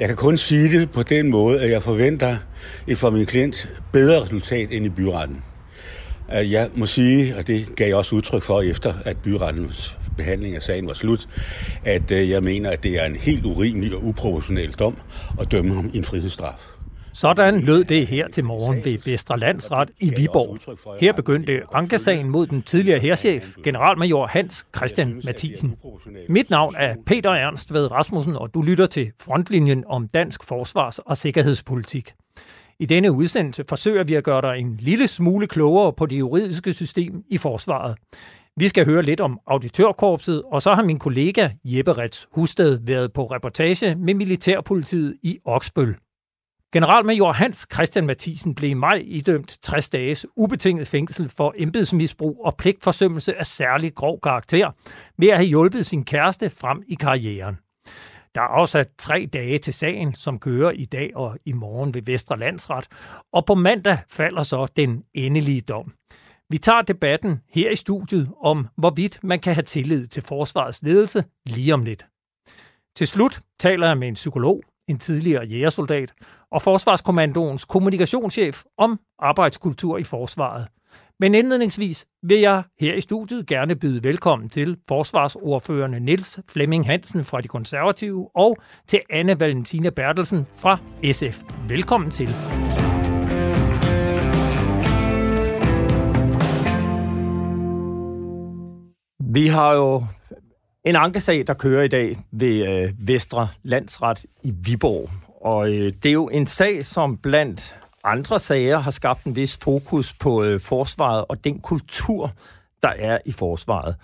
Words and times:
Jeg 0.00 0.08
kan 0.08 0.16
kun 0.16 0.36
sige 0.36 0.80
det 0.80 0.90
på 0.90 1.02
den 1.02 1.28
måde, 1.28 1.60
at 1.60 1.70
jeg 1.70 1.82
forventer 1.82 2.36
et 2.86 2.98
for 2.98 3.10
min 3.10 3.26
klient 3.26 3.68
bedre 3.92 4.22
resultat 4.22 4.68
end 4.70 4.86
i 4.86 4.88
byretten. 4.88 5.42
Jeg 6.28 6.68
må 6.74 6.86
sige, 6.86 7.36
og 7.36 7.46
det 7.46 7.76
gav 7.76 7.86
jeg 7.86 7.96
også 7.96 8.16
udtryk 8.16 8.42
for 8.42 8.62
efter, 8.62 8.94
at 9.04 9.16
byrettens 9.16 9.98
behandling 10.16 10.56
af 10.56 10.62
sagen 10.62 10.86
var 10.86 10.92
slut, 10.92 11.28
at 11.84 12.10
øh, 12.10 12.30
jeg 12.30 12.42
mener, 12.42 12.70
at 12.70 12.82
det 12.82 13.02
er 13.02 13.04
en 13.04 13.16
helt 13.16 13.44
urimelig 13.44 13.94
og 13.94 14.04
uproportionel 14.04 14.72
dom 14.72 14.96
at 15.40 15.52
dømme 15.52 15.74
ham 15.74 15.90
i 15.92 15.96
en 15.96 16.04
frihedsstraf. 16.04 16.79
Sådan 17.20 17.60
lød 17.60 17.84
det 17.84 18.06
her 18.06 18.28
til 18.28 18.44
morgen 18.44 18.84
ved 18.84 18.98
Vestre 19.04 19.38
Landsret 19.38 19.90
i 20.00 20.12
Viborg. 20.16 21.00
Her 21.00 21.12
begyndte 21.12 21.62
ankesagen 21.74 22.28
mod 22.28 22.46
den 22.46 22.62
tidligere 22.62 22.98
herrchef, 22.98 23.56
generalmajor 23.64 24.26
Hans 24.26 24.66
Christian 24.76 25.20
Mathisen. 25.24 25.76
Mit 26.28 26.50
navn 26.50 26.74
er 26.78 26.94
Peter 27.06 27.30
Ernst 27.30 27.72
ved 27.72 27.92
Rasmussen, 27.92 28.36
og 28.36 28.54
du 28.54 28.62
lytter 28.62 28.86
til 28.86 29.12
Frontlinjen 29.20 29.84
om 29.86 30.08
dansk 30.08 30.44
forsvars- 30.44 30.98
og 30.98 31.16
sikkerhedspolitik. 31.16 32.12
I 32.78 32.86
denne 32.86 33.12
udsendelse 33.12 33.64
forsøger 33.68 34.04
vi 34.04 34.14
at 34.14 34.24
gøre 34.24 34.42
dig 34.42 34.58
en 34.58 34.76
lille 34.80 35.08
smule 35.08 35.46
klogere 35.46 35.92
på 35.92 36.06
det 36.06 36.18
juridiske 36.18 36.74
system 36.74 37.22
i 37.30 37.38
forsvaret. 37.38 37.96
Vi 38.56 38.68
skal 38.68 38.84
høre 38.84 39.02
lidt 39.02 39.20
om 39.20 39.38
auditørkorpset, 39.46 40.42
og 40.52 40.62
så 40.62 40.74
har 40.74 40.82
min 40.82 40.98
kollega 40.98 41.48
Jeppe 41.64 41.92
Rets 41.92 42.28
Husted 42.32 42.78
været 42.82 43.12
på 43.12 43.24
reportage 43.24 43.94
med 43.94 44.14
Militærpolitiet 44.14 45.16
i 45.22 45.38
Oksbøl. 45.44 45.96
Generalmajor 46.72 47.32
Hans 47.32 47.66
Christian 47.72 48.06
Mathisen 48.06 48.54
blev 48.54 48.70
i 48.70 48.74
maj 48.74 49.02
idømt 49.06 49.58
60 49.62 49.88
dages 49.88 50.26
ubetinget 50.36 50.88
fængsel 50.88 51.28
for 51.28 51.54
embedsmisbrug 51.56 52.40
og 52.44 52.56
pligtforsømmelse 52.56 53.36
af 53.36 53.46
særlig 53.46 53.94
grov 53.94 54.20
karakter 54.22 54.70
ved 55.18 55.28
at 55.28 55.36
have 55.36 55.48
hjulpet 55.48 55.86
sin 55.86 56.04
kæreste 56.04 56.50
frem 56.50 56.82
i 56.86 56.94
karrieren. 56.94 57.58
Der 58.34 58.40
er 58.40 58.46
afsat 58.46 58.88
tre 58.98 59.28
dage 59.32 59.58
til 59.58 59.74
sagen, 59.74 60.14
som 60.14 60.38
kører 60.38 60.70
i 60.70 60.84
dag 60.84 61.10
og 61.16 61.38
i 61.44 61.52
morgen 61.52 61.94
ved 61.94 62.02
Vestre 62.02 62.38
Landsret, 62.38 62.86
og 63.32 63.46
på 63.46 63.54
mandag 63.54 63.98
falder 64.10 64.42
så 64.42 64.66
den 64.76 65.02
endelige 65.14 65.60
dom. 65.60 65.92
Vi 66.50 66.58
tager 66.58 66.82
debatten 66.82 67.40
her 67.54 67.70
i 67.70 67.76
studiet 67.76 68.30
om, 68.42 68.68
hvorvidt 68.76 69.24
man 69.24 69.40
kan 69.40 69.54
have 69.54 69.64
tillid 69.64 70.06
til 70.06 70.22
forsvarets 70.22 70.82
ledelse 70.82 71.24
lige 71.46 71.74
om 71.74 71.84
lidt. 71.84 72.06
Til 72.96 73.06
slut 73.06 73.40
taler 73.60 73.86
jeg 73.86 73.98
med 73.98 74.08
en 74.08 74.14
psykolog, 74.14 74.62
en 74.88 74.98
tidligere 74.98 75.44
jægersoldat, 75.44 76.12
og 76.52 76.62
Forsvarskommandoens 76.62 77.64
kommunikationschef 77.64 78.62
om 78.78 79.00
arbejdskultur 79.18 79.98
i 79.98 80.04
forsvaret. 80.04 80.66
Men 81.20 81.34
indledningsvis 81.34 82.06
vil 82.22 82.40
jeg 82.40 82.62
her 82.80 82.94
i 82.94 83.00
studiet 83.00 83.46
gerne 83.46 83.76
byde 83.76 84.04
velkommen 84.04 84.48
til 84.48 84.76
forsvarsordførende 84.88 86.00
Niels 86.00 86.40
Flemming 86.48 86.86
Hansen 86.86 87.24
fra 87.24 87.40
De 87.40 87.48
Konservative 87.48 88.28
og 88.36 88.56
til 88.86 89.00
Anne 89.10 89.40
Valentina 89.40 89.90
Bertelsen 89.90 90.46
fra 90.56 90.78
SF. 91.12 91.42
Velkommen 91.68 92.10
til. 92.10 92.28
Vi 99.34 99.46
har 99.46 99.74
jo 99.74 100.04
en 100.84 100.96
ankesag, 100.96 101.46
der 101.46 101.54
kører 101.54 101.82
i 101.82 101.88
dag 101.88 102.18
ved 102.32 102.68
øh, 102.68 103.08
Vestre 103.08 103.48
Landsret 103.62 104.24
i 104.42 104.54
Viborg. 104.62 105.10
Og 105.40 105.68
øh, 105.68 105.92
det 106.02 106.06
er 106.06 106.12
jo 106.12 106.28
en 106.28 106.46
sag, 106.46 106.86
som 106.86 107.16
blandt 107.16 107.74
andre 108.04 108.38
sager 108.38 108.78
har 108.78 108.90
skabt 108.90 109.24
en 109.24 109.36
vis 109.36 109.58
fokus 109.62 110.14
på 110.14 110.44
øh, 110.44 110.60
forsvaret 110.60 111.24
og 111.28 111.44
den 111.44 111.60
kultur, 111.60 112.32
der 112.82 112.88
er 112.88 113.18
i 113.24 113.32
forsvaret. 113.32 113.96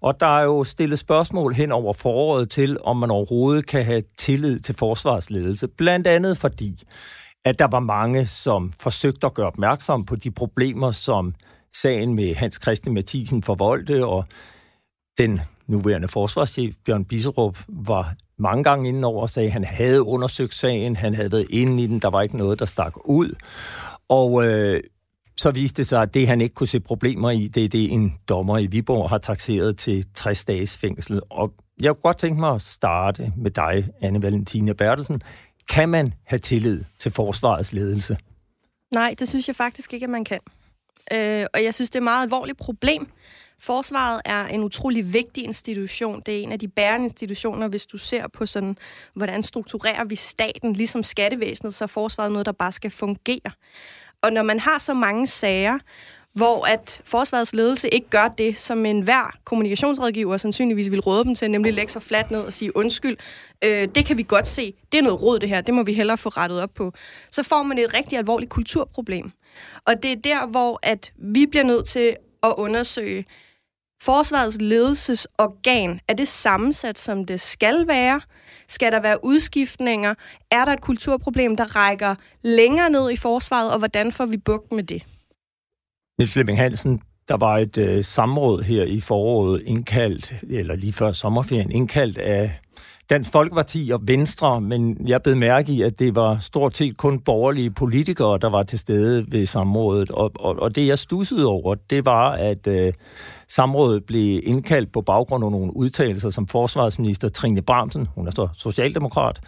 Og 0.00 0.20
der 0.20 0.38
er 0.38 0.42
jo 0.42 0.64
stillet 0.64 0.98
spørgsmål 0.98 1.54
hen 1.54 1.72
over 1.72 1.92
foråret 1.92 2.50
til, 2.50 2.78
om 2.84 2.96
man 2.96 3.10
overhovedet 3.10 3.66
kan 3.66 3.84
have 3.84 4.02
tillid 4.18 4.60
til 4.60 4.74
forsvarsledelse. 4.74 5.68
Blandt 5.68 6.06
andet 6.06 6.38
fordi, 6.38 6.82
at 7.44 7.58
der 7.58 7.66
var 7.66 7.80
mange, 7.80 8.26
som 8.26 8.72
forsøgte 8.80 9.26
at 9.26 9.34
gøre 9.34 9.46
opmærksom 9.46 10.04
på 10.04 10.16
de 10.16 10.30
problemer, 10.30 10.90
som 10.90 11.34
sagen 11.76 12.14
med 12.14 12.34
Hans 12.34 12.58
Christian 12.62 12.94
Mathisen 12.94 13.42
forvoldte, 13.42 14.06
og 14.06 14.24
den 15.18 15.40
nuværende 15.66 16.08
forsvarschef, 16.08 16.74
Bjørn 16.84 17.04
Bisserup, 17.04 17.58
var 17.68 18.14
mange 18.38 18.64
gange 18.64 18.88
inden 18.88 19.04
over 19.04 19.22
og 19.22 19.30
sagde, 19.30 19.46
at 19.46 19.52
han 19.52 19.64
havde 19.64 20.02
undersøgt 20.02 20.54
sagen, 20.54 20.96
han 20.96 21.14
havde 21.14 21.32
været 21.32 21.46
inde 21.50 21.82
i 21.82 21.86
den, 21.86 21.98
der 21.98 22.10
var 22.10 22.22
ikke 22.22 22.36
noget, 22.36 22.58
der 22.58 22.64
stak 22.64 22.92
ud. 23.04 23.34
Og 24.08 24.46
øh, 24.46 24.80
så 25.36 25.50
viste 25.50 25.76
det 25.76 25.86
sig, 25.86 26.02
at 26.02 26.14
det, 26.14 26.28
han 26.28 26.40
ikke 26.40 26.54
kunne 26.54 26.66
se 26.66 26.80
problemer 26.80 27.30
i, 27.30 27.48
det 27.48 27.64
er 27.64 27.68
det, 27.68 27.92
en 27.92 28.18
dommer 28.28 28.58
i 28.58 28.66
Viborg 28.66 29.10
har 29.10 29.18
taxeret 29.18 29.78
til 29.78 30.04
60 30.14 30.44
dages 30.44 30.78
fængsel. 30.78 31.20
Og 31.30 31.52
jeg 31.80 31.94
kunne 31.94 32.02
godt 32.02 32.18
tænke 32.18 32.40
mig 32.40 32.54
at 32.54 32.62
starte 32.62 33.32
med 33.36 33.50
dig, 33.50 33.88
Anne 34.02 34.22
Valentina 34.22 34.72
Bertelsen. 34.72 35.22
Kan 35.68 35.88
man 35.88 36.14
have 36.26 36.38
tillid 36.38 36.84
til 36.98 37.12
forsvarets 37.12 37.72
ledelse? 37.72 38.18
Nej, 38.94 39.14
det 39.18 39.28
synes 39.28 39.48
jeg 39.48 39.56
faktisk 39.56 39.92
ikke, 39.92 40.04
at 40.04 40.10
man 40.10 40.24
kan. 40.24 40.40
Øh, 41.12 41.46
og 41.54 41.64
jeg 41.64 41.74
synes, 41.74 41.90
det 41.90 41.96
er 41.96 42.00
et 42.00 42.04
meget 42.04 42.22
alvorligt 42.22 42.58
problem, 42.58 43.08
Forsvaret 43.58 44.20
er 44.24 44.46
en 44.46 44.64
utrolig 44.64 45.12
vigtig 45.12 45.44
institution. 45.44 46.22
Det 46.26 46.38
er 46.38 46.42
en 46.42 46.52
af 46.52 46.58
de 46.58 46.68
bærende 46.68 47.04
institutioner, 47.04 47.68
hvis 47.68 47.86
du 47.86 47.98
ser 47.98 48.28
på 48.28 48.46
sådan, 48.46 48.76
hvordan 49.14 49.42
strukturerer 49.42 50.04
vi 50.04 50.16
staten, 50.16 50.72
ligesom 50.72 51.02
skattevæsenet, 51.02 51.74
så 51.74 51.84
er 51.84 51.88
forsvaret 51.88 52.32
noget, 52.32 52.46
der 52.46 52.52
bare 52.52 52.72
skal 52.72 52.90
fungere. 52.90 53.50
Og 54.22 54.32
når 54.32 54.42
man 54.42 54.60
har 54.60 54.78
så 54.78 54.94
mange 54.94 55.26
sager, 55.26 55.78
hvor 56.34 56.66
at 56.66 57.00
forsvarets 57.04 57.54
ledelse 57.54 57.88
ikke 57.88 58.08
gør 58.08 58.28
det, 58.28 58.58
som 58.58 58.86
enhver 58.86 59.36
kommunikationsrådgiver 59.44 60.36
sandsynligvis 60.36 60.90
vil 60.90 61.00
råde 61.00 61.24
dem 61.24 61.34
til, 61.34 61.50
nemlig 61.50 61.74
lægge 61.74 61.92
sig 61.92 62.02
fladt 62.02 62.30
ned 62.30 62.40
og 62.40 62.52
sige 62.52 62.76
undskyld. 62.76 63.16
Øh, 63.64 63.88
det 63.94 64.06
kan 64.06 64.16
vi 64.16 64.22
godt 64.22 64.46
se. 64.46 64.74
Det 64.92 64.98
er 64.98 65.02
noget 65.02 65.22
råd, 65.22 65.38
det 65.38 65.48
her. 65.48 65.60
Det 65.60 65.74
må 65.74 65.82
vi 65.82 65.92
hellere 65.92 66.18
få 66.18 66.28
rettet 66.28 66.62
op 66.62 66.74
på. 66.74 66.92
Så 67.30 67.42
får 67.42 67.62
man 67.62 67.78
et 67.78 67.94
rigtig 67.94 68.18
alvorligt 68.18 68.50
kulturproblem. 68.50 69.30
Og 69.86 70.02
det 70.02 70.12
er 70.12 70.16
der, 70.16 70.46
hvor 70.46 70.80
at 70.82 71.12
vi 71.16 71.46
bliver 71.46 71.64
nødt 71.64 71.86
til 71.86 72.16
at 72.44 72.54
undersøge, 72.56 73.24
forsvarets 74.02 74.60
ledelsesorgan, 74.60 76.00
er 76.08 76.14
det 76.14 76.28
sammensat, 76.28 76.98
som 76.98 77.24
det 77.24 77.40
skal 77.40 77.88
være? 77.88 78.20
Skal 78.68 78.92
der 78.92 79.00
være 79.00 79.24
udskiftninger? 79.24 80.14
Er 80.50 80.64
der 80.64 80.72
et 80.72 80.80
kulturproblem, 80.80 81.56
der 81.56 81.76
rækker 81.76 82.14
længere 82.42 82.90
ned 82.90 83.10
i 83.10 83.16
forsvaret, 83.16 83.72
og 83.72 83.78
hvordan 83.78 84.12
får 84.12 84.26
vi 84.26 84.36
bugt 84.36 84.72
med 84.72 84.82
det? 84.82 85.02
Niels 86.18 86.32
Flemming 86.32 86.58
Hansen, 86.58 87.00
der 87.28 87.36
var 87.36 87.58
et 87.58 87.78
øh, 87.78 88.04
samråd 88.04 88.62
her 88.62 88.84
i 88.84 89.00
foråret 89.00 89.62
indkaldt, 89.66 90.34
eller 90.50 90.76
lige 90.76 90.92
før 90.92 91.12
sommerferien, 91.12 91.70
indkaldt 91.70 92.18
af 92.18 92.60
Dansk 93.10 93.32
Folkeparti 93.32 93.90
og 93.94 94.00
Venstre, 94.02 94.60
men 94.60 95.08
jeg 95.08 95.22
blev 95.22 95.36
mærke 95.36 95.72
i, 95.72 95.82
at 95.82 95.98
det 95.98 96.14
var 96.14 96.38
stort 96.38 96.76
set 96.76 96.96
kun 96.96 97.20
borgerlige 97.20 97.70
politikere, 97.70 98.38
der 98.38 98.50
var 98.50 98.62
til 98.62 98.78
stede 98.78 99.26
ved 99.28 99.46
samrådet. 99.46 100.10
Og, 100.10 100.32
og, 100.34 100.58
og 100.58 100.74
det, 100.74 100.86
jeg 100.86 100.98
stussede 100.98 101.46
over, 101.46 101.74
det 101.90 102.04
var, 102.04 102.30
at 102.30 102.66
øh, 102.66 102.92
samrådet 103.48 104.04
blev 104.04 104.40
indkaldt 104.44 104.92
på 104.92 105.00
baggrund 105.00 105.44
af 105.44 105.50
nogle 105.50 105.76
udtalelser, 105.76 106.30
som 106.30 106.46
forsvarsminister 106.48 107.28
Trine 107.28 107.62
Bramsen, 107.62 108.08
hun 108.14 108.26
er 108.26 108.30
så 108.30 108.48
socialdemokrat, 108.56 109.40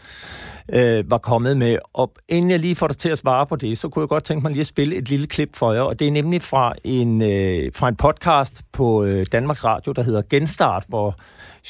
øh, 0.72 1.10
var 1.10 1.18
kommet 1.18 1.56
med. 1.56 1.78
Og 1.94 2.12
inden 2.28 2.50
jeg 2.50 2.60
lige 2.60 2.74
får 2.74 2.86
dig 2.86 2.98
til 2.98 3.08
at 3.08 3.18
svare 3.18 3.46
på 3.46 3.56
det, 3.56 3.78
så 3.78 3.88
kunne 3.88 4.02
jeg 4.02 4.08
godt 4.08 4.24
tænke 4.24 4.42
mig 4.42 4.52
lige 4.52 4.60
at 4.60 4.66
spille 4.66 4.96
et 4.96 5.08
lille 5.08 5.26
klip 5.26 5.56
for 5.56 5.72
jer. 5.72 5.80
Og 5.80 5.98
det 5.98 6.08
er 6.08 6.12
nemlig 6.12 6.42
fra 6.42 6.72
en, 6.84 7.22
øh, 7.22 7.72
fra 7.74 7.88
en 7.88 7.96
podcast 7.96 8.62
på 8.72 9.04
øh, 9.04 9.26
Danmarks 9.32 9.64
Radio, 9.64 9.92
der 9.92 10.02
hedder 10.02 10.22
Genstart, 10.30 10.84
hvor 10.88 11.16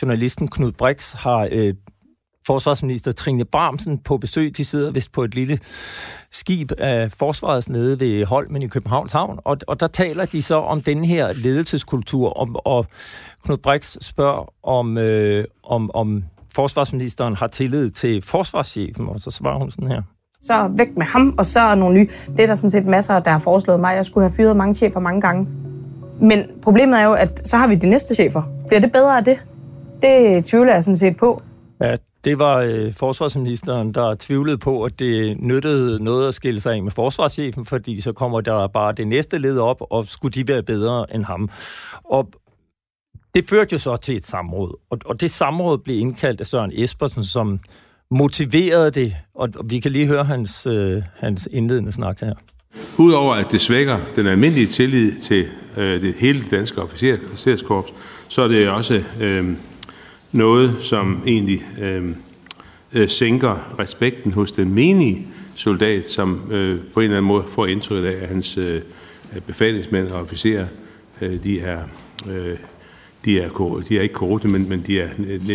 journalisten 0.02 0.48
Knud 0.48 0.72
Brix 0.72 1.12
har 1.12 1.48
øh, 1.52 1.74
forsvarsminister 2.46 3.12
Trine 3.12 3.44
Bramsen 3.44 3.98
på 3.98 4.18
besøg. 4.18 4.56
De 4.56 4.64
sidder 4.64 4.90
vist 4.90 5.12
på 5.12 5.22
et 5.22 5.34
lille 5.34 5.58
skib 6.30 6.72
af 6.78 7.12
forsvarets 7.12 7.68
nede 7.68 8.00
ved 8.00 8.24
Holmen 8.24 8.62
i 8.62 8.66
Københavns 8.66 9.12
Havn, 9.12 9.38
og, 9.44 9.56
og 9.66 9.80
der 9.80 9.86
taler 9.86 10.24
de 10.24 10.42
så 10.42 10.56
om 10.56 10.82
den 10.82 11.04
her 11.04 11.32
ledelseskultur, 11.32 12.28
og, 12.28 12.48
og 12.64 12.86
Knud 13.44 13.56
Brix 13.56 13.96
spørger, 14.00 14.52
om, 14.62 14.98
øh, 14.98 15.44
om, 15.62 15.90
om 15.94 16.24
forsvarsministeren 16.54 17.36
har 17.36 17.46
tillid 17.46 17.90
til 17.90 18.22
forsvarschefen, 18.22 19.08
og 19.08 19.20
så 19.20 19.30
svarer 19.30 19.58
hun 19.58 19.70
sådan 19.70 19.88
her. 19.88 20.02
Så 20.40 20.70
væk 20.76 20.96
med 20.96 21.06
ham, 21.06 21.34
og 21.38 21.46
så 21.46 21.60
er 21.60 21.74
nogle 21.74 21.94
nye. 21.94 22.08
Det 22.36 22.40
er 22.40 22.46
der 22.46 22.54
sådan 22.54 22.70
set 22.70 22.86
masser, 22.86 23.20
der 23.20 23.30
har 23.30 23.38
foreslået 23.38 23.80
mig. 23.80 23.96
Jeg 23.96 24.06
skulle 24.06 24.28
have 24.28 24.36
fyret 24.36 24.56
mange 24.56 24.74
chefer 24.74 25.00
mange 25.00 25.20
gange. 25.20 25.48
Men 26.20 26.42
problemet 26.62 27.00
er 27.00 27.04
jo, 27.04 27.12
at 27.12 27.48
så 27.48 27.56
har 27.56 27.66
vi 27.66 27.74
de 27.74 27.88
næste 27.88 28.14
chefer. 28.14 28.42
Bliver 28.68 28.80
det 28.80 28.92
bedre 28.92 29.16
af 29.16 29.24
det? 29.24 29.38
Det 30.02 30.44
tvivler 30.44 30.72
jeg 30.72 30.82
sådan 30.82 30.96
set 30.96 31.16
på. 31.16 31.42
Ja, 31.80 31.96
det 32.24 32.38
var 32.38 32.56
øh, 32.56 32.92
forsvarsministeren, 32.92 33.94
der 33.94 34.14
tvivlede 34.18 34.58
på, 34.58 34.82
at 34.82 34.98
det 34.98 35.40
nyttede 35.40 36.04
noget 36.04 36.28
at 36.28 36.34
skille 36.34 36.60
sig 36.60 36.74
af 36.74 36.82
med 36.82 36.90
forsvarschefen, 36.90 37.64
fordi 37.64 38.00
så 38.00 38.12
kommer 38.12 38.40
der 38.40 38.66
bare 38.66 38.92
det 38.92 39.08
næste 39.08 39.38
led 39.38 39.58
op, 39.58 39.76
og 39.80 40.06
skulle 40.06 40.32
de 40.32 40.48
være 40.48 40.62
bedre 40.62 41.14
end 41.14 41.24
ham. 41.24 41.50
Og 42.04 42.28
det 43.34 43.48
førte 43.48 43.72
jo 43.72 43.78
så 43.78 43.96
til 43.96 44.16
et 44.16 44.26
samråd, 44.26 44.78
og, 44.90 44.98
og 45.04 45.20
det 45.20 45.30
samråd 45.30 45.78
blev 45.78 45.98
indkaldt 45.98 46.40
af 46.40 46.46
Søren 46.46 46.72
Espersen, 46.74 47.24
som 47.24 47.60
motiverede 48.10 48.90
det, 48.90 49.16
og, 49.34 49.48
og 49.56 49.70
vi 49.70 49.80
kan 49.80 49.90
lige 49.90 50.06
høre 50.06 50.24
hans, 50.24 50.66
øh, 50.66 51.02
hans 51.16 51.48
indledende 51.52 51.92
snak 51.92 52.20
her. 52.20 52.34
Udover 52.98 53.34
at 53.34 53.46
det 53.52 53.60
svækker 53.60 53.98
den 54.16 54.26
almindelige 54.26 54.66
tillid 54.66 55.18
til 55.18 55.48
øh, 55.76 56.02
det 56.02 56.14
hele 56.18 56.42
danske 56.50 56.82
officerskorps, 56.82 57.94
så 58.28 58.42
er 58.42 58.48
det 58.48 58.68
også 58.68 59.02
øh, 59.20 59.56
noget, 60.36 60.76
som 60.80 61.22
egentlig 61.26 61.62
øhm, 61.80 62.16
øh, 62.92 63.08
sænker 63.08 63.74
respekten 63.78 64.32
hos 64.32 64.52
den 64.52 64.74
menige 64.74 65.26
soldat, 65.54 66.06
som 66.06 66.52
øh, 66.52 66.78
på 66.94 67.00
en 67.00 67.04
eller 67.04 67.16
anden 67.16 67.28
måde 67.28 67.44
får 67.48 67.66
indtryk 67.66 68.04
af, 68.04 68.22
at 68.22 68.28
hans 68.28 68.58
øh, 68.58 68.80
befalingsmænd 69.46 70.08
og 70.08 70.20
officerer, 70.20 70.66
øh, 71.20 71.42
de 71.44 71.60
er... 71.60 71.82
Øh, 72.28 72.56
de 73.24 73.40
er, 73.40 73.82
de 73.88 73.98
er 73.98 74.02
ikke 74.02 74.14
korrupte, 74.14 74.48
men, 74.48 74.68
men 74.68 74.84
de 74.86 75.00
er, 75.00 75.08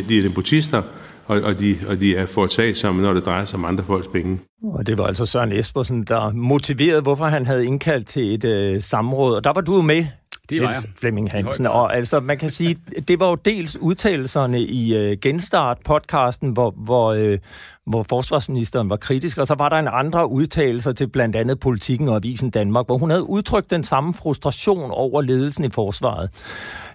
de 0.10 0.18
er 0.18 0.24
nepotister, 0.24 0.82
og, 1.26 1.42
og, 1.42 1.60
de, 1.60 1.78
og 1.88 2.00
de 2.00 2.16
er 2.16 2.26
foretagsomme, 2.26 3.02
når 3.02 3.14
det 3.14 3.26
drejer 3.26 3.46
sig 3.46 3.60
om 3.60 3.66
andre 3.66 3.84
folks 3.84 4.08
penge. 4.08 4.40
Og 4.64 4.88
det 4.88 4.98
var 4.98 5.06
altså 5.06 5.26
Søren 5.26 5.52
Espersen, 5.52 6.04
der 6.04 6.34
motiverede, 6.34 7.02
hvorfor 7.02 7.26
han 7.26 7.46
havde 7.46 7.66
indkaldt 7.66 8.08
til 8.08 8.34
et 8.34 8.44
øh, 8.44 8.82
samråd. 8.82 9.36
Og 9.36 9.44
der 9.44 9.54
var 9.54 9.62
du 9.62 9.82
med, 9.82 10.06
det 10.52 10.62
var 10.62 10.70
jeg. 10.70 10.82
Flemming 10.96 11.32
Hansen. 11.32 11.68
Og 11.68 11.96
altså, 11.96 12.20
man 12.20 12.38
kan 12.38 12.50
sige, 12.50 12.78
det 13.08 13.20
var 13.20 13.30
jo 13.30 13.36
dels 13.36 13.78
udtalelserne 13.78 14.62
i 14.62 14.96
øh, 14.96 15.18
Genstart-podcasten, 15.26 16.48
hvor, 16.54 16.72
hvor, 16.72 17.12
øh, 17.12 17.40
hvor 17.86 18.06
forsvarsministeren 18.10 18.90
var 18.90 18.96
kritisk, 18.96 19.38
og 19.38 19.48
så 19.48 19.56
var 19.56 19.70
der 19.70 19.78
en 19.78 19.88
andre 19.92 20.30
udtalelser 20.30 20.92
til 20.92 21.08
blandt 21.08 21.36
andet 21.36 21.60
Politikken 21.60 22.08
og 22.08 22.16
Avisen 22.16 22.50
Danmark, 22.50 22.86
hvor 22.86 22.98
hun 22.98 23.10
havde 23.10 23.30
udtrykt 23.30 23.70
den 23.70 23.84
samme 23.84 24.14
frustration 24.14 24.92
over 24.92 25.22
ledelsen 25.22 25.66
i 25.66 25.70
forsvaret. 25.70 26.30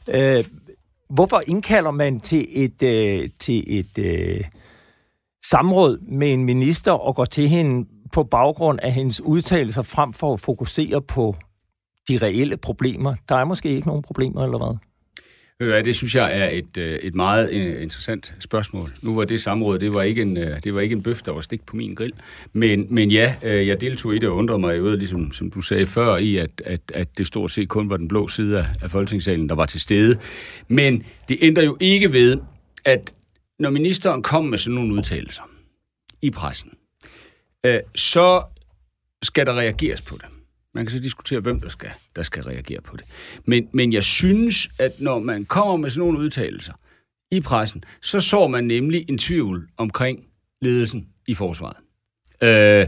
Øh, 0.08 0.44
hvorfor 1.10 1.42
indkalder 1.46 1.90
man 1.90 2.20
til 2.20 2.46
et, 2.50 2.82
øh, 2.82 3.28
til 3.38 3.78
et 3.78 3.98
øh, 3.98 4.44
samråd 5.44 5.98
med 6.08 6.32
en 6.32 6.44
minister 6.44 6.92
og 6.92 7.14
går 7.14 7.24
til 7.24 7.48
hende 7.48 7.88
på 8.12 8.22
baggrund 8.22 8.78
af 8.82 8.92
hendes 8.92 9.20
udtalelser 9.20 9.82
frem 9.82 10.12
for 10.12 10.32
at 10.32 10.40
fokusere 10.40 11.02
på 11.02 11.36
de 12.08 12.18
reelle 12.18 12.56
problemer? 12.56 13.14
Der 13.28 13.34
er 13.34 13.44
måske 13.44 13.68
ikke 13.68 13.86
nogen 13.86 14.02
problemer, 14.02 14.44
eller 14.44 14.58
hvad? 14.58 14.76
Det 15.84 15.96
synes 15.96 16.14
jeg 16.14 16.38
er 16.38 16.48
et, 16.48 16.76
øh, 16.76 16.98
et 16.98 17.14
meget 17.14 17.50
øh, 17.50 17.82
interessant 17.82 18.34
spørgsmål. 18.40 18.92
Nu 19.02 19.14
var 19.14 19.24
det 19.24 19.40
samråd, 19.40 19.78
det 19.78 19.94
var 19.94 20.02
ikke 20.02 20.22
en, 20.22 20.36
øh, 20.36 20.62
det 20.64 20.74
var 20.74 20.80
ikke 20.80 20.92
en 20.92 21.02
bøf, 21.02 21.22
der 21.22 21.32
var 21.32 21.40
stik 21.40 21.66
på 21.66 21.76
min 21.76 21.94
grill. 21.94 22.12
Men, 22.52 22.86
men 22.90 23.10
ja, 23.10 23.34
jeg 23.42 23.80
deltog 23.80 24.14
i 24.14 24.18
det 24.18 24.28
og 24.28 24.36
undrede 24.36 24.58
mig 24.58 24.82
ved, 24.84 24.96
ligesom 24.96 25.32
som 25.32 25.50
du 25.50 25.60
sagde 25.60 25.86
før, 25.86 26.16
i 26.16 26.36
at, 26.36 26.62
at, 26.64 26.80
at 26.94 27.18
det 27.18 27.26
stort 27.26 27.50
set 27.50 27.68
kun 27.68 27.90
var 27.90 27.96
den 27.96 28.08
blå 28.08 28.28
side 28.28 28.58
af, 28.58 28.66
af 28.82 28.90
Folketingssalen, 28.90 29.48
der 29.48 29.54
var 29.54 29.66
til 29.66 29.80
stede. 29.80 30.18
Men 30.68 31.04
det 31.28 31.38
ændrer 31.40 31.64
jo 31.64 31.76
ikke 31.80 32.12
ved, 32.12 32.38
at 32.84 33.14
når 33.58 33.70
ministeren 33.70 34.22
kom 34.22 34.44
med 34.44 34.58
sådan 34.58 34.74
nogle 34.74 34.94
udtalelser 34.94 35.42
i 36.22 36.30
pressen, 36.30 36.72
så 37.94 38.42
skal 39.22 39.46
der 39.46 39.52
reageres 39.52 40.02
på 40.02 40.16
det. 40.16 40.35
Man 40.76 40.87
kan 40.87 40.96
så 40.96 41.02
diskutere, 41.02 41.40
hvem 41.40 41.61
der 41.61 41.69
skal, 41.69 41.90
der 42.17 42.23
skal 42.23 42.43
reagere 42.43 42.81
på 42.81 42.96
det. 42.96 43.05
Men, 43.44 43.69
men 43.73 43.93
jeg 43.93 44.05
synes, 44.05 44.69
at 44.78 45.00
når 45.00 45.19
man 45.19 45.44
kommer 45.44 45.76
med 45.76 45.90
sådan 45.90 46.00
nogle 46.00 46.19
udtalelser 46.19 46.73
i 47.31 47.40
pressen, 47.40 47.84
så 48.02 48.20
så 48.20 48.49
man 48.49 48.64
nemlig 48.64 49.05
en 49.08 49.19
tvivl 49.19 49.69
omkring 49.76 50.25
ledelsen 50.62 51.08
i 51.28 51.34
forsvaret. 51.34 51.76
Øh, 52.43 52.87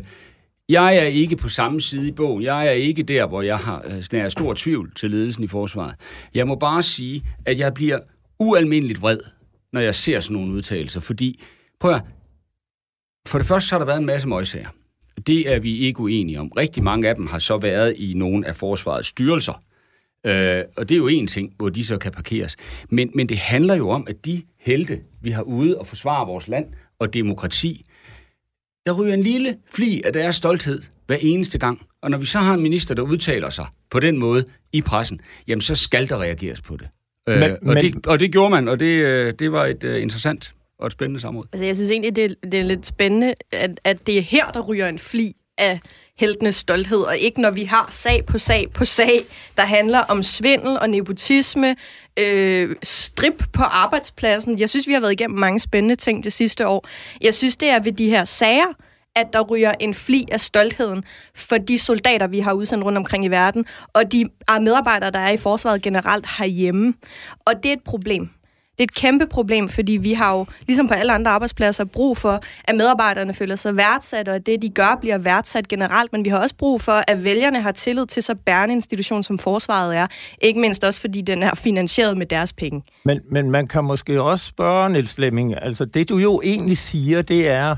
jeg 0.69 0.97
er 0.97 1.03
ikke 1.03 1.37
på 1.37 1.49
samme 1.49 1.81
side 1.81 2.09
i 2.09 2.13
bogen. 2.13 2.43
Jeg 2.43 2.67
er 2.67 2.71
ikke 2.71 3.03
der, 3.03 3.27
hvor 3.27 3.43
jeg 3.43 3.59
har 3.59 3.85
øh, 4.13 4.31
stor 4.31 4.55
tvivl 4.55 4.95
til 4.95 5.11
ledelsen 5.11 5.45
i 5.45 5.47
forsvaret. 5.47 5.95
Jeg 6.35 6.47
må 6.47 6.55
bare 6.55 6.83
sige, 6.83 7.25
at 7.47 7.59
jeg 7.59 7.75
bliver 7.75 8.01
ualmindeligt 8.39 9.01
vred, 9.01 9.21
når 9.73 9.81
jeg 9.81 9.95
ser 9.95 10.21
sådan 10.21 10.35
nogle 10.35 10.53
udtalelser, 10.53 11.01
fordi, 11.01 11.43
prøv 11.81 11.95
at, 11.95 12.03
for 13.27 13.39
det 13.39 13.47
første 13.47 13.69
så 13.69 13.75
har 13.75 13.79
der 13.79 13.87
været 13.87 14.01
en 14.01 14.07
masse 14.07 14.29
møgsager. 14.29 14.69
Det 15.27 15.53
er 15.53 15.59
vi 15.59 15.79
ikke 15.79 16.01
uenige 16.01 16.41
om. 16.41 16.49
Rigtig 16.49 16.83
mange 16.83 17.09
af 17.09 17.15
dem 17.15 17.27
har 17.27 17.39
så 17.39 17.59
været 17.59 17.95
i 17.97 18.15
nogle 18.15 18.47
af 18.47 18.57
forsvarets 18.57 19.09
styrelser. 19.09 19.63
Øh, 20.27 20.63
og 20.77 20.89
det 20.89 20.95
er 20.95 20.99
jo 20.99 21.07
en 21.07 21.27
ting, 21.27 21.53
hvor 21.57 21.69
de 21.69 21.85
så 21.85 21.99
kan 21.99 22.13
parkeres. 22.13 22.57
Men, 22.91 23.11
men 23.15 23.29
det 23.29 23.39
handler 23.39 23.75
jo 23.75 23.89
om, 23.89 24.07
at 24.09 24.25
de 24.25 24.43
helte, 24.61 25.01
vi 25.23 25.31
har 25.31 25.43
ude 25.43 25.79
og 25.79 25.87
forsvare 25.87 26.27
vores 26.27 26.49
land 26.49 26.67
og 26.99 27.15
demokrati, 27.15 27.85
der 28.87 28.93
ryger 28.93 29.15
en 29.15 29.23
lille 29.23 29.57
fli 29.75 30.03
af 30.05 30.13
deres 30.13 30.37
stolthed 30.37 30.83
hver 31.07 31.17
eneste 31.21 31.59
gang. 31.59 31.83
Og 32.03 32.11
når 32.11 32.19
vi 32.19 32.27
så 32.27 32.39
har 32.39 32.55
en 32.55 32.61
minister, 32.61 32.95
der 32.95 33.03
udtaler 33.03 33.51
sig 33.51 33.67
på 33.91 34.01
den 34.01 34.19
måde 34.19 34.45
i 34.73 34.83
pressen, 34.83 35.21
jamen 35.49 35.61
så 35.61 35.75
skal 35.75 36.09
der 36.09 36.19
reageres 36.21 36.61
på 36.61 36.77
det. 36.77 36.89
Øh, 37.29 37.39
men, 37.39 37.51
og, 37.51 37.59
men... 37.63 37.77
det 37.77 38.07
og 38.07 38.21
det 38.21 38.33
gjorde 38.33 38.51
man, 38.51 38.69
og 38.69 38.81
det, 38.81 39.05
øh, 39.05 39.35
det 39.39 39.53
var 39.53 39.67
et 39.67 39.85
uh, 39.85 40.03
interessant 40.03 40.55
og 40.79 40.87
et 40.87 40.93
spændende 40.93 41.21
samråd. 41.21 41.45
Altså, 41.53 41.65
jeg 41.65 41.77
synes 41.77 41.91
egentlig, 41.91 42.17
det, 42.17 42.35
det 42.43 42.61
er 42.61 42.65
lidt 42.65 42.87
spændende, 42.87 43.35
at, 43.53 43.81
at 43.85 44.07
det 44.07 44.19
er 44.19 44.23
her, 44.23 44.51
der 44.51 44.61
ryger 44.61 44.89
en 44.89 44.99
fli 44.99 45.37
af 45.59 45.81
heltenes 46.19 46.57
stolthed, 46.57 46.99
og 46.99 47.19
ikke 47.19 47.41
når 47.41 47.51
vi 47.51 47.65
har 47.65 47.89
sag 47.91 48.27
på 48.27 48.39
sag 48.39 48.71
på 48.75 48.85
sag, 48.85 49.25
der 49.57 49.63
handler 49.63 49.99
om 49.99 50.23
svindel 50.23 50.79
og 50.79 50.91
nepotisme, 50.91 51.77
øh, 52.19 52.77
strip 52.83 53.45
på 53.53 53.63
arbejdspladsen. 53.63 54.59
Jeg 54.59 54.71
synes, 54.71 54.87
vi 54.87 54.93
har 54.93 55.01
været 55.01 55.13
igennem 55.13 55.39
mange 55.39 55.61
spændende 55.61 55.95
ting 55.95 56.25
det 56.25 56.33
sidste 56.33 56.67
år. 56.67 56.89
Jeg 57.21 57.35
synes, 57.35 57.57
det 57.57 57.69
er 57.69 57.81
ved 57.81 57.93
de 57.93 58.11
her 58.11 58.25
sager, 58.25 58.73
at 59.17 59.33
der 59.33 59.41
ryger 59.41 59.73
en 59.81 59.95
fli 59.95 60.27
af 60.33 60.41
stoltheden 60.41 61.05
for 61.35 61.59
de 61.59 61.79
soldater, 61.79 62.27
vi 62.27 62.39
har 62.39 62.53
udsendt 62.53 62.85
rundt 62.85 62.99
omkring 62.99 63.25
i 63.25 63.29
verden, 63.29 63.65
og 63.93 64.13
de 64.13 64.25
medarbejdere, 64.61 65.11
der 65.11 65.19
er 65.19 65.31
i 65.31 65.37
forsvaret 65.37 65.83
generelt 65.83 66.27
herhjemme. 66.39 66.95
Og 67.45 67.63
det 67.63 67.69
er 67.69 67.73
et 67.73 67.85
problem. 67.85 68.31
Det 68.79 68.85
er 68.85 68.89
et 68.93 68.95
kæmpe 68.95 69.27
problem, 69.27 69.69
fordi 69.69 69.93
vi 69.93 70.13
har 70.13 70.37
jo, 70.37 70.47
ligesom 70.67 70.89
på 70.89 70.95
alle 70.95 71.13
andre 71.13 71.31
arbejdspladser, 71.31 71.85
brug 71.85 72.17
for, 72.17 72.41
at 72.65 72.75
medarbejderne 72.77 73.35
føler 73.35 73.57
sig 73.57 73.77
værdsat, 73.77 74.29
og 74.29 74.35
at 74.35 74.47
det, 74.47 74.63
de 74.63 74.69
gør, 74.69 74.99
bliver 75.01 75.19
værdsat 75.19 75.69
generelt. 75.69 76.13
Men 76.13 76.25
vi 76.25 76.31
har 76.31 76.39
også 76.39 76.55
brug 76.55 76.83
for, 76.83 77.03
at 77.09 77.25
vælgerne 77.25 77.61
har 77.61 77.73
tillid 77.73 78.07
til 78.07 78.23
så 78.23 78.35
bærende 78.35 78.75
institution, 78.75 79.23
som 79.23 79.39
forsvaret 79.39 79.97
er. 79.97 80.07
Ikke 80.41 80.61
mindst 80.61 80.85
også, 80.85 81.01
fordi 81.01 81.21
den 81.21 81.43
er 81.43 81.55
finansieret 81.55 82.19
med 82.19 82.27
deres 82.27 82.53
penge. 82.53 82.83
Men, 83.05 83.21
men 83.31 83.51
man 83.51 83.67
kan 83.67 83.85
måske 83.85 84.23
også 84.23 84.47
spørge, 84.47 84.91
Niels 84.91 85.15
Flemming, 85.15 85.63
altså 85.63 85.85
det 85.85 86.09
du 86.09 86.17
jo 86.17 86.41
egentlig 86.45 86.79
siger, 86.79 87.23
det 87.23 87.49
er, 87.49 87.77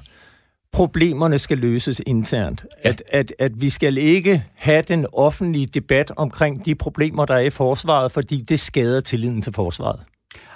problemerne 0.72 1.38
skal 1.38 1.58
løses 1.58 2.02
internt. 2.06 2.64
Ja. 2.84 2.88
At, 2.88 3.02
at, 3.12 3.32
at 3.38 3.52
vi 3.56 3.70
skal 3.70 3.98
ikke 3.98 4.44
have 4.54 4.82
den 4.82 5.06
offentlige 5.12 5.66
debat 5.66 6.12
omkring 6.16 6.64
de 6.64 6.74
problemer, 6.74 7.24
der 7.24 7.34
er 7.34 7.38
i 7.38 7.50
forsvaret, 7.50 8.12
fordi 8.12 8.40
det 8.40 8.60
skader 8.60 9.00
tilliden 9.00 9.42
til 9.42 9.52
forsvaret. 9.52 10.00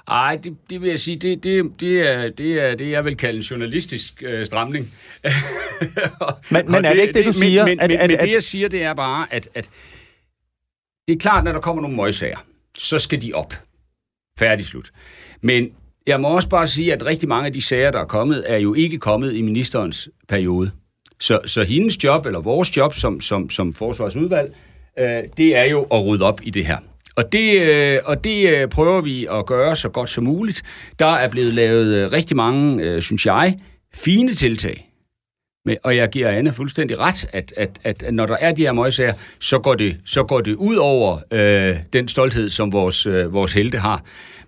Ej, 0.08 0.40
det, 0.44 0.56
det 0.70 0.80
vil 0.80 0.88
jeg 0.88 0.98
sige, 0.98 1.16
det, 1.16 1.44
det, 1.44 1.72
det, 1.80 2.08
er, 2.08 2.28
det, 2.28 2.60
er, 2.60 2.74
det 2.74 2.90
jeg 2.90 3.04
vil 3.04 3.16
kalde 3.16 3.36
en 3.36 3.42
journalistisk 3.42 4.22
øh, 4.26 4.46
stramning. 4.46 4.94
men, 6.50 6.70
men 6.72 6.84
er 6.84 6.94
det, 6.94 7.00
ikke 7.00 7.12
det, 7.14 7.24
du 7.24 7.30
det, 7.30 7.38
siger? 7.38 7.66
Men, 7.66 7.76
men, 7.76 7.80
at, 7.80 7.90
men, 7.90 8.00
at, 8.00 8.10
men 8.10 8.18
det, 8.18 8.32
jeg 8.32 8.42
siger, 8.42 8.68
det 8.68 8.82
er 8.82 8.94
bare, 8.94 9.26
at, 9.30 9.48
at 9.54 9.70
det 11.08 11.14
er 11.14 11.18
klart, 11.18 11.44
når 11.44 11.52
der 11.52 11.60
kommer 11.60 11.82
nogle 11.82 11.96
møgsager, 11.96 12.38
så 12.78 12.98
skal 12.98 13.22
de 13.22 13.32
op. 13.34 13.54
Færdig 14.38 14.66
slut. 14.66 14.90
Men 15.40 15.72
jeg 16.06 16.20
må 16.20 16.28
også 16.28 16.48
bare 16.48 16.68
sige, 16.68 16.92
at 16.92 17.06
rigtig 17.06 17.28
mange 17.28 17.46
af 17.46 17.52
de 17.52 17.62
sager, 17.62 17.90
der 17.90 18.00
er 18.00 18.06
kommet, 18.06 18.44
er 18.52 18.56
jo 18.56 18.74
ikke 18.74 18.98
kommet 18.98 19.34
i 19.34 19.42
ministerens 19.42 20.08
periode. 20.28 20.70
Så, 21.20 21.40
så 21.46 21.62
hendes 21.62 22.04
job, 22.04 22.26
eller 22.26 22.40
vores 22.40 22.76
job 22.76 22.94
som, 22.94 23.20
som, 23.20 23.50
som 23.50 23.74
forsvarsudvalg, 23.74 24.56
øh, 24.98 25.22
det 25.36 25.56
er 25.56 25.64
jo 25.64 25.82
at 25.82 26.06
rydde 26.06 26.24
op 26.24 26.40
i 26.42 26.50
det 26.50 26.66
her. 26.66 26.78
Og 27.16 27.32
det, 27.32 27.60
øh, 27.60 28.00
og 28.04 28.24
det 28.24 28.48
øh, 28.48 28.68
prøver 28.68 29.00
vi 29.00 29.26
at 29.30 29.46
gøre 29.46 29.76
så 29.76 29.88
godt 29.88 30.10
som 30.10 30.24
muligt. 30.24 30.62
Der 30.98 31.06
er 31.06 31.28
blevet 31.28 31.54
lavet 31.54 31.94
øh, 31.94 32.12
rigtig 32.12 32.36
mange, 32.36 32.82
øh, 32.84 33.02
synes 33.02 33.26
jeg, 33.26 33.58
fine 33.94 34.34
tiltag. 34.34 34.90
Og 35.84 35.96
jeg 35.96 36.08
giver 36.08 36.28
Anne 36.28 36.52
fuldstændig 36.52 36.98
ret, 36.98 37.28
at, 37.32 37.52
at, 37.56 37.78
at 37.84 38.14
når 38.14 38.26
der 38.26 38.36
er 38.40 38.52
de 38.52 38.62
her 38.62 38.72
møgsager, 38.72 39.14
så 39.40 39.58
går 39.58 39.74
det, 39.74 39.96
så 40.04 40.22
går 40.22 40.40
det 40.40 40.54
ud 40.54 40.76
over 40.76 41.18
øh, 41.30 41.76
den 41.92 42.08
stolthed, 42.08 42.50
som 42.50 42.72
vores, 42.72 43.06
øh, 43.06 43.32
vores 43.32 43.52
helte 43.52 43.78
har. 43.78 44.04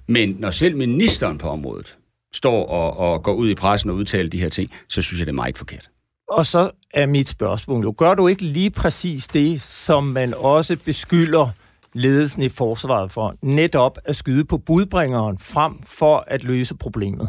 Men 0.09 0.37
når 0.39 0.51
selv 0.51 0.77
ministeren 0.77 1.39
på 1.39 1.49
området 1.49 1.97
står 2.35 2.67
og, 2.67 2.97
og 2.97 3.23
går 3.23 3.35
ud 3.35 3.51
i 3.51 3.55
pressen 3.55 3.91
og 3.91 3.97
udtaler 3.97 4.31
de 4.31 4.41
her 4.41 4.49
ting, 4.49 4.71
så 4.89 5.03
synes 5.03 5.21
jeg, 5.21 5.27
det 5.27 5.33
er 5.33 5.35
meget 5.35 5.59
forkert. 5.59 5.89
Og 6.29 6.47
så 6.47 6.71
er 6.95 7.07
mit 7.07 7.29
spørgsmål 7.29 7.83
jo, 7.83 7.95
gør 7.99 8.15
du 8.15 8.29
ikke 8.29 8.43
lige 8.43 8.71
præcis 8.71 9.29
det, 9.29 9.63
som 9.63 10.05
man 10.05 10.35
også 10.37 10.77
beskylder 10.85 11.49
ledelsen 11.97 12.43
i 12.43 12.49
forsvaret 12.49 13.11
for 13.11 13.35
netop 13.43 13.99
at 14.05 14.17
skyde 14.17 14.45
på 14.45 14.59
budbringeren 14.59 15.39
frem 15.39 15.83
for 15.83 16.25
at 16.27 16.45
løse 16.45 16.75
problemet? 16.75 17.29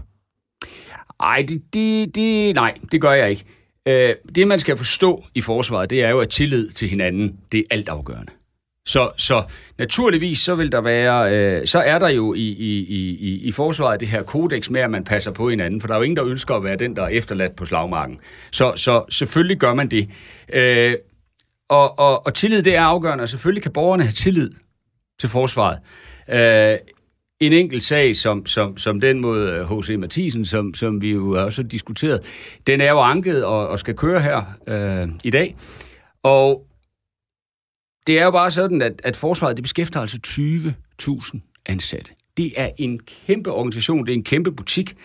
Ej, 1.20 1.46
det, 1.48 1.62
det, 1.74 2.16
det, 2.16 2.56
nej, 2.56 2.78
det 2.92 3.02
gør 3.02 3.12
jeg 3.12 3.30
ikke. 3.30 3.46
Øh, 3.86 4.16
det, 4.36 4.48
man 4.48 4.60
skal 4.60 4.78
forstå 4.78 5.24
i 5.36 5.42
forsvaret, 5.42 5.90
det 5.90 6.04
er 6.04 6.10
jo, 6.10 6.20
at 6.20 6.30
tillid 6.30 6.70
til 6.70 6.90
hinanden, 6.90 7.38
det 7.52 7.60
er 7.60 7.64
altafgørende. 7.72 8.32
Så, 8.86 9.10
så 9.18 9.44
naturligvis 9.78 10.40
så 10.40 10.56
vil 10.56 10.72
der 10.72 10.82
være, 10.82 11.36
øh, 11.36 11.68
så 11.68 11.80
er 11.80 12.00
der 12.00 12.10
jo 12.10 12.34
i, 12.34 12.40
i, 12.40 12.86
i, 13.20 13.40
i 13.44 13.52
forsvaret 13.52 14.00
det 14.00 14.08
her 14.08 14.24
kodex 14.24 14.70
med, 14.70 14.82
at 14.82 14.90
man 14.90 15.04
passer 15.04 15.32
på 15.32 15.50
hinanden, 15.50 15.82
for 15.82 15.88
der 15.88 15.94
er 15.94 15.98
jo 15.98 16.04
ingen, 16.04 16.18
der 16.18 16.26
ønsker 16.26 16.56
at 16.56 16.64
være 16.64 16.76
den, 16.76 16.96
der 16.96 17.04
er 17.04 17.08
efterladt 17.08 17.56
på 17.56 17.66
slagmarken. 17.66 18.20
Så, 18.52 18.74
så 18.76 19.06
selvfølgelig 19.10 19.58
gør 19.58 19.74
man 19.74 19.88
det. 19.88 20.10
Øh, 20.54 20.96
og, 21.70 22.00
og, 22.00 22.26
og 22.26 22.34
tillid, 22.34 22.64
det 22.64 22.76
er 22.76 22.82
afgørende, 22.82 23.22
og 23.22 23.30
selvfølgelig 23.30 23.64
kan 23.64 23.74
borgerne 23.74 24.04
have 24.04 24.14
tillid 24.14 24.52
til 25.20 25.30
forsvaret. 25.30 25.80
Øh, 26.30 26.78
en 27.40 27.54
enkelt 27.54 27.84
sag, 27.84 28.16
som, 28.16 28.46
som, 28.46 28.78
som 28.78 29.02
den 29.02 29.20
mod 29.20 29.50
øh, 29.50 29.80
H.C. 29.80 29.90
Mathisen, 30.00 30.46
som, 30.46 30.74
som 30.74 31.02
vi 31.02 31.12
jo 31.12 31.44
også 31.46 31.62
har 31.62 31.68
diskuteret, 31.68 32.22
den 32.68 32.82
er 32.82 32.92
jo 32.92 33.00
anket 33.00 33.46
og, 33.46 33.68
og 33.68 33.80
skal 33.80 33.96
køre 33.96 34.22
her 34.22 34.44
øh, 34.68 35.10
i 35.24 35.30
dag. 35.30 35.56
Og 36.24 36.68
det 38.08 38.20
er 38.20 38.24
jo 38.24 38.32
bare 38.32 38.52
sådan, 38.52 38.82
at, 38.82 39.02
at 39.04 39.18
forsvaret 39.18 39.58
det 39.58 39.64
beskæftiger 39.64 40.02
altså 40.02 40.20
20.000 40.28 41.40
ansatte. 41.66 42.12
Det 42.38 42.54
er 42.56 42.70
en 42.78 43.00
kæmpe 43.00 43.52
organisation, 43.52 44.06
det 44.06 44.14
er 44.14 44.18
en 44.18 44.24
kæmpe 44.24 44.52
butik, 44.52 44.96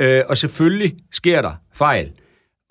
Øh, 0.00 0.22
og 0.28 0.36
selvfølgelig 0.36 0.96
sker 1.12 1.42
der 1.42 1.52
fejl. 1.74 2.12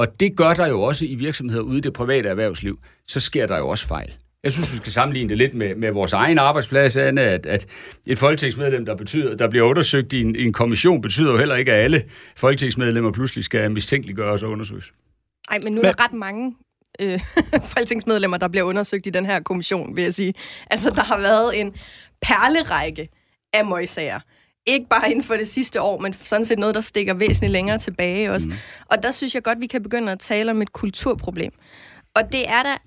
Og 0.04 0.20
det 0.20 0.38
gør 0.38 0.54
der 0.54 0.68
jo 0.68 0.82
også 0.82 1.06
i 1.06 1.16
virksomheder 1.16 1.62
ude 1.62 1.78
i 1.78 1.82
det 1.82 1.94
private 1.94 2.30
erhvervsliv. 2.30 2.80
Så 3.08 3.20
sker 3.20 3.48
der 3.48 3.58
jo 3.58 3.68
også 3.68 3.88
fejl. 3.88 4.14
Jeg 4.44 4.52
synes, 4.52 4.72
vi 4.72 4.78
skal 4.78 4.92
sammenligne 4.92 5.30
det 5.30 5.38
lidt 5.38 5.54
med, 5.54 5.76
med 5.76 5.92
vores 5.92 6.14
egen 6.14 6.38
arbejdsplads, 6.38 6.98
Anne, 6.98 7.22
at, 7.22 7.46
at 7.46 7.66
et 8.06 8.18
folketingsmedlem, 8.18 8.86
der, 8.86 8.96
betyder, 8.96 9.36
der 9.36 9.50
bliver 9.50 9.66
undersøgt 9.66 10.14
i 10.14 10.22
en, 10.22 10.36
i 10.36 10.44
en 10.44 10.54
kommission, 10.54 11.02
betyder 11.02 11.32
jo 11.32 11.38
heller 11.38 11.56
ikke, 11.56 11.74
at 11.74 11.84
alle 11.84 12.04
folketingsmedlemmer 12.36 13.12
pludselig 13.12 13.44
skal 13.44 13.72
mistænkeliggøres 13.72 14.44
og 14.44 14.50
undersøges. 14.50 14.94
Nej, 15.50 15.60
men 15.64 15.74
nu 15.74 15.82
er 15.82 15.92
der 15.92 16.04
ret 16.04 16.14
mange 16.14 16.56
øh, 17.00 17.20
folketingsmedlemmer, 17.76 18.38
der 18.38 18.48
bliver 18.48 18.64
undersøgt 18.64 19.08
i 19.08 19.10
den 19.10 19.26
her 19.26 19.40
kommission, 19.40 19.96
vil 19.96 20.04
jeg 20.04 20.14
sige. 20.14 20.34
Altså, 20.70 20.90
der 20.90 21.04
har 21.04 21.18
været 21.18 21.60
en 21.60 21.74
perlerække 22.22 23.10
af 23.54 23.66
møgsager. 23.66 24.20
Ikke 24.66 24.88
bare 24.90 25.12
inden 25.12 25.24
for 25.24 25.36
det 25.36 25.48
sidste 25.48 25.82
år, 25.82 26.00
men 26.00 26.14
sådan 26.14 26.46
set 26.46 26.60
noget, 26.60 26.76
der 26.76 26.82
stikker 26.82 27.14
væsentligt 27.14 27.52
længere 27.52 27.78
tilbage 27.78 28.32
også. 28.32 28.48
Mm. 28.48 28.56
Og 28.86 29.04
der 29.04 29.12
synes 29.12 29.36
jeg 29.36 29.44
godt, 29.44 29.62
vi 29.62 29.68
kan 29.68 29.84
begynde 29.84 30.12
at 30.12 30.20
tale 30.20 30.52
om 30.52 30.62
et 30.62 30.74
kulturproblem. 30.74 31.52
Og 32.16 32.22
det 32.32 32.50
er 32.50 32.64
der 32.64 32.78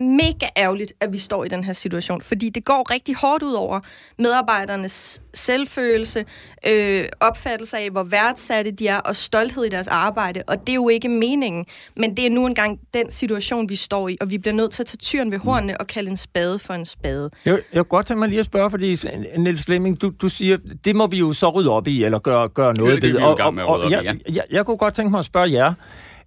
mega 0.00 0.46
ærgerligt, 0.56 0.92
at 1.00 1.12
vi 1.12 1.18
står 1.18 1.44
i 1.44 1.48
den 1.48 1.64
her 1.64 1.72
situation, 1.72 2.22
fordi 2.22 2.48
det 2.48 2.64
går 2.64 2.90
rigtig 2.90 3.14
hårdt 3.14 3.42
ud 3.42 3.52
over 3.52 3.80
medarbejdernes 4.18 5.22
selvfølelse, 5.34 6.24
øh, 6.66 7.04
opfattelse 7.20 7.78
af, 7.78 7.90
hvor 7.90 8.02
værdsatte 8.02 8.70
de 8.70 8.88
er, 8.88 8.98
og 8.98 9.16
stolthed 9.16 9.64
i 9.64 9.68
deres 9.68 9.88
arbejde, 9.88 10.42
og 10.46 10.60
det 10.60 10.68
er 10.68 10.74
jo 10.74 10.88
ikke 10.88 11.08
meningen, 11.08 11.66
men 11.96 12.16
det 12.16 12.26
er 12.26 12.30
nu 12.30 12.46
engang 12.46 12.80
den 12.94 13.10
situation, 13.10 13.68
vi 13.68 13.76
står 13.76 14.08
i, 14.08 14.16
og 14.20 14.30
vi 14.30 14.38
bliver 14.38 14.54
nødt 14.54 14.72
til 14.72 14.82
at 14.82 14.86
tage 14.86 14.96
tyren 14.96 15.30
ved 15.30 15.38
hornene 15.38 15.80
og 15.80 15.86
kalde 15.86 16.10
en 16.10 16.16
spade 16.16 16.58
for 16.58 16.74
en 16.74 16.86
spade. 16.86 17.30
Jeg, 17.44 17.52
jeg 17.52 17.62
kunne 17.72 17.84
godt 17.84 18.06
tænke 18.06 18.18
mig 18.18 18.28
lige 18.28 18.40
at 18.40 18.46
spørge, 18.46 18.70
fordi 18.70 18.96
Niels 19.36 19.64
Flemming, 19.64 20.02
du, 20.02 20.12
du 20.22 20.28
siger, 20.28 20.56
det 20.84 20.96
må 20.96 21.06
vi 21.06 21.18
jo 21.18 21.32
så 21.32 21.48
rydde 21.48 21.70
op 21.70 21.88
i, 21.88 22.04
eller 22.04 22.18
gøre, 22.18 22.48
gøre 22.48 22.74
noget 22.74 23.02
ved. 23.02 23.16
Og, 23.16 23.38
og, 23.40 23.54
og, 23.56 23.80
og 23.80 23.90
jeg, 23.90 24.16
jeg, 24.28 24.44
jeg 24.50 24.66
kunne 24.66 24.76
godt 24.76 24.94
tænke 24.94 25.10
mig 25.10 25.18
at 25.18 25.24
spørge 25.24 25.52
jer, 25.52 25.74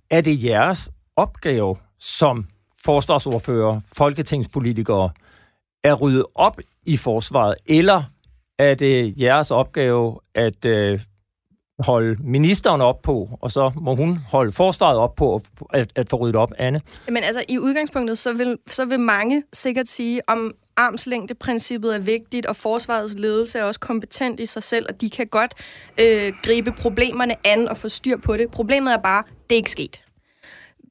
er 0.10 0.22
det 0.22 0.44
jeres 0.44 0.90
opgave 1.18 1.76
som 2.00 2.46
forsvarsordfører, 2.86 3.82
folketingspolitikere, 3.98 5.10
er 5.84 5.94
ryddet 5.94 6.26
op 6.36 6.60
i 6.86 6.98
forsvaret, 6.98 7.56
eller 7.66 8.04
er 8.60 8.76
det 8.76 9.14
jeres 9.20 9.52
opgave 9.52 10.20
at 10.36 10.66
øh, 10.66 11.00
holde 11.80 12.18
ministeren 12.24 12.82
op 12.82 13.02
på, 13.02 13.30
og 13.42 13.52
så 13.52 13.72
må 13.76 13.96
hun 13.96 14.20
holde 14.30 14.52
forsvaret 14.52 14.98
op 14.98 15.16
på 15.16 15.42
at, 15.74 15.92
at 15.96 16.10
få 16.10 16.18
ryddet 16.18 16.36
op, 16.36 16.54
Anne? 16.58 16.82
Men 17.08 17.18
altså, 17.18 17.44
i 17.50 17.60
udgangspunktet, 17.60 18.18
så 18.18 18.34
vil, 18.34 18.58
så 18.68 18.86
vil 18.86 19.00
mange 19.00 19.44
sikkert 19.54 19.88
sige, 19.88 20.30
om 20.30 20.52
armslængdeprincippet 20.78 21.96
er 21.96 22.00
vigtigt, 22.00 22.46
og 22.46 22.56
forsvarets 22.56 23.14
ledelse 23.18 23.60
er 23.60 23.64
også 23.64 23.80
kompetent 23.80 24.40
i 24.40 24.46
sig 24.46 24.64
selv, 24.64 24.86
og 24.90 25.02
de 25.02 25.10
kan 25.10 25.28
godt 25.28 25.54
øh, 25.98 26.34
gribe 26.44 26.72
problemerne 26.72 27.36
an 27.44 27.68
og 27.68 27.78
få 27.78 27.90
styr 27.90 28.18
på 28.18 28.38
det. 28.38 28.52
Problemet 28.52 28.94
er 28.94 28.98
bare, 28.98 29.24
det 29.50 29.56
er 29.56 29.58
ikke 29.58 29.72
sket 29.72 30.04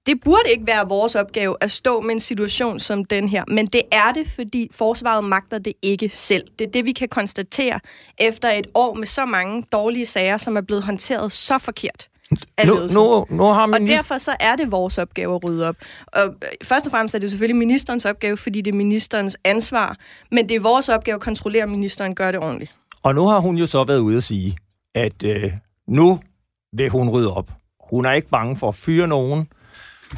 det 0.07 0.21
burde 0.25 0.51
ikke 0.51 0.67
være 0.67 0.89
vores 0.89 1.15
opgave 1.15 1.57
at 1.61 1.71
stå 1.71 2.01
med 2.01 2.11
en 2.11 2.21
situation 2.21 2.81
som 2.81 3.05
den 3.05 3.29
her, 3.29 3.45
men 3.49 3.67
det 3.67 3.83
er 3.93 4.13
det, 4.13 4.29
fordi 4.29 4.69
forsvaret 4.73 5.25
magter 5.25 5.59
det 5.59 5.73
ikke 5.83 6.09
selv. 6.09 6.45
Det 6.59 6.67
er 6.67 6.71
det, 6.71 6.85
vi 6.85 6.93
kan 6.93 7.09
konstatere 7.09 7.81
efter 8.19 8.51
et 8.51 8.67
år 8.75 8.95
med 8.95 9.07
så 9.07 9.25
mange 9.25 9.65
dårlige 9.73 10.07
sager, 10.07 10.37
som 10.37 10.57
er 10.57 10.61
blevet 10.61 10.85
håndteret 10.85 11.33
så 11.33 11.59
forkert. 11.59 12.09
Nu, 12.67 12.75
nu, 12.75 13.27
nu 13.31 13.45
har 13.45 13.67
minister... 13.67 13.97
Og 13.97 13.99
derfor 13.99 14.19
så 14.19 14.37
er 14.41 14.57
det 14.57 14.73
vores 14.73 14.99
opgave 14.99 15.35
at 15.35 15.45
rydde 15.45 15.69
op. 15.69 15.77
Og 16.07 16.27
øh, 16.27 16.33
først 16.65 16.87
og 16.87 16.91
fremmest 16.91 17.15
er 17.15 17.19
det 17.19 17.31
selvfølgelig 17.31 17.57
ministerens 17.57 18.05
opgave, 18.05 18.37
fordi 18.37 18.61
det 18.61 18.73
er 18.73 18.77
ministerens 18.77 19.37
ansvar, 19.45 19.97
men 20.31 20.49
det 20.49 20.55
er 20.55 20.61
vores 20.61 20.89
opgave 20.89 21.15
at 21.15 21.21
kontrollere, 21.21 21.63
at 21.63 21.69
ministeren 21.69 22.15
gør 22.15 22.31
det 22.31 22.41
ordentligt. 22.41 22.75
Og 23.03 23.15
nu 23.15 23.27
har 23.27 23.39
hun 23.39 23.57
jo 23.57 23.67
så 23.67 23.85
været 23.85 23.99
ude 23.99 24.17
at 24.17 24.23
sige, 24.23 24.57
at 24.95 25.23
øh, 25.25 25.53
nu 25.89 26.21
vil 26.77 26.89
hun 26.89 27.09
rydde 27.09 27.35
op. 27.35 27.51
Hun 27.91 28.05
er 28.05 28.13
ikke 28.13 28.29
bange 28.29 28.57
for 28.57 28.69
at 28.69 28.75
fyre 28.75 29.07
nogen. 29.07 29.49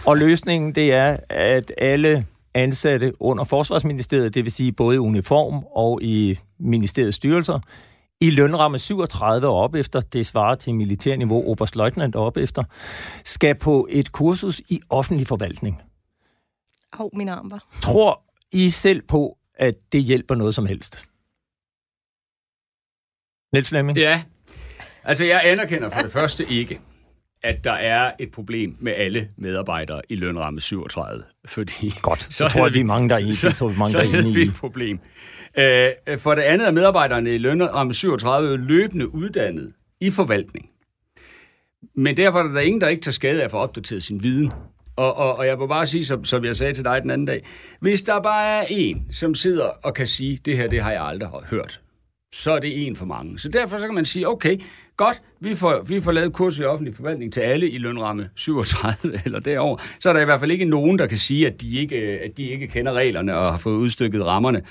Og 0.07 0.17
løsningen, 0.17 0.75
det 0.75 0.93
er, 0.93 1.17
at 1.29 1.73
alle 1.79 2.27
ansatte 2.55 3.23
under 3.23 3.45
Forsvarsministeriet, 3.45 4.35
det 4.35 4.45
vil 4.45 4.53
sige 4.53 4.73
både 4.73 4.95
i 4.97 4.99
uniform 4.99 5.65
og 5.71 6.03
i 6.03 6.39
ministeriets 6.59 7.17
styrelser, 7.17 7.61
i 8.21 8.31
lønramme 8.31 8.79
37 8.79 9.49
og 9.49 9.55
op 9.55 9.75
efter, 9.75 10.01
det 10.01 10.27
svarer 10.27 10.55
til 10.55 10.75
militærniveau, 10.75 11.51
oberstløjtnant 11.51 12.17
op 12.17 12.37
efter, 12.37 12.65
skal 13.25 13.55
på 13.55 13.87
et 13.91 14.13
kursus 14.13 14.61
i 14.69 14.81
offentlig 14.91 15.27
forvaltning. 15.27 15.83
Hov, 16.93 17.11
min 17.17 17.29
arm 17.29 17.51
var. 17.51 17.65
Tror 17.83 18.23
I 18.53 18.71
selv 18.71 19.03
på, 19.03 19.39
at 19.55 19.75
det 19.93 20.03
hjælper 20.03 20.35
noget 20.35 20.55
som 20.55 20.67
helst? 20.67 21.05
Niels 23.53 23.69
Flemming? 23.69 23.99
Ja, 23.99 24.23
altså 25.05 25.25
jeg 25.25 25.41
anerkender 25.45 25.91
for 25.91 26.03
det 26.03 26.13
første 26.13 26.45
ikke, 26.51 26.81
at 27.45 27.65
der 27.65 27.73
er 27.73 28.13
et 28.21 28.31
problem 28.31 28.77
med 28.81 28.93
alle 28.97 29.29
medarbejdere 29.37 30.03
i 30.09 30.15
lønramme 30.15 30.61
37. 30.61 31.23
Fordi 31.45 31.95
Godt, 32.03 32.23
så, 32.31 32.31
så 32.31 32.49
tror 32.49 32.67
jeg, 32.67 32.75
vi 32.75 32.81
er 32.81 32.85
mange, 32.85 33.09
der 33.09 33.15
er 33.15 33.19
enige. 33.19 33.35
Så, 33.35 33.51
så, 33.51 33.69
mange, 33.69 33.91
så 33.91 33.99
der 33.99 34.05
er 34.05 34.33
vi 34.35 34.43
et 34.43 34.55
problem. 34.55 34.99
Øh, 35.59 36.19
for 36.19 36.35
det 36.35 36.43
andet 36.43 36.69
er 36.69 36.73
medarbejderne 36.73 37.35
i 37.35 37.39
lønramme 37.39 37.95
37 37.95 38.57
løbende 38.57 39.15
uddannet 39.15 39.73
i 40.01 40.11
forvaltning. 40.11 40.71
Men 41.95 42.17
derfor 42.17 42.39
er 42.39 42.43
der 42.43 42.61
ingen, 42.61 42.81
der 42.81 42.89
ikke 42.89 43.03
tager 43.03 43.13
skade 43.13 43.41
af 43.41 43.45
at 43.45 43.51
få 43.51 43.57
opdateret 43.57 44.03
sin 44.03 44.23
viden. 44.23 44.53
Og, 44.97 45.17
og, 45.17 45.37
og 45.37 45.47
jeg 45.47 45.59
må 45.59 45.67
bare 45.67 45.87
sige, 45.87 46.07
som, 46.07 46.25
som 46.25 46.45
jeg 46.45 46.57
sagde 46.57 46.75
til 46.75 46.85
dig 46.85 47.03
den 47.03 47.11
anden 47.11 47.27
dag, 47.27 47.45
hvis 47.81 48.03
der 48.03 48.21
bare 48.21 48.47
er 48.47 48.65
en, 48.71 49.07
som 49.11 49.35
sidder 49.35 49.65
og 49.65 49.95
kan 49.95 50.07
sige, 50.07 50.39
det 50.45 50.57
her, 50.57 50.69
det 50.69 50.83
har 50.83 50.93
jeg 50.93 51.03
aldrig 51.03 51.31
hørt, 51.51 51.81
så 52.35 52.53
er 52.53 52.59
det 52.59 52.87
en 52.87 52.97
for 52.97 53.07
mange. 53.07 53.39
Så 53.39 53.49
derfor 53.49 53.79
så 53.79 53.85
kan 53.85 53.95
man 53.95 54.05
sige, 54.05 54.29
okay, 54.29 54.59
Godt, 54.97 55.23
vi 55.41 55.55
får, 55.55 55.83
vi 55.83 56.01
får 56.01 56.13
lavet 56.13 56.33
kurs 56.33 56.59
i 56.59 56.65
offentlig 56.65 56.95
forvaltning 56.95 57.33
til 57.33 57.41
alle 57.41 57.71
i 57.71 57.79
lønramme 57.79 58.31
37 58.35 59.21
eller 59.25 59.41
derover. 59.41 59.77
Så 60.01 60.09
er 60.09 60.13
der 60.13 60.21
i 60.21 60.25
hvert 60.25 60.41
fald 60.41 60.51
ikke 60.51 60.65
nogen, 60.65 60.99
der 60.99 61.07
kan 61.07 61.19
sige, 61.19 61.47
at 61.47 61.61
de 61.61 61.77
ikke, 61.77 61.97
at 61.97 62.37
de 62.37 62.43
ikke 62.43 62.67
kender 62.67 62.93
reglerne 62.93 63.37
og 63.37 63.53
har 63.53 63.59
fået 63.59 63.77
udstykket 63.77 64.27
rammerne. 64.27 64.63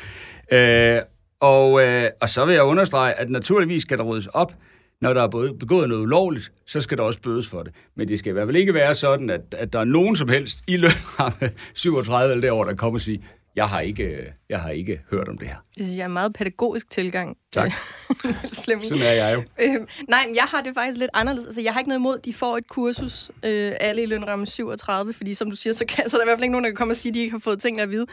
Øh, 0.52 1.02
og, 1.40 1.82
øh, 1.82 2.10
og 2.22 2.30
så 2.30 2.46
vil 2.46 2.54
jeg 2.54 2.64
understrege, 2.64 3.14
at 3.14 3.30
naturligvis 3.30 3.82
skal 3.82 3.98
der 3.98 4.04
ryddes 4.04 4.28
op, 4.28 4.54
når 5.02 5.14
der 5.14 5.22
er 5.22 5.28
både 5.28 5.54
begået 5.54 5.90
noget 5.90 6.02
ulovligt, 6.02 6.52
så 6.66 6.82
skal 6.82 6.98
der 6.98 7.04
også 7.04 7.22
bødes 7.22 7.48
for 7.48 7.64
det. 7.64 7.74
Men 7.96 8.08
det 8.08 8.20
skal 8.20 8.30
i 8.30 8.34
hvert 8.34 8.48
fald 8.48 8.56
ikke 8.56 8.74
være 8.74 8.96
sådan, 8.96 9.30
at, 9.30 9.42
at 9.52 9.74
der 9.74 9.80
er 9.80 9.86
nogen 9.86 10.16
som 10.16 10.30
helst 10.30 10.58
i 10.68 10.78
lønramme 10.78 11.52
37 11.74 12.32
eller 12.32 12.48
derovre, 12.48 12.70
der 12.70 12.76
kommer 12.76 12.98
og 12.98 13.02
siger, 13.02 13.20
jeg 13.56 13.70
har 13.70 13.80
ikke, 13.80 14.34
jeg 14.50 14.60
har 14.60 14.70
ikke 14.70 15.02
hørt 15.12 15.28
om 15.28 15.38
det 15.38 15.48
her. 15.48 15.56
Synes 15.78 15.98
jeg 15.98 16.04
er 16.04 16.08
meget 16.08 16.34
pædagogisk 16.34 16.90
tilgang. 16.90 17.38
Tak. 17.52 17.72
Sådan 18.54 19.02
er 19.02 19.12
jeg 19.12 19.36
jo. 19.36 19.44
Øhm, 19.62 19.88
nej, 20.10 20.24
men 20.28 20.36
jeg 20.36 20.44
har 20.44 20.62
det 20.62 20.74
faktisk 20.74 20.98
lidt 20.98 21.12
anderledes. 21.14 21.46
Altså, 21.46 21.62
jeg 21.62 21.74
har 21.74 21.80
ikke 21.80 21.90
noget 21.90 22.00
imod, 22.00 22.18
at 22.18 22.26
de 22.26 22.34
får 22.34 22.58
et 22.58 22.68
kursus, 22.68 23.32
øh, 23.44 23.74
alle 23.80 24.04
i 24.04 24.06
lønramme 24.06 24.46
37, 24.46 25.14
fordi 25.14 25.34
som 25.34 25.50
du 25.50 25.56
siger, 25.56 25.74
så, 25.74 25.86
kan, 25.86 26.10
så 26.10 26.18
er 26.18 26.20
der 26.20 26.26
i 26.26 26.28
hvert 26.28 26.38
fald 26.38 26.44
ikke 26.44 26.52
nogen, 26.52 26.64
der 26.64 26.70
kan 26.70 26.78
komme 26.78 26.92
og 26.92 26.96
sige, 26.96 27.10
at 27.10 27.14
de 27.14 27.20
ikke 27.20 27.32
har 27.32 27.40
fået 27.40 27.62
tingene 27.62 27.84
at 27.84 27.92
vide. 27.92 28.06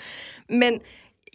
Men 0.48 0.80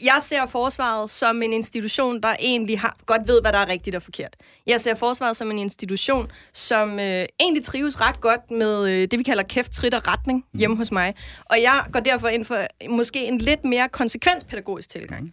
jeg 0.04 0.18
ser 0.22 0.46
forsvaret 0.46 1.10
som 1.10 1.44
en 1.44 1.54
institution, 1.54 2.22
der 2.22 2.36
egentlig 2.40 2.80
har, 2.80 2.98
godt 3.06 3.28
ved, 3.28 3.42
hvad 3.42 3.52
der 3.52 3.60
er 3.60 3.70
rigtigt 3.70 3.96
og 3.96 4.04
forkert. 4.04 4.36
Jeg 4.68 4.82
ser 4.82 4.96
forsvaret 4.96 5.38
som 5.38 5.52
en 5.52 5.60
institution, 5.60 6.32
som 6.54 7.00
øh, 7.00 7.26
egentlig 7.40 7.66
trives 7.66 8.02
ret 8.02 8.22
godt 8.22 8.52
med 8.52 8.90
øh, 8.90 9.08
det, 9.12 9.20
vi 9.20 9.24
kalder 9.24 9.44
kæft, 9.44 9.72
trit 9.72 9.94
og 9.94 10.08
retning 10.08 10.46
mm. 10.52 10.60
hjemme 10.60 10.78
hos 10.78 10.92
mig. 10.92 11.16
Og 11.46 11.62
jeg 11.62 11.86
går 11.92 12.00
derfor 12.00 12.28
ind 12.28 12.46
for 12.46 12.68
måske 12.90 13.26
en 13.26 13.38
lidt 13.38 13.66
mere 13.66 13.90
konsekvenspædagogisk 13.90 14.90
tilgang. 14.90 15.24
Mm. 15.24 15.32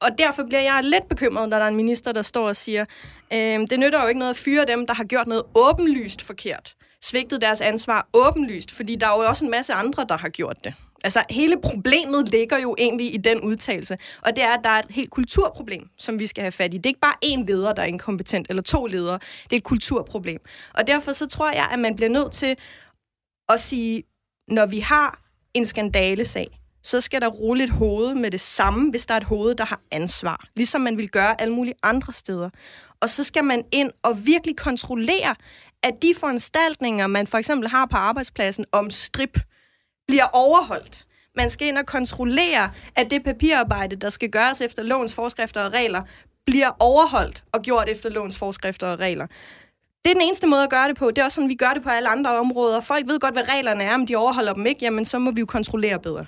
Og 0.00 0.18
derfor 0.18 0.42
bliver 0.42 0.60
jeg 0.60 0.80
lidt 0.84 1.08
bekymret, 1.08 1.48
når 1.48 1.58
der 1.58 1.64
er 1.64 1.68
en 1.68 1.76
minister, 1.76 2.12
der 2.12 2.22
står 2.22 2.48
og 2.48 2.56
siger, 2.56 2.84
øh, 3.32 3.38
det 3.38 3.78
nytter 3.78 4.02
jo 4.02 4.08
ikke 4.08 4.18
noget 4.18 4.30
at 4.30 4.38
fyre 4.38 4.64
dem, 4.64 4.86
der 4.86 4.94
har 4.94 5.04
gjort 5.04 5.26
noget 5.26 5.44
åbenlyst 5.54 6.22
forkert. 6.22 6.74
Svigtet 7.02 7.40
deres 7.40 7.60
ansvar 7.60 8.08
åbenlyst, 8.12 8.70
fordi 8.70 8.96
der 8.96 9.06
er 9.06 9.22
jo 9.22 9.28
også 9.28 9.44
en 9.44 9.50
masse 9.50 9.72
andre, 9.72 10.06
der 10.08 10.16
har 10.16 10.28
gjort 10.28 10.64
det. 10.64 10.74
Altså, 11.04 11.22
hele 11.30 11.60
problemet 11.62 12.28
ligger 12.28 12.58
jo 12.58 12.74
egentlig 12.78 13.14
i 13.14 13.16
den 13.16 13.40
udtalelse, 13.40 13.98
og 14.22 14.36
det 14.36 14.44
er, 14.44 14.48
at 14.48 14.60
der 14.64 14.70
er 14.70 14.78
et 14.78 14.90
helt 14.90 15.10
kulturproblem, 15.10 15.88
som 15.98 16.18
vi 16.18 16.26
skal 16.26 16.42
have 16.42 16.52
fat 16.52 16.74
i. 16.74 16.76
Det 16.76 16.86
er 16.86 16.90
ikke 16.90 17.00
bare 17.00 17.16
én 17.24 17.44
leder, 17.46 17.72
der 17.72 17.82
er 17.82 17.86
inkompetent, 17.86 18.46
eller 18.50 18.62
to 18.62 18.86
ledere. 18.86 19.18
Det 19.44 19.52
er 19.52 19.56
et 19.56 19.64
kulturproblem. 19.64 20.40
Og 20.74 20.86
derfor 20.86 21.12
så 21.12 21.26
tror 21.26 21.52
jeg, 21.52 21.68
at 21.72 21.78
man 21.78 21.96
bliver 21.96 22.10
nødt 22.10 22.32
til 22.32 22.56
at 23.48 23.60
sige, 23.60 24.02
når 24.48 24.66
vi 24.66 24.78
har 24.78 25.22
en 25.54 25.66
skandalesag, 25.66 26.60
så 26.82 27.00
skal 27.00 27.20
der 27.20 27.28
rulle 27.28 27.64
et 27.64 27.70
hoved 27.70 28.14
med 28.14 28.30
det 28.30 28.40
samme, 28.40 28.90
hvis 28.90 29.06
der 29.06 29.14
er 29.14 29.18
et 29.18 29.24
hoved, 29.24 29.54
der 29.54 29.64
har 29.64 29.80
ansvar. 29.90 30.48
Ligesom 30.56 30.80
man 30.80 30.96
vil 30.96 31.10
gøre 31.10 31.40
alle 31.40 31.54
mulige 31.54 31.74
andre 31.82 32.12
steder. 32.12 32.50
Og 33.00 33.10
så 33.10 33.24
skal 33.24 33.44
man 33.44 33.64
ind 33.72 33.90
og 34.02 34.26
virkelig 34.26 34.56
kontrollere, 34.56 35.34
at 35.82 36.02
de 36.02 36.14
foranstaltninger, 36.18 37.06
man 37.06 37.26
for 37.26 37.38
eksempel 37.38 37.68
har 37.68 37.86
på 37.86 37.96
arbejdspladsen 37.96 38.64
om 38.72 38.90
strip, 38.90 39.38
bliver 40.10 40.26
overholdt. 40.32 41.04
Man 41.36 41.50
skal 41.50 41.68
ind 41.68 41.78
og 41.78 41.86
kontrollere, 41.86 42.70
at 42.96 43.10
det 43.10 43.24
papirarbejde, 43.24 43.96
der 43.96 44.10
skal 44.10 44.30
gøres 44.30 44.60
efter 44.60 44.82
lovens 44.82 45.14
forskrifter 45.14 45.60
og 45.62 45.72
regler, 45.72 46.02
bliver 46.46 46.70
overholdt 46.78 47.44
og 47.52 47.62
gjort 47.62 47.88
efter 47.88 48.10
lovens 48.10 48.38
forskrifter 48.38 48.86
og 48.86 48.98
regler. 48.98 49.26
Det 50.04 50.10
er 50.10 50.14
den 50.14 50.22
eneste 50.22 50.46
måde 50.46 50.62
at 50.62 50.70
gøre 50.70 50.88
det 50.88 50.96
på. 50.96 51.10
Det 51.10 51.18
er 51.18 51.24
også 51.24 51.34
sådan, 51.34 51.48
vi 51.48 51.54
gør 51.54 51.70
det 51.74 51.82
på 51.82 51.88
alle 51.88 52.08
andre 52.08 52.38
områder. 52.38 52.80
Folk 52.80 53.06
ved 53.08 53.20
godt, 53.20 53.34
hvad 53.34 53.48
reglerne 53.48 53.84
er, 53.84 53.96
men 53.96 54.08
de 54.08 54.16
overholder 54.16 54.52
dem 54.52 54.66
ikke, 54.66 54.84
jamen 54.84 55.04
så 55.04 55.18
må 55.18 55.30
vi 55.30 55.40
jo 55.40 55.46
kontrollere 55.46 55.98
bedre. 55.98 56.26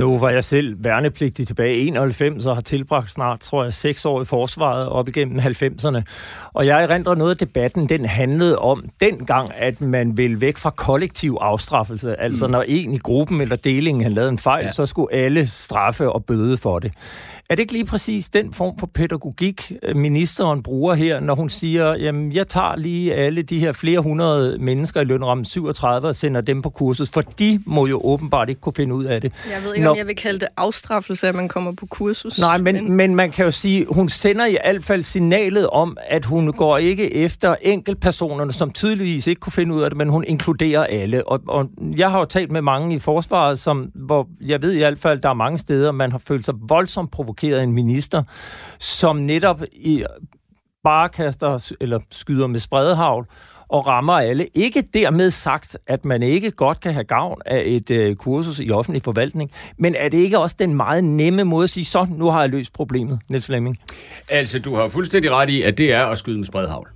Nu 0.00 0.18
var 0.18 0.30
jeg 0.30 0.44
selv 0.44 0.84
værnepligtig 0.84 1.46
tilbage 1.46 1.76
i 1.76 1.86
91 1.86 2.46
og 2.46 2.56
har 2.56 2.60
tilbragt 2.60 3.10
snart, 3.10 3.40
tror 3.40 3.64
jeg, 3.64 3.74
seks 3.74 4.04
år 4.04 4.22
i 4.22 4.24
forsvaret 4.24 4.88
op 4.88 5.08
igennem 5.08 5.38
90'erne. 5.38 6.02
Og 6.52 6.66
jeg 6.66 6.82
erindrer 6.82 7.14
noget 7.14 7.30
af 7.30 7.36
debatten, 7.36 7.88
den 7.88 8.04
handlede 8.04 8.58
om 8.58 8.84
dengang, 9.00 9.50
at 9.54 9.80
man 9.80 10.16
ville 10.16 10.40
væk 10.40 10.56
fra 10.56 10.70
kollektiv 10.70 11.38
afstraffelse. 11.40 12.20
Altså 12.20 12.46
mm. 12.46 12.52
når 12.52 12.62
en 12.68 12.94
i 12.94 12.98
gruppen 12.98 13.40
eller 13.40 13.56
delingen 13.56 14.02
havde 14.02 14.14
lavet 14.14 14.28
en 14.28 14.38
fejl, 14.38 14.64
ja. 14.64 14.70
så 14.70 14.86
skulle 14.86 15.14
alle 15.14 15.46
straffe 15.46 16.12
og 16.12 16.24
bøde 16.24 16.56
for 16.56 16.78
det. 16.78 16.92
Er 17.50 17.54
det 17.54 17.60
ikke 17.60 17.72
lige 17.72 17.84
præcis 17.84 18.28
den 18.28 18.52
form 18.52 18.78
for 18.78 18.86
pædagogik, 18.86 19.72
øh, 19.82 19.96
ministeren 19.96 20.62
bruger 20.62 20.94
her, 20.94 21.20
når 21.20 21.34
hun 21.34 21.48
siger, 21.48 21.94
jamen 21.94 22.32
jeg 22.32 22.48
tager 22.48 22.76
lige 22.76 23.14
alle 23.14 23.42
de 23.42 23.58
her 23.58 23.72
flere 23.72 24.00
hundrede 24.00 24.58
mennesker 24.58 25.00
i 25.00 25.04
lønramme 25.04 25.44
37 25.44 26.08
og 26.08 26.16
sender 26.16 26.40
dem 26.40 26.62
på 26.62 26.70
kursus, 26.70 27.10
for 27.10 27.20
de 27.20 27.62
må 27.66 27.86
jo 27.86 28.00
åbenbart 28.04 28.48
ikke 28.48 28.60
kunne 28.60 28.72
finde 28.76 28.94
ud 28.94 29.04
af 29.04 29.20
det. 29.20 29.32
Jeg 29.50 29.64
ved 29.64 29.74
ikke, 29.74 29.84
når... 29.84 29.90
om 29.90 29.96
jeg 29.96 30.06
vil 30.06 30.16
kalde 30.16 30.38
det 30.38 30.48
afstraffelse, 30.56 31.28
at 31.28 31.34
man 31.34 31.48
kommer 31.48 31.72
på 31.72 31.86
kursus. 31.86 32.38
Nej, 32.38 32.58
men, 32.58 32.74
men... 32.74 32.92
men 32.92 33.14
man 33.14 33.30
kan 33.30 33.44
jo 33.44 33.50
sige, 33.50 33.86
hun 33.88 34.08
sender 34.08 34.46
i 34.46 34.56
hvert 34.64 34.84
fald 34.84 35.02
signalet 35.02 35.66
om, 35.66 35.96
at 36.08 36.24
hun 36.24 36.52
går 36.52 36.78
ikke 36.78 37.14
efter 37.14 37.54
enkeltpersonerne, 37.62 38.52
som 38.52 38.70
tydeligvis 38.70 39.26
ikke 39.26 39.40
kunne 39.40 39.52
finde 39.52 39.74
ud 39.74 39.82
af 39.82 39.90
det, 39.90 39.96
men 39.96 40.08
hun 40.08 40.24
inkluderer 40.26 40.84
alle. 40.84 41.28
Og, 41.28 41.40
og 41.48 41.70
jeg 41.96 42.10
har 42.10 42.18
jo 42.18 42.24
talt 42.24 42.50
med 42.50 42.62
mange 42.62 42.94
i 42.94 42.98
forsvaret, 42.98 43.58
som, 43.58 43.90
hvor 43.94 44.28
jeg 44.40 44.62
ved 44.62 44.72
i 44.72 44.78
hvert 44.78 44.98
fald, 44.98 45.20
der 45.20 45.28
er 45.28 45.34
mange 45.34 45.58
steder, 45.58 45.92
man 45.92 46.10
har 46.12 46.18
følt 46.18 46.46
sig 46.46 46.54
voldsomt 46.68 47.10
provokeret 47.10 47.39
provokeret 47.40 47.62
en 47.62 47.72
minister, 47.72 48.22
som 48.78 49.16
netop 49.16 49.62
i, 49.72 50.04
bare 50.84 51.08
kaster 51.08 51.72
eller 51.80 51.98
skyder 52.10 52.46
med 52.46 52.60
spredehavl 52.60 53.26
og 53.68 53.86
rammer 53.86 54.12
alle. 54.12 54.46
Ikke 54.54 54.82
dermed 54.94 55.30
sagt, 55.30 55.76
at 55.86 56.04
man 56.04 56.22
ikke 56.22 56.50
godt 56.50 56.80
kan 56.80 56.92
have 56.92 57.04
gavn 57.04 57.40
af 57.46 57.62
et 57.66 57.90
øh, 57.90 58.16
kursus 58.16 58.60
i 58.60 58.70
offentlig 58.70 59.02
forvaltning, 59.02 59.50
men 59.78 59.94
er 59.94 60.08
det 60.08 60.18
ikke 60.18 60.38
også 60.38 60.56
den 60.58 60.74
meget 60.74 61.04
nemme 61.04 61.44
måde 61.44 61.64
at 61.64 61.70
sige, 61.70 61.84
så 61.84 62.06
nu 62.10 62.30
har 62.30 62.40
jeg 62.40 62.50
løst 62.50 62.72
problemet, 62.72 63.18
Niels 63.28 63.46
Flemming? 63.46 63.76
Altså, 64.28 64.58
du 64.58 64.74
har 64.74 64.88
fuldstændig 64.88 65.30
ret 65.30 65.50
i, 65.50 65.62
at 65.62 65.78
det 65.78 65.92
er 65.92 66.06
at 66.06 66.18
skyde 66.18 66.38
med 66.38 66.46
spredehavl. 66.46 66.88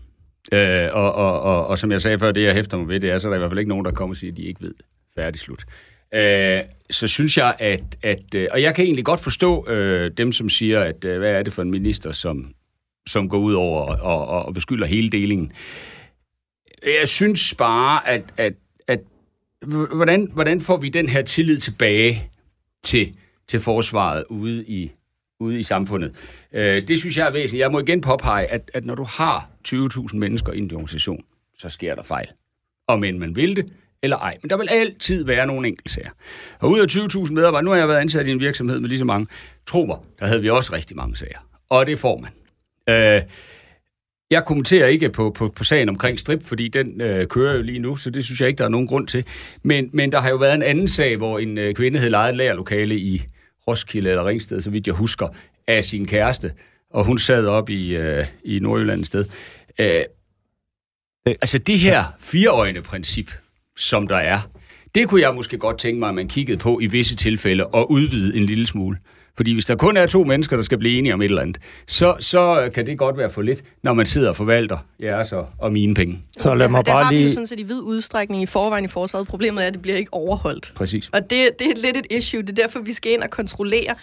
Øh, 0.53 0.89
og, 0.93 1.13
og, 1.13 1.41
og, 1.41 1.67
og 1.67 1.79
som 1.79 1.93
jeg 1.93 2.01
sagde 2.01 2.19
før, 2.19 2.33
det 2.33 2.43
jeg 2.43 2.55
hæfter 2.55 2.77
mig 2.77 2.89
ved, 2.89 3.01
det 3.01 3.11
er, 3.11 3.19
så 3.19 3.29
er 3.29 3.31
der 3.31 3.37
i 3.37 3.39
hvert 3.39 3.51
fald 3.51 3.59
ikke 3.59 3.69
nogen, 3.69 3.85
der 3.85 3.91
kommer 3.91 4.13
og 4.13 4.17
siger, 4.17 4.33
at 4.33 4.37
de 4.37 4.43
ikke 4.43 4.63
ved. 4.63 4.75
Færdig 5.17 5.41
slut 5.41 5.65
øh, 6.15 6.63
så 6.91 7.07
synes 7.07 7.37
jeg, 7.37 7.57
at, 7.59 7.83
at 8.03 8.35
øh, 8.35 8.49
og 8.51 8.63
jeg 8.63 8.75
kan 8.75 8.85
egentlig 8.85 9.05
godt 9.05 9.21
forstå 9.21 9.69
øh, 9.69 10.11
dem, 10.17 10.33
som 10.33 10.49
siger, 10.49 10.81
at 10.81 11.05
øh, 11.05 11.19
hvad 11.19 11.31
er 11.31 11.43
det 11.43 11.53
for 11.53 11.63
en 11.63 11.71
minister, 11.71 12.13
som, 12.13 12.55
som 13.07 13.29
går 13.29 13.39
ud 13.39 13.55
over 13.55 13.81
og, 13.81 14.27
og, 14.29 14.45
og 14.47 14.55
beskylder 14.55 14.87
hele 14.87 15.11
delingen. 15.11 15.53
Jeg 17.01 17.09
synes 17.09 17.55
bare, 17.55 18.09
at, 18.09 18.23
at, 18.37 18.55
at 18.89 19.01
hvordan, 19.67 20.31
hvordan 20.33 20.61
får 20.61 20.77
vi 20.77 20.89
den 20.89 21.09
her 21.09 21.23
tillid 21.23 21.59
tilbage 21.59 22.31
til, 22.83 23.15
til 23.49 23.61
forsvaret 23.61 24.25
ude 24.29 24.65
i, 24.65 24.93
ude 25.41 25.59
i 25.59 25.63
samfundet? 25.63 26.15
Øh, 26.53 26.89
det 26.89 27.01
synes 27.01 27.17
jeg 27.17 27.27
er 27.27 27.33
væsentligt. 27.33 27.61
Jeg 27.61 27.73
må 27.73 27.81
igen 27.81 28.01
påpege, 28.01 28.47
at, 28.47 28.71
at 28.75 28.85
når 28.85 28.95
du 28.95 29.05
har 29.05 29.51
20.000 29.69 30.17
mennesker 30.17 30.53
i 30.53 30.59
en 30.59 30.73
organisation, 30.73 31.25
så 31.59 31.69
sker 31.69 31.95
der 31.95 32.03
fejl. 32.03 32.29
Og 32.87 33.01
men 33.01 33.19
man 33.19 33.37
vil 33.37 33.57
det, 33.57 33.73
eller 34.05 34.17
ej. 34.17 34.37
Men 34.43 34.51
der 34.51 34.57
vil 34.57 34.69
altid 34.71 35.25
være 35.25 35.47
nogle 35.47 35.69
enkeltsager. 35.69 36.11
Og 36.61 36.71
ud 36.71 36.81
af 36.81 36.87
20.000 36.87 37.33
medarbejdere, 37.33 37.63
nu 37.63 37.71
har 37.71 37.79
jeg 37.79 37.89
været 37.89 38.01
ansat 38.01 38.27
i 38.27 38.31
en 38.31 38.41
virksomhed 38.41 38.81
med 38.81 38.89
lige 38.89 38.99
så 38.99 39.05
mange, 39.05 39.27
tro 39.67 39.85
mig, 39.87 39.97
der 40.21 40.27
havde 40.27 40.43
vi 40.43 40.51
også 40.51 40.73
rigtig 40.73 40.97
mange 40.97 41.17
sager. 41.17 41.39
Og 41.71 41.87
det 41.87 41.99
får 41.99 42.19
man. 42.19 42.31
Øh, 42.89 43.23
jeg 44.31 44.45
kommenterer 44.45 44.87
ikke 44.87 45.09
på, 45.09 45.31
på, 45.31 45.49
på 45.49 45.65
sagen 45.65 45.89
omkring 45.89 46.19
strip, 46.19 46.45
fordi 46.45 46.69
den 46.69 47.01
øh, 47.01 47.27
kører 47.27 47.57
jo 47.57 47.63
lige 47.63 47.79
nu, 47.79 47.97
så 47.97 48.11
det 48.11 48.25
synes 48.25 48.41
jeg 48.41 48.49
ikke, 48.49 48.59
der 48.59 48.65
er 48.65 48.69
nogen 48.69 48.87
grund 48.87 49.07
til. 49.07 49.27
Men, 49.63 49.91
men 49.93 50.13
der 50.13 50.21
har 50.21 50.31
jo 50.31 50.37
været 50.37 50.55
en 50.55 50.63
anden 50.63 50.89
sag, 50.89 51.17
hvor 51.17 51.39
en 51.39 51.59
øh, 51.59 51.75
kvinde 51.75 51.99
havde 51.99 52.11
lejet 52.11 52.37
lærerlokale 52.37 52.99
i 52.99 53.23
Roskilde 53.69 54.11
eller 54.11 54.27
Ringsted, 54.27 54.61
så 54.61 54.71
vidt 54.71 54.87
jeg 54.87 54.95
husker, 54.95 55.29
af 55.67 55.85
sin 55.85 56.07
kæreste, 56.07 56.53
og 56.91 57.05
hun 57.05 57.19
sad 57.19 57.47
op 57.47 57.71
i, 57.71 57.97
øh, 57.97 58.27
i 58.45 58.59
Nordjylland 58.59 59.01
et 59.01 59.07
sted. 59.07 59.25
Øh, 59.79 60.05
altså 61.27 61.59
det 61.59 61.79
her 61.79 62.05
fireøjne 62.21 62.83
princip, 62.83 63.31
som 63.77 64.09
der 64.09 64.17
er, 64.17 64.39
det 64.95 65.09
kunne 65.09 65.21
jeg 65.21 65.35
måske 65.35 65.59
godt 65.59 65.79
tænke 65.79 65.99
mig, 65.99 66.09
at 66.09 66.15
man 66.15 66.29
kiggede 66.29 66.59
på 66.59 66.81
i 66.81 66.87
visse 66.87 67.17
tilfælde 67.17 67.67
og 67.67 67.91
udvide 67.91 68.37
en 68.37 68.45
lille 68.45 68.67
smule. 68.67 68.99
Fordi 69.37 69.53
hvis 69.53 69.65
der 69.65 69.77
kun 69.77 69.97
er 69.97 70.07
to 70.07 70.25
mennesker, 70.25 70.57
der 70.57 70.63
skal 70.63 70.79
blive 70.79 70.99
enige 70.99 71.15
om 71.15 71.23
et 71.23 71.25
eller 71.25 71.43
andet, 71.43 71.59
så, 71.87 72.17
så 72.21 72.71
kan 72.75 72.87
det 72.87 72.99
godt 72.99 73.19
være 73.19 73.31
for 73.31 73.43
lidt, 73.43 73.65
når 73.83 73.95
man 73.95 74.07
sidder 74.07 74.29
og 74.29 74.37
forvalter 74.37 74.79
jeres 75.03 75.33
og, 75.33 75.49
og 75.59 75.73
mine 75.73 75.95
penge. 75.95 76.23
Så 76.39 76.55
lad 76.55 76.69
mig 76.69 76.87
det, 76.87 76.93
bare 76.93 76.99
det 76.99 77.05
har 77.05 77.13
lige... 77.13 77.23
vi 77.23 77.29
jo 77.29 77.35
sådan 77.35 77.47
set 77.47 77.61
i 77.61 77.63
vid 77.63 77.81
udstrækning 77.81 78.43
i 78.43 78.47
forvejen 78.47 78.85
i 78.85 78.89
forsvaret. 78.89 79.27
Problemet 79.27 79.63
er, 79.63 79.67
at 79.67 79.75
det 79.75 79.83
bliver 79.83 79.97
ikke 79.97 80.15
overholdt. 80.15 80.73
Præcis. 80.77 81.09
Og 81.13 81.21
det, 81.21 81.51
det 81.59 81.67
er 81.67 81.83
lidt 81.83 81.97
et 81.97 82.07
issue. 82.11 82.43
Det 82.43 82.51
er 82.51 82.63
derfor, 82.63 82.81
vi 82.81 82.93
skal 82.93 83.13
ind 83.13 83.23
og 83.23 83.31
kontrollere, 83.31 83.95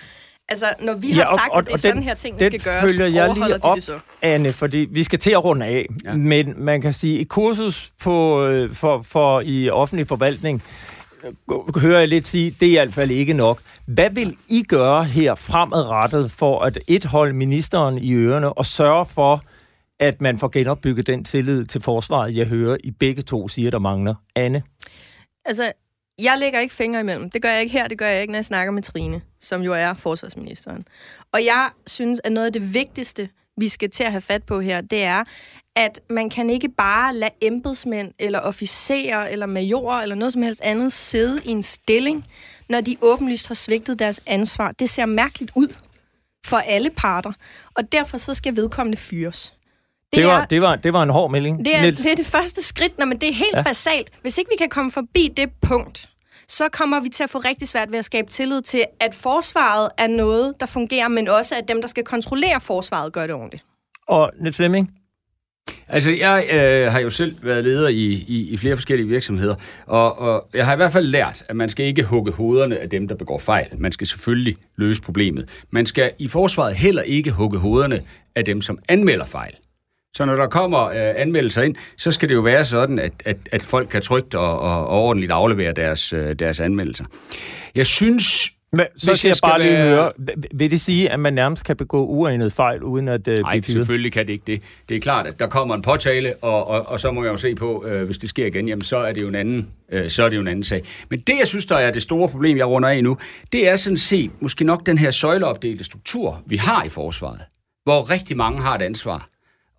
Altså, 0.49 0.73
når 0.81 0.93
vi 0.93 1.11
har 1.11 1.21
ja, 1.21 1.33
og, 1.33 1.39
sagt, 1.39 1.51
og, 1.51 1.57
at 1.59 1.65
det 1.65 1.73
er 1.73 1.77
sådan 1.77 1.95
den, 1.95 2.03
her 2.03 2.13
ting, 2.13 2.39
der 2.39 2.45
skal 2.45 2.59
gøres, 2.59 2.83
følger 2.83 3.05
jeg 3.05 3.33
lige 3.33 3.55
op, 3.63 3.75
de 3.75 3.75
det 3.75 3.83
så? 3.83 3.99
Anne, 4.21 4.53
fordi 4.53 4.87
vi 4.91 5.03
skal 5.03 5.19
til 5.19 5.31
at 5.31 5.43
runde 5.43 5.65
af. 5.65 5.85
Ja. 6.03 6.13
Men 6.13 6.53
man 6.57 6.81
kan 6.81 6.93
sige, 6.93 7.19
et 7.19 7.29
kursus 7.29 7.91
på, 8.01 8.45
øh, 8.45 8.75
for, 8.75 9.01
for 9.01 9.41
i 9.41 9.69
offentlig 9.69 10.07
forvaltning, 10.07 10.63
øh, 11.23 11.81
hører 11.81 11.99
jeg 11.99 12.07
lidt 12.07 12.27
sige, 12.27 12.55
det 12.59 12.67
er 12.67 12.71
i 12.71 12.85
hvert 12.85 12.93
fald 12.93 13.11
ikke 13.11 13.33
nok. 13.33 13.61
Hvad 13.85 14.09
vil 14.09 14.35
I 14.49 14.63
gøre 14.63 15.03
her 15.03 15.35
fremadrettet 15.35 16.31
for 16.31 16.59
at 16.59 16.79
et 16.87 17.05
holde 17.05 17.33
ministeren 17.33 17.97
i 17.97 18.13
ørerne 18.13 18.53
og 18.53 18.65
sørge 18.65 19.05
for, 19.05 19.43
at 19.99 20.21
man 20.21 20.37
får 20.37 20.47
genopbygget 20.47 21.07
den 21.07 21.23
tillid 21.23 21.65
til 21.65 21.81
forsvaret, 21.81 22.35
jeg 22.35 22.47
hører, 22.47 22.77
I 22.83 22.91
begge 22.91 23.21
to 23.21 23.47
siger, 23.47 23.71
der 23.71 23.79
mangler? 23.79 24.15
Anne? 24.35 24.63
Altså, 25.45 25.71
jeg 26.19 26.37
lægger 26.37 26.59
ikke 26.59 26.73
fingre 26.73 26.99
imellem. 26.99 27.29
Det 27.29 27.41
gør 27.41 27.49
jeg 27.49 27.61
ikke 27.61 27.71
her, 27.71 27.87
det 27.87 27.97
gør 27.97 28.07
jeg 28.07 28.21
ikke, 28.21 28.31
når 28.31 28.37
jeg 28.37 28.45
snakker 28.45 28.71
med 28.71 28.83
Trine, 28.83 29.21
som 29.39 29.61
jo 29.61 29.73
er 29.73 29.93
forsvarsministeren. 29.93 30.87
Og 31.33 31.45
jeg 31.45 31.69
synes, 31.87 32.21
at 32.23 32.31
noget 32.31 32.47
af 32.47 32.53
det 32.53 32.73
vigtigste, 32.73 33.29
vi 33.57 33.69
skal 33.69 33.89
til 33.89 34.03
at 34.03 34.11
have 34.11 34.21
fat 34.21 34.43
på 34.43 34.59
her, 34.59 34.81
det 34.81 35.03
er, 35.03 35.23
at 35.75 35.99
man 36.09 36.29
kan 36.29 36.49
ikke 36.49 36.69
bare 36.69 37.15
lade 37.15 37.31
embedsmænd, 37.41 38.13
eller 38.19 38.39
officerer, 38.39 39.27
eller 39.27 39.45
majorer, 39.45 40.01
eller 40.01 40.15
noget 40.15 40.33
som 40.33 40.41
helst 40.41 40.61
andet 40.61 40.93
sidde 40.93 41.41
i 41.45 41.49
en 41.49 41.63
stilling, 41.63 42.25
når 42.69 42.81
de 42.81 42.97
åbenlyst 43.01 43.47
har 43.47 43.55
svigtet 43.55 43.99
deres 43.99 44.21
ansvar. 44.25 44.71
Det 44.71 44.89
ser 44.89 45.05
mærkeligt 45.05 45.51
ud 45.55 45.75
for 46.45 46.57
alle 46.57 46.89
parter, 46.89 47.31
og 47.73 47.91
derfor 47.91 48.17
så 48.17 48.33
skal 48.33 48.55
vedkommende 48.55 48.97
fyres. 48.97 49.53
Det, 50.13 50.17
det, 50.17 50.27
var, 50.27 50.41
er, 50.41 50.45
det, 50.45 50.61
var, 50.61 50.75
det 50.75 50.93
var 50.93 51.03
en 51.03 51.09
hård 51.09 51.31
melding. 51.31 51.65
Det 51.65 51.75
er, 51.75 51.81
det 51.81 52.11
er 52.11 52.15
det 52.15 52.25
første 52.25 52.63
skridt, 52.63 52.97
når, 52.99 53.05
men 53.05 53.17
det 53.17 53.29
er 53.29 53.33
helt 53.33 53.55
ja. 53.55 53.63
basalt. 53.63 54.09
Hvis 54.21 54.37
ikke 54.37 54.49
vi 54.51 54.55
kan 54.57 54.69
komme 54.69 54.91
forbi 54.91 55.33
det 55.37 55.49
punkt, 55.61 56.09
så 56.47 56.69
kommer 56.71 56.99
vi 56.99 57.09
til 57.09 57.23
at 57.23 57.29
få 57.29 57.37
rigtig 57.37 57.67
svært 57.67 57.91
ved 57.91 57.99
at 57.99 58.05
skabe 58.05 58.29
tillid 58.29 58.61
til, 58.61 58.85
at 58.99 59.15
forsvaret 59.15 59.89
er 59.97 60.07
noget, 60.07 60.53
der 60.59 60.65
fungerer, 60.65 61.07
men 61.07 61.27
også 61.27 61.55
at 61.55 61.67
dem, 61.67 61.81
der 61.81 61.87
skal 61.87 62.03
kontrollere 62.03 62.61
forsvaret, 62.61 63.13
gør 63.13 63.27
det 63.27 63.35
ordentligt. 63.35 63.63
Og 64.07 64.31
Niels 64.41 64.57
Flemming? 64.57 64.91
Altså, 65.87 66.11
jeg 66.11 66.49
øh, 66.51 66.91
har 66.91 66.99
jo 66.99 67.09
selv 67.09 67.35
været 67.43 67.63
leder 67.63 67.87
i, 67.87 68.25
i, 68.27 68.49
i 68.49 68.57
flere 68.57 68.75
forskellige 68.75 69.07
virksomheder, 69.07 69.55
og, 69.85 70.19
og 70.19 70.49
jeg 70.53 70.65
har 70.65 70.73
i 70.73 70.75
hvert 70.75 70.91
fald 70.91 71.05
lært, 71.07 71.43
at 71.49 71.55
man 71.55 71.69
skal 71.69 71.85
ikke 71.85 72.03
hugge 72.03 72.31
hovederne 72.31 72.79
af 72.79 72.89
dem, 72.89 73.07
der 73.07 73.15
begår 73.15 73.37
fejl. 73.37 73.67
Man 73.77 73.91
skal 73.91 74.07
selvfølgelig 74.07 74.55
løse 74.75 75.01
problemet. 75.01 75.49
Man 75.69 75.85
skal 75.85 76.11
i 76.19 76.27
forsvaret 76.27 76.75
heller 76.75 77.01
ikke 77.01 77.31
hugge 77.31 77.57
hovederne 77.57 78.01
af 78.35 78.45
dem, 78.45 78.61
som 78.61 78.79
anmelder 78.87 79.25
fejl. 79.25 79.55
Så 80.13 80.25
når 80.25 80.35
der 80.35 80.47
kommer 80.47 80.85
øh, 80.85 81.13
anmeldelser 81.15 81.61
ind, 81.61 81.75
så 81.97 82.11
skal 82.11 82.29
det 82.29 82.35
jo 82.35 82.41
være 82.41 82.65
sådan, 82.65 82.99
at, 82.99 83.11
at, 83.25 83.37
at 83.51 83.63
folk 83.63 83.89
kan 83.89 84.01
trygt 84.01 84.35
og, 84.35 84.59
og, 84.59 84.87
og 84.87 85.03
ordentligt 85.03 85.31
aflevere 85.31 85.73
deres, 85.73 86.13
øh, 86.13 86.35
deres 86.35 86.59
anmeldelser. 86.59 87.05
Jeg 87.75 87.85
synes... 87.85 88.51
Men, 88.73 88.85
så 88.97 89.15
skal 89.15 89.29
jeg 89.29 89.37
bare 89.43 89.61
lige 89.61 89.73
være... 89.73 89.87
høre, 89.87 90.11
vil 90.53 90.71
det 90.71 90.81
sige, 90.81 91.11
at 91.11 91.19
man 91.19 91.33
nærmest 91.33 91.65
kan 91.65 91.77
begå 91.77 92.05
uegnet 92.05 92.53
fejl, 92.53 92.83
uden 92.83 93.07
at 93.07 93.27
uh, 93.27 93.33
Nej, 93.33 93.61
selvfølgelig 93.61 94.13
kan 94.13 94.27
det 94.27 94.33
ikke 94.33 94.43
det. 94.47 94.61
Det 94.89 94.97
er 94.97 95.01
klart, 95.01 95.27
at 95.27 95.39
der 95.39 95.47
kommer 95.47 95.75
en 95.75 95.81
påtale, 95.81 96.33
og, 96.41 96.67
og, 96.67 96.87
og 96.87 96.99
så 96.99 97.11
må 97.11 97.23
jeg 97.23 97.31
jo 97.31 97.37
se 97.37 97.55
på, 97.55 97.85
øh, 97.85 98.03
hvis 98.03 98.17
det 98.17 98.29
sker 98.29 98.45
igen, 98.45 98.67
jamen 98.67 98.81
så 98.81 98.97
er 98.97 99.11
det 99.11 99.21
jo 99.21 99.27
en 99.27 99.35
anden, 99.35 99.69
øh, 99.91 100.09
så 100.09 100.23
er 100.23 100.29
det 100.29 100.35
jo 100.35 100.41
en 100.41 100.47
anden 100.47 100.63
sag. 100.63 100.83
Men 101.09 101.19
det, 101.19 101.33
jeg 101.39 101.47
synes, 101.47 101.65
der 101.65 101.75
er 101.75 101.91
det 101.91 102.01
store 102.01 102.29
problem, 102.29 102.57
jeg 102.57 102.67
runder 102.67 102.89
af 102.89 103.03
nu, 103.03 103.17
det 103.51 103.69
er 103.69 103.75
sådan 103.75 103.97
set 103.97 104.31
måske 104.39 104.63
nok 104.63 104.85
den 104.85 104.97
her 104.97 105.11
søjleopdelte 105.11 105.83
struktur, 105.83 106.41
vi 106.45 106.57
har 106.57 106.83
i 106.83 106.89
forsvaret, 106.89 107.41
hvor 107.83 108.11
rigtig 108.11 108.37
mange 108.37 108.61
har 108.61 108.75
et 108.75 108.81
ansvar. 108.81 109.30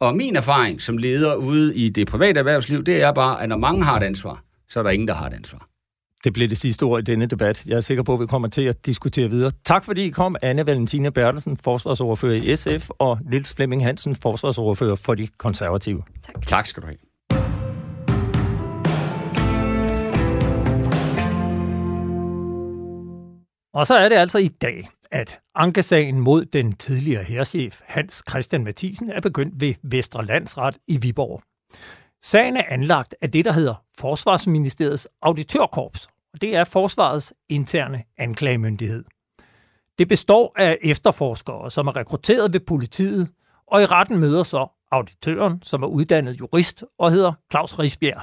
Og 0.02 0.16
min 0.16 0.36
erfaring 0.36 0.80
som 0.80 0.96
leder 0.96 1.34
ude 1.34 1.76
i 1.76 1.88
det 1.88 2.08
private 2.08 2.38
erhvervsliv, 2.38 2.84
det 2.84 3.02
er 3.02 3.12
bare, 3.12 3.42
at 3.42 3.48
når 3.48 3.56
mange 3.56 3.84
har 3.84 3.96
et 3.96 4.02
ansvar, 4.02 4.42
så 4.68 4.78
er 4.78 4.82
der 4.82 4.90
ingen, 4.90 5.08
der 5.08 5.14
har 5.14 5.26
et 5.26 5.34
ansvar. 5.34 5.68
Det 6.24 6.32
bliver 6.32 6.48
det 6.48 6.58
sidste 6.58 6.82
ord 6.82 7.00
i 7.00 7.02
denne 7.02 7.26
debat. 7.26 7.66
Jeg 7.66 7.76
er 7.76 7.80
sikker 7.80 8.02
på, 8.02 8.14
at 8.14 8.20
vi 8.20 8.26
kommer 8.26 8.48
til 8.48 8.62
at 8.62 8.86
diskutere 8.86 9.30
videre. 9.30 9.50
Tak 9.64 9.84
fordi 9.84 10.06
I 10.06 10.08
kom, 10.10 10.36
Anne 10.42 10.66
Valentina 10.66 11.10
Bertelsen, 11.10 11.56
forsvarsordfører 11.56 12.34
i 12.34 12.56
SF, 12.56 12.90
og 12.98 13.18
Nils 13.30 13.54
Flemming 13.54 13.84
Hansen, 13.84 14.14
forsvarsordfører 14.14 14.94
for 14.94 15.14
de 15.14 15.26
konservative. 15.26 16.02
Tak. 16.22 16.46
Tak 16.46 16.66
skal 16.66 16.82
du 16.82 16.86
have. 16.86 16.98
Og 23.74 23.86
så 23.86 23.94
er 23.94 24.08
det 24.08 24.16
altså 24.16 24.38
i 24.38 24.48
dag, 24.48 24.88
at 25.12 25.40
ankesagen 25.54 26.20
mod 26.20 26.44
den 26.44 26.72
tidligere 26.72 27.24
herrchef 27.24 27.80
Hans 27.84 28.22
Christian 28.30 28.64
Mathisen 28.64 29.10
er 29.10 29.20
begyndt 29.20 29.60
ved 29.60 29.74
Vestre 29.82 30.24
Landsret 30.24 30.78
i 30.88 30.98
Viborg. 31.02 31.42
Sagen 32.22 32.56
er 32.56 32.64
anlagt 32.68 33.14
af 33.20 33.30
det, 33.30 33.44
der 33.44 33.52
hedder 33.52 33.74
Forsvarsministeriets 33.98 35.08
Auditørkorps, 35.22 36.08
og 36.34 36.40
det 36.40 36.56
er 36.56 36.64
forsvarets 36.64 37.34
interne 37.48 38.02
anklagemyndighed. 38.18 39.04
Det 39.98 40.08
består 40.08 40.52
af 40.58 40.78
efterforskere, 40.82 41.70
som 41.70 41.86
er 41.86 41.96
rekrutteret 41.96 42.52
ved 42.52 42.60
politiet, 42.60 43.28
og 43.66 43.82
i 43.82 43.86
retten 43.86 44.18
møder 44.18 44.42
så 44.42 44.68
auditøren, 44.90 45.62
som 45.62 45.82
er 45.82 45.86
uddannet 45.86 46.40
jurist 46.40 46.84
og 46.98 47.10
hedder 47.10 47.32
Claus 47.50 47.78
Risbjerg. 47.78 48.22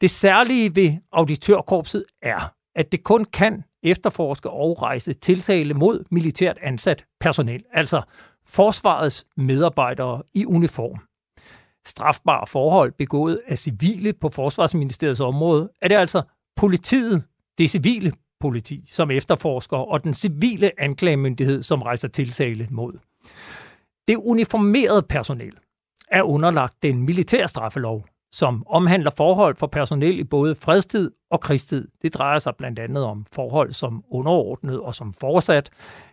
Det 0.00 0.10
særlige 0.10 0.76
ved 0.76 0.92
auditørkorpset 1.12 2.04
er, 2.22 2.54
at 2.74 2.92
det 2.92 3.04
kun 3.04 3.24
kan 3.24 3.64
efterforske 3.82 4.50
og 4.50 4.82
rejse 4.82 5.12
tiltale 5.12 5.74
mod 5.74 6.04
militært 6.10 6.58
ansat 6.62 7.04
personel, 7.20 7.64
altså 7.72 8.02
forsvarets 8.46 9.26
medarbejdere 9.36 10.22
i 10.34 10.46
uniform. 10.46 10.98
Strafbare 11.86 12.46
forhold 12.46 12.92
begået 12.98 13.40
af 13.46 13.58
civile 13.58 14.12
på 14.12 14.28
Forsvarsministeriets 14.28 15.20
område, 15.20 15.70
er 15.82 15.88
det 15.88 15.94
altså 15.94 16.22
politiet, 16.56 17.22
det 17.58 17.70
civile 17.70 18.12
politi, 18.40 18.84
som 18.88 19.10
efterforsker, 19.10 19.76
og 19.76 20.04
den 20.04 20.14
civile 20.14 20.80
anklagemyndighed, 20.80 21.62
som 21.62 21.82
rejser 21.82 22.08
tiltale 22.08 22.68
mod. 22.70 22.92
Det 24.08 24.16
uniformerede 24.16 25.02
personel 25.02 25.52
er 26.08 26.22
underlagt 26.22 26.82
den 26.82 27.02
militære 27.02 27.48
straffelov, 27.48 28.06
som 28.32 28.66
omhandler 28.66 29.10
forhold 29.16 29.56
for 29.56 29.66
personel 29.66 30.18
i 30.18 30.24
både 30.24 30.54
fredstid 30.54 31.10
og 31.30 31.40
krigstid. 31.40 31.88
Det 32.02 32.14
drejer 32.14 32.38
sig 32.38 32.52
blandt 32.58 32.78
andet 32.78 33.04
om 33.04 33.26
forhold 33.32 33.72
som 33.72 34.04
underordnet 34.10 34.80
og 34.80 34.94
som 34.94 35.12
forsat, 35.12 35.70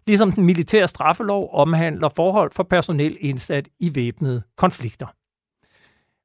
ligesom 0.08 0.32
den 0.32 0.46
militære 0.46 0.88
straffelov 0.88 1.50
omhandler 1.54 2.10
forhold 2.16 2.52
for 2.52 2.64
personel 2.64 3.18
indsat 3.20 3.70
i 3.80 3.96
væbnede 3.96 4.42
konflikter. 4.58 5.08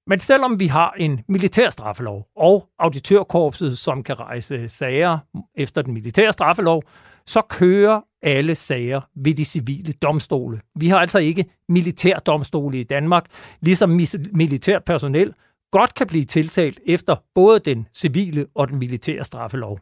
Men 0.06 0.18
selvom 0.18 0.60
vi 0.60 0.66
har 0.66 0.94
en 0.96 1.20
militær 1.28 1.70
straffelov 1.70 2.26
og 2.36 2.68
auditørkorpset, 2.78 3.78
som 3.78 4.02
kan 4.02 4.20
rejse 4.20 4.68
sager 4.68 5.18
efter 5.54 5.82
den 5.82 5.94
militære 5.94 6.32
straffelov, 6.32 6.82
så 7.26 7.42
kører 7.42 8.00
alle 8.22 8.54
sager 8.54 9.00
ved 9.16 9.34
de 9.34 9.44
civile 9.44 9.92
domstole. 9.92 10.60
Vi 10.74 10.88
har 10.88 10.98
altså 10.98 11.18
ikke 11.18 11.44
militærdomstole 11.68 12.80
i 12.80 12.84
Danmark, 12.84 13.26
ligesom 13.60 14.00
militært 14.32 14.84
personel 14.84 15.34
godt 15.72 15.94
kan 15.94 16.06
blive 16.06 16.24
tiltalt 16.24 16.80
efter 16.86 17.16
både 17.34 17.58
den 17.58 17.86
civile 17.94 18.46
og 18.54 18.68
den 18.68 18.78
militære 18.78 19.24
straffelov. 19.24 19.78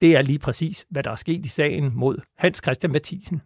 Det 0.00 0.16
er 0.16 0.22
lige 0.22 0.38
præcis, 0.38 0.86
hvad 0.90 1.02
der 1.02 1.10
er 1.10 1.16
sket 1.16 1.46
i 1.46 1.48
sagen 1.48 1.92
mod 1.94 2.18
Hans 2.38 2.60
Christian 2.64 2.92
Mathisen. 2.92 3.42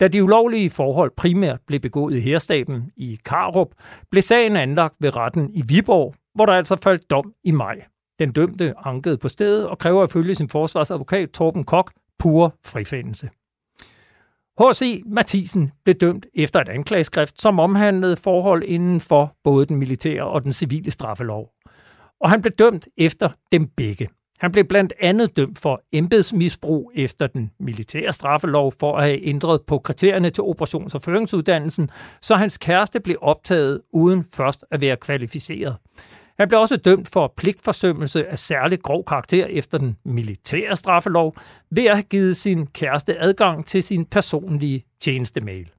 Da 0.00 0.08
de 0.08 0.24
ulovlige 0.24 0.70
forhold 0.70 1.10
primært 1.16 1.60
blev 1.66 1.80
begået 1.80 2.16
i 2.16 2.20
herstaben 2.20 2.90
i 2.96 3.18
Karup, 3.24 3.68
blev 4.10 4.22
sagen 4.22 4.56
anlagt 4.56 4.94
ved 5.00 5.16
retten 5.16 5.50
i 5.54 5.62
Viborg, 5.68 6.14
hvor 6.34 6.46
der 6.46 6.52
altså 6.52 6.76
faldt 6.76 7.10
dom 7.10 7.32
i 7.44 7.50
maj. 7.50 7.84
Den 8.18 8.32
dømte 8.32 8.74
ankede 8.78 9.18
på 9.18 9.28
stedet 9.28 9.68
og 9.68 9.78
kræver 9.78 10.04
ifølge 10.04 10.34
sin 10.34 10.48
forsvarsadvokat 10.48 11.30
Torben 11.30 11.64
Kok 11.64 11.92
pur 12.18 12.54
frifindelse. 12.64 13.30
H.C. 14.60 15.02
Mathisen 15.06 15.70
blev 15.84 15.94
dømt 15.94 16.26
efter 16.34 16.60
et 16.60 16.68
anklageskrift, 16.68 17.42
som 17.42 17.60
omhandlede 17.60 18.16
forhold 18.16 18.62
inden 18.62 19.00
for 19.00 19.36
både 19.44 19.66
den 19.66 19.76
militære 19.76 20.24
og 20.24 20.44
den 20.44 20.52
civile 20.52 20.90
straffelov. 20.90 21.50
Og 22.20 22.30
han 22.30 22.42
blev 22.42 22.52
dømt 22.52 22.88
efter 22.96 23.28
dem 23.52 23.66
begge. 23.76 24.08
Han 24.38 24.52
blev 24.52 24.64
blandt 24.64 24.92
andet 25.00 25.36
dømt 25.36 25.58
for 25.58 25.82
embedsmisbrug 25.92 26.92
efter 26.94 27.26
den 27.26 27.50
militære 27.60 28.12
straffelov 28.12 28.72
for 28.80 28.96
at 28.96 29.04
have 29.04 29.26
ændret 29.26 29.60
på 29.66 29.78
kriterierne 29.78 30.30
til 30.30 30.42
operations- 30.42 30.94
og 30.94 31.02
føringsuddannelsen, 31.02 31.90
så 32.22 32.34
hans 32.34 32.58
kæreste 32.58 33.00
blev 33.00 33.16
optaget 33.20 33.80
uden 33.92 34.24
først 34.34 34.64
at 34.70 34.80
være 34.80 34.96
kvalificeret. 34.96 35.76
Han 36.38 36.48
blev 36.48 36.60
også 36.60 36.76
dømt 36.76 37.08
for 37.08 37.32
pligtforsømmelse 37.36 38.26
af 38.26 38.38
særlig 38.38 38.82
grov 38.82 39.04
karakter 39.04 39.46
efter 39.46 39.78
den 39.78 39.96
militære 40.04 40.76
straffelov 40.76 41.36
ved 41.70 41.84
at 41.84 41.96
have 41.96 42.02
givet 42.02 42.36
sin 42.36 42.66
kæreste 42.66 43.18
adgang 43.18 43.66
til 43.66 43.82
sin 43.82 44.04
personlige 44.04 44.84
tjenestemail. 45.00 45.70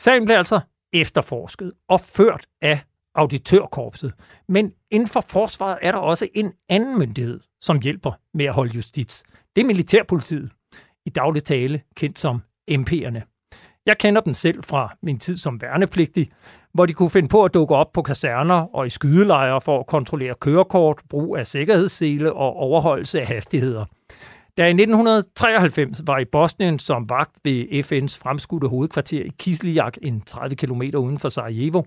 Sagen 0.00 0.24
blev 0.24 0.36
altså 0.36 0.60
efterforsket 0.92 1.72
og 1.88 2.00
ført 2.00 2.46
af 2.62 2.80
auditørkorpset. 3.14 4.12
Men 4.48 4.72
inden 4.90 5.08
for 5.08 5.20
forsvaret 5.20 5.78
er 5.82 5.92
der 5.92 5.98
også 5.98 6.28
en 6.34 6.52
anden 6.68 6.98
myndighed, 6.98 7.40
som 7.60 7.80
hjælper 7.80 8.12
med 8.34 8.44
at 8.44 8.54
holde 8.54 8.72
justits. 8.74 9.24
Det 9.56 9.62
er 9.62 9.66
militærpolitiet, 9.66 10.50
i 11.06 11.10
daglig 11.10 11.44
tale 11.44 11.82
kendt 11.96 12.18
som 12.18 12.42
MP'erne. 12.70 13.20
Jeg 13.86 13.98
kender 13.98 14.20
den 14.20 14.34
selv 14.34 14.62
fra 14.62 14.96
min 15.02 15.18
tid 15.18 15.36
som 15.36 15.60
værnepligtig, 15.60 16.30
hvor 16.76 16.86
de 16.86 16.92
kunne 16.92 17.10
finde 17.10 17.28
på 17.28 17.44
at 17.44 17.54
dukke 17.54 17.74
op 17.74 17.92
på 17.92 18.02
kaserner 18.02 18.74
og 18.74 18.86
i 18.86 18.90
skydelejre 18.90 19.60
for 19.60 19.80
at 19.80 19.86
kontrollere 19.86 20.34
kørekort, 20.40 21.00
brug 21.10 21.36
af 21.36 21.46
sikkerhedssele 21.46 22.32
og 22.32 22.56
overholdelse 22.56 23.20
af 23.20 23.26
hastigheder. 23.26 23.84
Da 24.58 24.62
jeg 24.62 24.70
i 24.70 24.82
1993 24.82 26.02
var 26.06 26.18
i 26.18 26.24
Bosnien 26.24 26.78
som 26.78 27.10
vagt 27.10 27.32
ved 27.44 27.64
FN's 27.64 28.18
fremskudte 28.22 28.68
hovedkvarter 28.68 29.22
i 29.22 29.30
Kislijak, 29.38 29.96
en 30.02 30.20
30 30.20 30.56
km 30.56 30.82
uden 30.96 31.18
for 31.18 31.28
Sarajevo, 31.28 31.82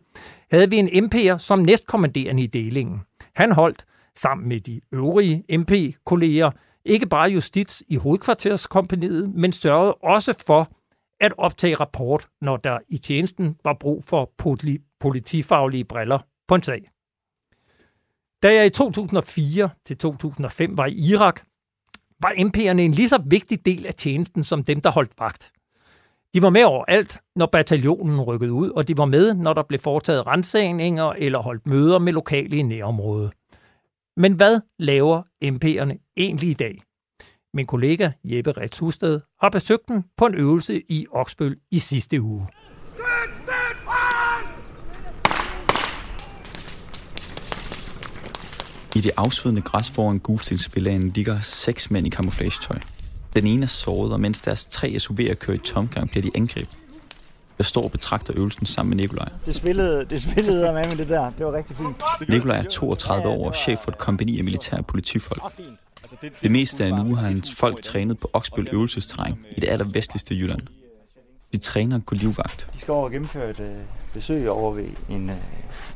havde 0.52 0.70
vi 0.70 0.78
en 0.78 1.06
MP'er 1.06 1.38
som 1.38 1.60
næstkommanderende 1.60 2.44
i 2.44 2.48
delingen. 2.48 3.02
Han 3.36 3.52
holdt, 3.52 3.86
sammen 4.16 4.50
med 4.50 4.60
de 4.60 4.82
øvrige 4.92 5.44
MP-kolleger, 5.58 6.52
ikke 6.86 7.06
bare 7.06 7.30
justits 7.30 7.84
i 7.88 7.96
hovedkvarterskompaniet, 7.96 9.36
men 9.36 9.52
sørgede 9.52 9.94
også 9.94 10.44
for 10.48 10.72
at 11.20 11.34
optage 11.38 11.76
rapport, 11.76 12.28
når 12.42 12.58
der 12.58 12.80
i 12.90 12.98
tjenesten 12.98 13.56
var 13.64 13.78
brug 13.80 14.04
for 14.04 14.32
politifaglige 15.00 15.84
briller 15.86 16.20
på 16.48 16.56
en 16.56 16.64
sag. 16.64 16.82
Da 18.44 18.54
jeg 18.54 18.66
i 18.66 18.70
2004 18.70 19.70
til 19.86 19.98
2005 19.98 20.78
var 20.78 20.86
i 20.86 20.94
Irak, 20.94 21.42
var 22.22 22.30
MP'erne 22.30 22.80
en 22.80 22.92
lige 22.92 23.10
så 23.10 23.22
vigtig 23.26 23.66
del 23.66 23.86
af 23.88 23.94
tjenesten 23.94 24.44
som 24.44 24.64
dem, 24.64 24.82
der 24.82 24.92
holdt 24.92 25.12
vagt. 25.20 25.52
De 26.34 26.42
var 26.42 26.50
med 26.50 26.64
overalt, 26.64 27.20
når 27.36 27.46
bataljonen 27.46 28.22
rykkede 28.22 28.54
ud, 28.54 28.70
og 28.70 28.88
de 28.88 28.98
var 28.98 29.06
med, 29.06 29.34
når 29.34 29.54
der 29.54 29.64
blev 29.64 29.80
foretaget 29.80 30.28
rensagninger 30.28 31.06
eller 31.06 31.40
holdt 31.40 31.68
møder 31.68 32.00
med 32.00 32.14
lokale 32.14 32.58
i 32.58 32.62
nærområdet. 32.62 33.32
Men 34.18 34.34
hvad 34.34 34.62
laver 34.80 35.24
MP'erne 35.46 36.14
egentlig 36.18 36.50
i 36.50 36.54
dag? 36.54 36.82
Min 37.54 37.66
kollega 37.66 38.10
Jeppe 38.24 38.52
Rets 38.52 38.80
Husted 38.80 39.20
har 39.42 39.50
besøgt 39.50 39.88
den 39.88 40.04
på 40.18 40.26
en 40.26 40.36
øvelse 40.36 40.82
i 40.90 41.06
Oksbøl 41.12 41.58
i 41.72 41.80
sidste 41.80 42.22
uge. 42.22 42.48
I 48.96 49.02
det 49.02 49.12
afsvedende 49.18 49.62
græs 49.62 49.92
foran 49.92 50.20
gulstensvillagen 50.20 51.10
ligger 51.10 51.40
seks 51.40 51.92
mænd 51.92 52.08
i 52.08 52.10
camouflagetøj. 52.10 52.80
Den 53.36 53.48
ene 53.48 53.64
er 53.64 53.68
såret, 53.68 54.14
og 54.14 54.20
mens 54.20 54.42
deres 54.42 54.66
tre 54.66 54.88
SUV'er 54.88 55.34
kører 55.34 55.58
i 55.58 55.60
tomgang, 55.60 56.10
bliver 56.10 56.22
de 56.22 56.32
angrebet. 56.36 56.70
Jeg 57.58 57.66
står 57.66 57.84
og 57.84 57.92
betragter 57.92 58.34
øvelsen 58.38 58.66
sammen 58.66 58.90
med 58.90 58.98
Nikolaj. 58.98 59.30
Det 59.46 59.56
spillede, 59.56 60.06
det 60.10 60.22
spillede 60.22 60.74
med, 60.74 60.74
med 60.74 60.96
det 60.96 61.10
der. 61.10 61.30
Det 61.30 61.46
var 61.46 61.54
rigtig 61.54 61.76
fint. 61.76 62.30
Nikolaj 62.30 62.58
er 62.58 62.64
32 62.64 63.28
år 63.28 63.48
og 63.48 63.56
chef 63.56 63.80
for 63.80 63.92
et 63.92 63.98
kompani 63.98 64.38
af 64.38 64.44
militære 64.44 64.84
politifolk. 64.84 65.44
Det 66.44 66.52
meste 66.52 66.86
af 66.86 66.90
en 66.90 67.00
uge 67.00 67.18
har 67.18 67.28
hans 67.28 67.56
folk 67.56 67.84
trænet 67.84 68.20
på 68.20 68.30
Oksbøl 68.34 68.68
øvelsesterræn 68.72 69.36
i 69.58 69.60
det 69.60 69.70
allervestligste 69.70 70.36
Jylland. 70.36 70.62
De 71.54 71.58
træner 71.58 72.00
på 72.08 72.16
livvagt. 72.16 72.70
De 72.74 72.80
skal 72.80 72.92
over 72.92 73.04
og 73.04 73.12
gennemføre 73.12 73.50
et 73.50 73.60
øh, 73.60 73.72
besøg 74.14 74.50
over 74.50 74.74
ved 74.74 74.88
en, 75.10 75.30
øh, 75.30 75.36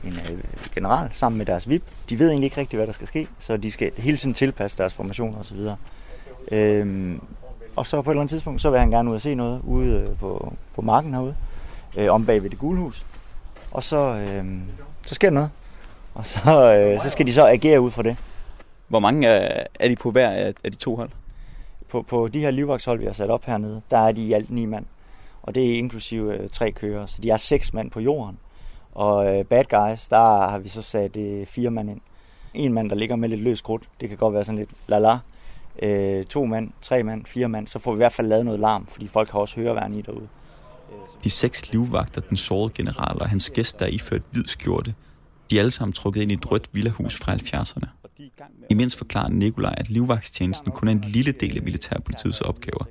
en 0.04 0.14
øh, 0.14 0.40
general 0.76 1.10
sammen 1.14 1.38
med 1.38 1.46
deres 1.46 1.70
VIP. 1.70 1.84
De 2.10 2.20
ved 2.20 2.28
egentlig 2.28 2.46
ikke 2.46 2.58
rigtigt, 2.58 2.78
hvad 2.78 2.88
der 2.88 2.94
skal 2.94 3.08
ske, 3.08 3.28
så 3.40 3.58
de 3.58 3.72
skal 3.72 3.92
hele 3.98 4.18
tiden 4.18 4.34
tilpasse 4.34 4.78
deres 4.78 4.94
formationer 4.94 5.40
osv. 5.40 5.58
Øhm, 6.52 7.22
og 7.76 7.88
så 7.88 8.02
på 8.02 8.10
et 8.10 8.14
eller 8.14 8.22
andet 8.22 8.30
tidspunkt, 8.30 8.62
så 8.62 8.70
vil 8.70 8.80
han 8.80 8.90
gerne 8.90 9.10
ud 9.10 9.16
og 9.16 9.22
se 9.22 9.36
noget 9.36 9.62
ude 9.64 10.16
på, 10.20 10.54
på 10.76 10.82
marken 10.82 11.14
herude, 11.14 11.36
øh, 11.98 12.14
om 12.14 12.26
bag 12.26 12.44
ved 12.44 12.50
det 12.50 12.60
gule 12.60 12.80
hus. 12.80 13.06
Og 13.72 13.84
så, 13.84 13.98
øh, 13.98 14.46
så 15.08 15.16
sker 15.16 15.30
der 15.30 15.34
noget. 15.34 15.50
Og 16.14 16.26
så, 16.26 16.74
øh, 16.74 17.02
så 17.02 17.10
skal 17.10 17.28
de 17.28 17.34
så 17.34 17.48
agere 17.48 17.82
ud 17.82 17.92
fra 17.92 18.04
det. 18.04 18.18
Hvor 18.88 19.00
mange 19.00 19.28
er, 19.28 19.68
er 19.80 19.88
de 19.88 19.96
på 19.96 20.12
hver 20.12 20.30
af, 20.30 20.54
af 20.64 20.72
de 20.72 20.78
to 20.78 20.96
hold? 20.96 21.10
På, 21.90 22.02
på 22.02 22.28
de 22.28 22.40
her 22.40 22.52
livvagtshold, 22.52 23.00
vi 23.00 23.06
har 23.06 23.14
sat 23.14 23.30
op 23.30 23.46
hernede, 23.46 23.82
der 23.92 23.98
er 23.98 24.12
de 24.12 24.22
i 24.22 24.34
alt 24.34 24.52
ni 24.52 24.66
mand. 24.66 24.86
Og 25.42 25.56
det 25.56 25.70
er 25.70 25.78
inklusive 25.78 26.38
øh, 26.38 26.50
tre 26.50 26.72
kører, 26.72 27.06
så 27.06 27.22
de 27.22 27.30
er 27.30 27.38
seks 27.38 27.74
mand 27.74 27.92
på 27.92 28.00
jorden. 28.00 28.38
Og 28.92 29.38
øh, 29.38 29.46
bad 29.46 29.64
guys, 29.64 30.08
der 30.08 30.50
har 30.50 30.60
vi 30.60 30.70
så 30.70 30.82
sat 30.82 31.18
øh, 31.18 31.46
fire 31.46 31.70
mand 31.70 31.90
ind. 31.90 32.02
En 32.54 32.74
mand, 32.74 32.90
der 32.90 32.96
ligger 32.96 33.16
med 33.16 33.30
lidt 33.30 33.42
løs 33.42 33.62
krudt. 33.62 33.84
Det 34.02 34.10
kan 34.10 34.18
godt 34.18 34.34
være 34.34 34.44
sådan 34.44 34.60
lidt 34.60 34.70
la-la. 34.88 35.18
Øh, 35.86 36.26
to 36.26 36.46
mand, 36.46 36.72
tre 36.82 37.04
mand, 37.04 37.26
fire 37.26 37.50
mand. 37.50 37.68
Så 37.68 37.80
får 37.80 37.92
vi 37.92 37.96
i 37.96 37.98
hvert 37.98 38.14
fald 38.14 38.28
lavet 38.28 38.46
noget 38.46 38.60
larm, 38.60 38.88
fordi 38.88 39.08
folk 39.08 39.30
har 39.30 39.40
også 39.40 39.56
høreværn 39.56 39.96
i 39.96 40.02
derude. 40.02 40.28
De 41.24 41.30
seks 41.30 41.72
livvagter, 41.72 42.22
den 42.22 42.38
sårede 42.38 42.74
general 42.76 43.22
og 43.22 43.30
hans 43.30 43.50
gæst, 43.50 43.80
der 43.80 43.86
er 43.86 43.90
iført 43.90 44.22
hvid 44.32 44.46
skjorte, 44.46 44.94
de 45.50 45.56
er 45.56 45.60
alle 45.60 45.72
sammen 45.72 45.94
trukket 45.94 46.22
ind 46.22 46.32
i 46.32 46.34
et 46.34 46.52
rødt 46.52 46.70
villahus 46.72 47.16
fra 47.16 47.36
70'erne. 47.36 48.03
Imens 48.70 48.96
forklarer 48.96 49.30
Nikolaj, 49.30 49.76
at 49.78 49.90
livvagtstjenesten 49.90 50.72
kun 50.72 50.88
er 50.88 50.92
en 50.92 51.02
lille 51.02 51.32
del 51.32 51.58
af 51.58 51.64
militærpolitiets 51.64 52.42
opgaver. 52.42 52.86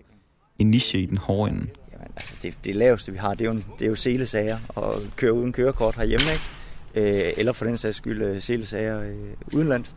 En 0.58 0.70
niche 0.70 0.98
i 0.98 1.06
den 1.06 1.16
hårde 1.16 1.50
ende. 1.50 1.66
Jamen, 1.92 2.06
altså 2.16 2.34
det, 2.42 2.54
det 2.64 2.76
laveste, 2.76 3.12
vi 3.12 3.18
har, 3.18 3.34
det 3.34 3.46
er 3.46 3.52
jo, 3.52 3.56
det 3.78 3.84
er 3.84 3.88
jo 3.88 3.94
selesager 3.94 4.58
og 4.68 4.94
køre 5.16 5.32
uden 5.32 5.52
kørekort 5.52 5.96
herhjemme, 5.96 6.26
ikke? 6.32 7.26
Øh, 7.26 7.32
eller 7.36 7.52
for 7.52 7.64
den 7.64 7.78
sags 7.78 7.96
skyld 7.96 8.22
øh, 8.22 8.40
selesager 8.40 9.02
øh, 9.02 9.34
udenlands, 9.52 9.94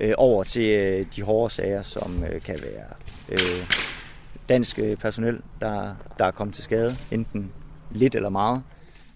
øh, 0.00 0.12
over 0.16 0.44
til 0.44 0.68
øh, 0.68 1.06
de 1.16 1.22
hårde 1.22 1.54
sager, 1.54 1.82
som 1.82 2.24
øh, 2.32 2.40
kan 2.40 2.58
være 2.62 2.86
øh, 3.28 3.66
dansk 4.48 4.78
øh, 4.78 4.96
personel, 4.96 5.40
der, 5.60 5.94
der 6.18 6.24
er 6.24 6.30
kommet 6.30 6.54
til 6.54 6.64
skade, 6.64 6.96
enten 7.10 7.52
lidt 7.90 8.14
eller 8.14 8.28
meget. 8.28 8.62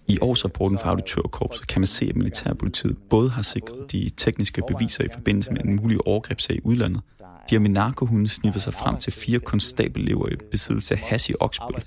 I 0.07 0.17
årsrapporten 0.21 0.77
fra 0.77 0.89
Auditørkorpset 0.89 1.67
kan 1.67 1.81
man 1.81 1.87
se, 1.87 2.05
at 2.09 2.15
militærpolitiet 2.15 2.97
både 3.09 3.29
har 3.29 3.41
sikret 3.41 3.91
de 3.91 4.09
tekniske 4.17 4.61
beviser 4.67 5.03
i 5.03 5.07
forbindelse 5.13 5.51
med 5.51 5.61
en 5.63 5.75
mulig 5.75 6.07
overgrebssag 6.07 6.55
i 6.55 6.61
udlandet. 6.63 7.01
De 7.49 7.55
har 7.55 7.59
med 7.59 7.69
narkohunde 7.69 8.29
sniffet 8.29 8.61
sig 8.61 8.73
frem 8.73 8.97
til 8.97 9.13
fire 9.13 9.39
konstabellever 9.39 10.27
i 10.29 10.35
besiddelse 10.51 10.93
af 10.93 10.99
hash 10.99 11.29
i 11.29 11.33
Oksbøl, 11.39 11.83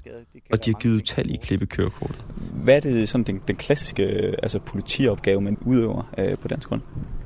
og 0.53 0.65
de 0.65 0.71
har 0.71 0.79
givet 0.79 0.97
utallige 0.97 1.39
klippekørekort. 1.39 2.25
Hvad 2.53 2.77
er 2.77 2.81
det 2.81 3.09
sådan 3.09 3.25
den, 3.25 3.41
den 3.49 3.57
klassiske 3.57 4.05
altså 4.43 4.59
politiopgave, 4.59 5.41
man 5.41 5.59
udøver 5.61 6.13
øh, 6.19 6.39
på 6.39 6.49
dansk 6.49 6.69
grund? 6.69 6.81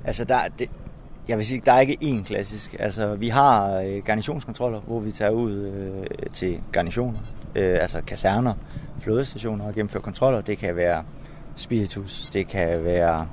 Altså, 0.05 0.24
der, 0.24 0.48
det, 0.59 0.70
jeg 1.29 1.37
vil 1.37 1.46
sige, 1.46 1.62
der 1.66 1.72
er 1.72 1.81
ikke 1.81 1.98
én 2.03 2.24
klassisk. 2.24 2.77
Altså, 2.79 3.14
vi 3.14 3.29
har 3.29 3.81
øh, 3.81 4.03
garnitionskontroller, 4.05 4.81
hvor 4.81 5.01
vi 5.01 5.11
tager 5.11 5.31
ud 5.31 5.53
øh, 5.53 6.07
til 6.33 6.61
garnitioner, 6.72 7.18
øh, 7.54 7.78
altså 7.80 8.00
kaserner, 8.00 8.54
flådestationer 9.00 9.64
og 9.66 9.74
gennemføre 9.74 10.02
kontroller. 10.02 10.40
Det 10.40 10.58
kan 10.58 10.76
være 10.76 11.04
spiritus, 11.56 12.28
det 12.32 12.48
kan 12.48 12.84
være 12.84 13.28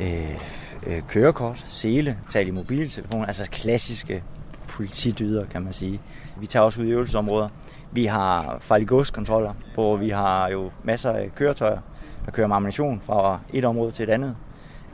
øh, 0.00 0.40
øh, 0.86 1.02
kørekort, 1.08 1.58
sele, 1.58 2.18
tal 2.28 2.48
i 2.48 2.50
mobiltelefon, 2.50 3.24
altså 3.24 3.50
klassiske 3.50 4.22
politidyder, 4.68 5.46
kan 5.46 5.62
man 5.62 5.72
sige. 5.72 6.00
Vi 6.36 6.46
tager 6.46 6.64
også 6.64 6.82
ud 6.82 6.86
i 6.86 6.90
øvelsesområder. 6.90 7.48
Vi 7.92 8.04
har 8.04 8.56
farlig 8.60 8.88
godskontroller, 8.88 9.54
hvor 9.74 9.96
vi 9.96 10.08
har 10.10 10.48
jo 10.48 10.70
masser 10.84 11.10
af 11.10 11.30
køretøjer, 11.34 11.78
der 12.24 12.30
kører 12.30 12.46
med 12.46 12.56
ammunition 12.56 13.00
fra 13.00 13.40
et 13.52 13.64
område 13.64 13.92
til 13.92 14.02
et 14.02 14.10
andet. 14.10 14.36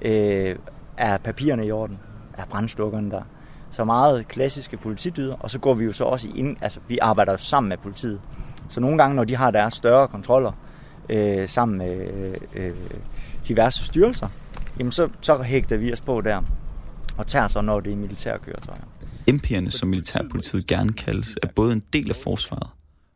Øh, 0.03 0.57
er 0.97 1.19
papirerne 1.19 1.67
i 1.67 1.71
orden? 1.71 1.99
Er 2.39 2.45
brændslukkerne 2.45 3.11
der? 3.11 3.23
Så 3.77 3.85
meget 3.85 4.29
klassiske 4.29 4.77
politidyder, 4.77 5.35
og 5.35 5.51
så 5.51 5.59
går 5.59 5.75
vi 5.75 5.85
jo 5.85 5.93
så 5.93 6.05
også 6.05 6.29
ind, 6.35 6.57
altså 6.61 6.81
vi 6.89 6.99
arbejder 6.99 7.33
jo 7.33 7.39
sammen 7.39 7.69
med 7.69 7.77
politiet. 7.77 8.21
Så 8.69 8.81
nogle 8.81 8.99
gange, 8.99 9.17
når 9.17 9.25
de 9.25 9.37
har 9.37 9.51
deres 9.51 9.75
større 9.75 10.09
kontroller 10.09 10.53
øh, 11.11 11.49
sammen 11.49 11.79
med 11.79 12.15
øh, 12.55 12.65
øh 12.67 12.75
diverse 13.49 13.85
styrelser, 13.85 14.29
jamen 14.79 14.93
så, 14.93 15.09
så 15.21 15.43
hægter 15.43 15.77
vi 15.77 15.93
os 15.93 16.01
på 16.01 16.21
der 16.21 16.43
og 17.17 17.27
tager 17.27 17.49
så, 17.49 17.61
når 17.61 17.81
det 17.81 17.93
er 17.93 17.97
militære 17.97 18.39
køretøjer. 18.39 18.83
MP'erne, 19.31 19.71
som 19.71 19.89
militærpolitiet 19.89 20.67
gerne 20.67 20.93
kaldes, 20.93 21.37
er 21.43 21.49
både 21.57 21.73
en 21.73 21.83
del 21.93 22.11
af 22.11 22.17
forsvaret, 22.17 22.71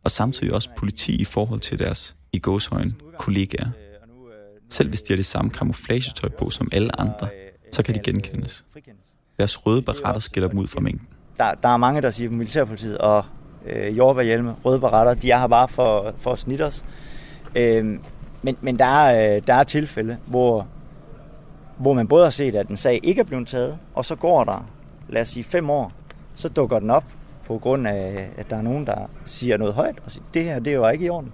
og 0.04 0.10
samtidig 0.10 0.54
også 0.54 0.70
politi 0.76 1.16
i 1.16 1.24
forhold 1.24 1.60
til 1.60 1.78
deres, 1.78 2.16
i 2.32 2.38
gåshøjen, 2.38 3.00
kollegaer. 3.18 3.70
Selv 4.70 4.88
hvis 4.88 5.02
de 5.02 5.12
har 5.12 5.16
det 5.16 5.26
samme 5.26 5.50
kamuflagetøj 5.50 6.30
på 6.38 6.50
som 6.50 6.68
alle 6.72 7.00
andre, 7.00 7.28
så 7.72 7.82
kan 7.82 7.94
de 7.94 8.00
genkendes. 8.04 8.64
Deres 9.40 9.66
røde 9.66 9.82
baretter 9.82 10.20
skiller 10.20 10.48
dem 10.48 10.58
ud 10.58 10.66
fra 10.66 10.80
mængden. 10.80 11.08
Der, 11.38 11.52
der 11.62 11.68
er 11.68 11.76
mange, 11.76 12.02
der 12.02 12.10
siger, 12.10 12.30
at 12.30 12.36
militærpolitiet 12.36 12.98
og 12.98 13.24
øh, 13.66 13.98
jordbærhjelme, 13.98 14.54
røde 14.64 14.80
baretter, 14.80 15.14
de 15.14 15.30
er 15.30 15.38
her 15.38 15.46
bare 15.46 15.68
for, 15.68 16.14
for 16.18 16.32
at 16.32 16.38
snitte 16.38 16.62
os. 16.66 16.84
Øh, 17.56 17.98
men 18.42 18.56
men 18.60 18.78
der, 18.78 18.84
er, 18.84 19.36
øh, 19.36 19.42
der 19.46 19.54
er 19.54 19.62
tilfælde, 19.62 20.16
hvor, 20.26 20.66
hvor 21.78 21.92
man 21.92 22.08
både 22.08 22.24
har 22.24 22.30
set, 22.30 22.54
at 22.54 22.68
en 22.68 22.76
sag 22.76 23.00
ikke 23.02 23.20
er 23.20 23.24
blevet 23.24 23.48
taget, 23.48 23.78
og 23.94 24.04
så 24.04 24.14
går 24.14 24.44
der, 24.44 24.66
lad 25.08 25.20
os 25.20 25.28
sige, 25.28 25.44
fem 25.44 25.70
år, 25.70 25.92
så 26.34 26.48
dukker 26.48 26.78
den 26.78 26.90
op 26.90 27.04
på 27.46 27.58
grund 27.58 27.88
af, 27.88 28.28
at 28.36 28.50
der 28.50 28.56
er 28.56 28.62
nogen, 28.62 28.86
der 28.86 29.10
siger 29.26 29.56
noget 29.56 29.74
højt, 29.74 29.98
og 30.04 30.10
siger, 30.10 30.24
det 30.34 30.44
her, 30.44 30.58
det 30.58 30.70
er 30.70 30.76
jo 30.76 30.88
ikke 30.88 31.04
i 31.04 31.08
orden. 31.08 31.32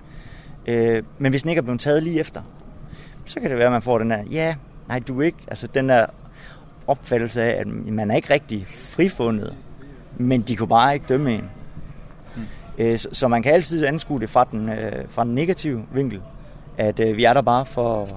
Øh, 0.66 1.02
men 1.18 1.32
hvis 1.32 1.42
den 1.42 1.48
ikke 1.48 1.58
er 1.58 1.62
blevet 1.62 1.80
taget 1.80 2.02
lige 2.02 2.20
efter, 2.20 2.42
så 3.24 3.40
kan 3.40 3.50
det 3.50 3.58
være, 3.58 3.66
at 3.66 3.72
man 3.72 3.82
får 3.82 3.98
den 3.98 4.10
her, 4.10 4.24
ja, 4.30 4.54
nej, 4.88 4.98
du 4.98 5.20
er 5.20 5.24
ikke, 5.24 5.38
altså 5.48 5.66
den 5.66 5.88
der 5.88 6.06
opfattelse 6.87 7.42
af, 7.42 7.61
at 7.61 7.66
man 7.66 8.11
er 8.11 8.16
ikke 8.16 8.35
rigtig 8.35 8.66
frifundet, 8.66 9.55
men 10.16 10.42
de 10.42 10.57
kunne 10.57 10.68
bare 10.68 10.94
ikke 10.94 11.07
dømme 11.09 11.35
en. 11.35 11.44
Mm. 12.37 12.96
Så 12.96 13.29
man 13.29 13.42
kan 13.42 13.53
altid 13.53 13.85
anskue 13.85 14.20
det 14.20 14.31
fra 14.31 14.44
den, 14.44 14.68
øh, 14.68 15.05
fra 15.09 15.25
den 15.25 15.35
negative 15.35 15.85
vinkel, 15.92 16.20
at 16.77 17.01
øh, 17.01 17.16
vi 17.16 17.25
er 17.25 17.33
der 17.33 17.42
bare 17.42 17.66
for, 17.66 18.09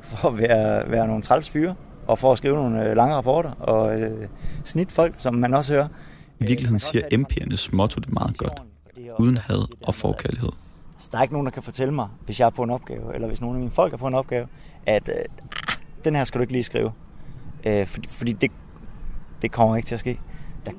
for 0.00 0.28
at 0.28 0.38
være, 0.38 0.90
være 0.90 1.06
nogle 1.06 1.22
træls 1.22 1.50
fyre, 1.50 1.74
og 2.06 2.18
for 2.18 2.32
at 2.32 2.38
skrive 2.38 2.56
nogle 2.56 2.94
lange 2.94 3.14
rapporter 3.14 3.50
og 3.50 4.00
øh, 4.00 4.28
snit 4.64 4.92
folk, 4.92 5.14
som 5.18 5.34
man 5.34 5.54
også 5.54 5.72
hører. 5.72 5.88
I 6.40 6.44
virkeligheden 6.44 6.78
siger 6.78 7.04
MP'ernes 7.12 7.76
motto 7.76 8.00
det 8.00 8.12
meget 8.12 8.36
godt. 8.38 8.62
Uden 9.18 9.36
had 9.36 9.68
og 9.86 9.94
forkærlighed. 9.94 10.50
Så 10.98 11.08
der 11.12 11.18
er 11.18 11.22
ikke 11.22 11.34
nogen, 11.34 11.46
der 11.46 11.52
kan 11.52 11.62
fortælle 11.62 11.94
mig, 11.94 12.08
hvis 12.24 12.40
jeg 12.40 12.46
er 12.46 12.50
på 12.50 12.62
en 12.62 12.70
opgave, 12.70 13.14
eller 13.14 13.28
hvis 13.28 13.40
nogen 13.40 13.56
af 13.56 13.60
mine 13.60 13.72
folk 13.72 13.92
er 13.92 13.96
på 13.96 14.06
en 14.06 14.14
opgave, 14.14 14.46
at 14.86 15.08
øh, 15.08 15.14
den 16.04 16.14
her 16.14 16.24
skal 16.24 16.38
du 16.38 16.42
ikke 16.42 16.52
lige 16.52 16.62
skrive. 16.62 16.92
Øh, 17.64 17.86
fordi 17.86 18.08
fordi 18.08 18.32
det, 18.32 18.50
det 19.42 19.52
kommer 19.52 19.76
ikke 19.76 19.86
til 19.86 19.94
at 19.94 20.00
ske. 20.00 20.20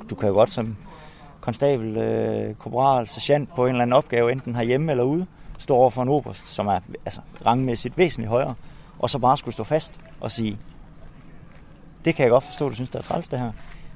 Du 0.09 0.15
kan 0.15 0.29
jo 0.29 0.35
godt 0.35 0.49
som 0.49 0.77
konstabel, 1.41 1.97
øh, 1.97 2.55
korporal, 2.55 3.07
sergeant 3.07 3.55
på 3.55 3.65
en 3.65 3.69
eller 3.69 3.81
anden 3.81 3.93
opgave, 3.93 4.31
enten 4.31 4.55
herhjemme 4.55 4.91
eller 4.91 5.03
ude, 5.03 5.25
stå 5.57 5.75
over 5.75 5.89
for 5.89 6.01
en 6.01 6.09
oberst, 6.09 6.47
som 6.47 6.67
er 6.67 6.79
altså, 7.05 7.21
rangmæssigt 7.45 7.97
væsentligt 7.97 8.29
højere, 8.29 8.55
og 8.99 9.09
så 9.09 9.19
bare 9.19 9.37
skulle 9.37 9.53
stå 9.53 9.63
fast 9.63 9.99
og 10.21 10.31
sige, 10.31 10.57
det 12.05 12.15
kan 12.15 12.23
jeg 12.23 12.31
godt 12.31 12.43
forstå, 12.43 12.69
du 12.69 12.75
synes, 12.75 12.89
det 12.89 12.99
er 12.99 13.03
træls 13.03 13.29
det 13.29 13.39
her, 13.39 13.51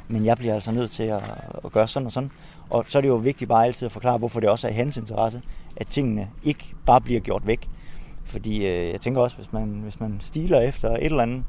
men 0.07 0.25
jeg 0.25 0.37
bliver 0.37 0.53
altså 0.53 0.71
nødt 0.71 0.91
til 0.91 1.03
at, 1.03 1.23
at 1.65 1.71
gøre 1.71 1.87
sådan 1.87 2.05
og 2.05 2.11
sådan. 2.11 2.31
Og 2.69 2.85
så 2.87 2.97
er 2.97 3.01
det 3.01 3.09
jo 3.09 3.15
vigtigt 3.15 3.49
bare 3.49 3.65
altid 3.65 3.85
at 3.85 3.91
forklare, 3.91 4.17
hvorfor 4.17 4.39
det 4.39 4.49
også 4.49 4.67
er 4.67 4.71
i 4.71 4.75
hans 4.75 4.97
interesse, 4.97 5.41
at 5.75 5.87
tingene 5.87 6.29
ikke 6.43 6.73
bare 6.85 7.01
bliver 7.01 7.19
gjort 7.19 7.47
væk. 7.47 7.69
Fordi 8.25 8.65
øh, 8.65 8.91
jeg 8.91 9.01
tænker 9.01 9.21
også, 9.21 9.35
hvis 9.35 9.53
man, 9.53 9.69
hvis 9.69 9.99
man 9.99 10.17
stiler 10.19 10.59
efter 10.59 10.89
et 10.89 11.05
eller 11.05 11.23
andet, 11.23 11.43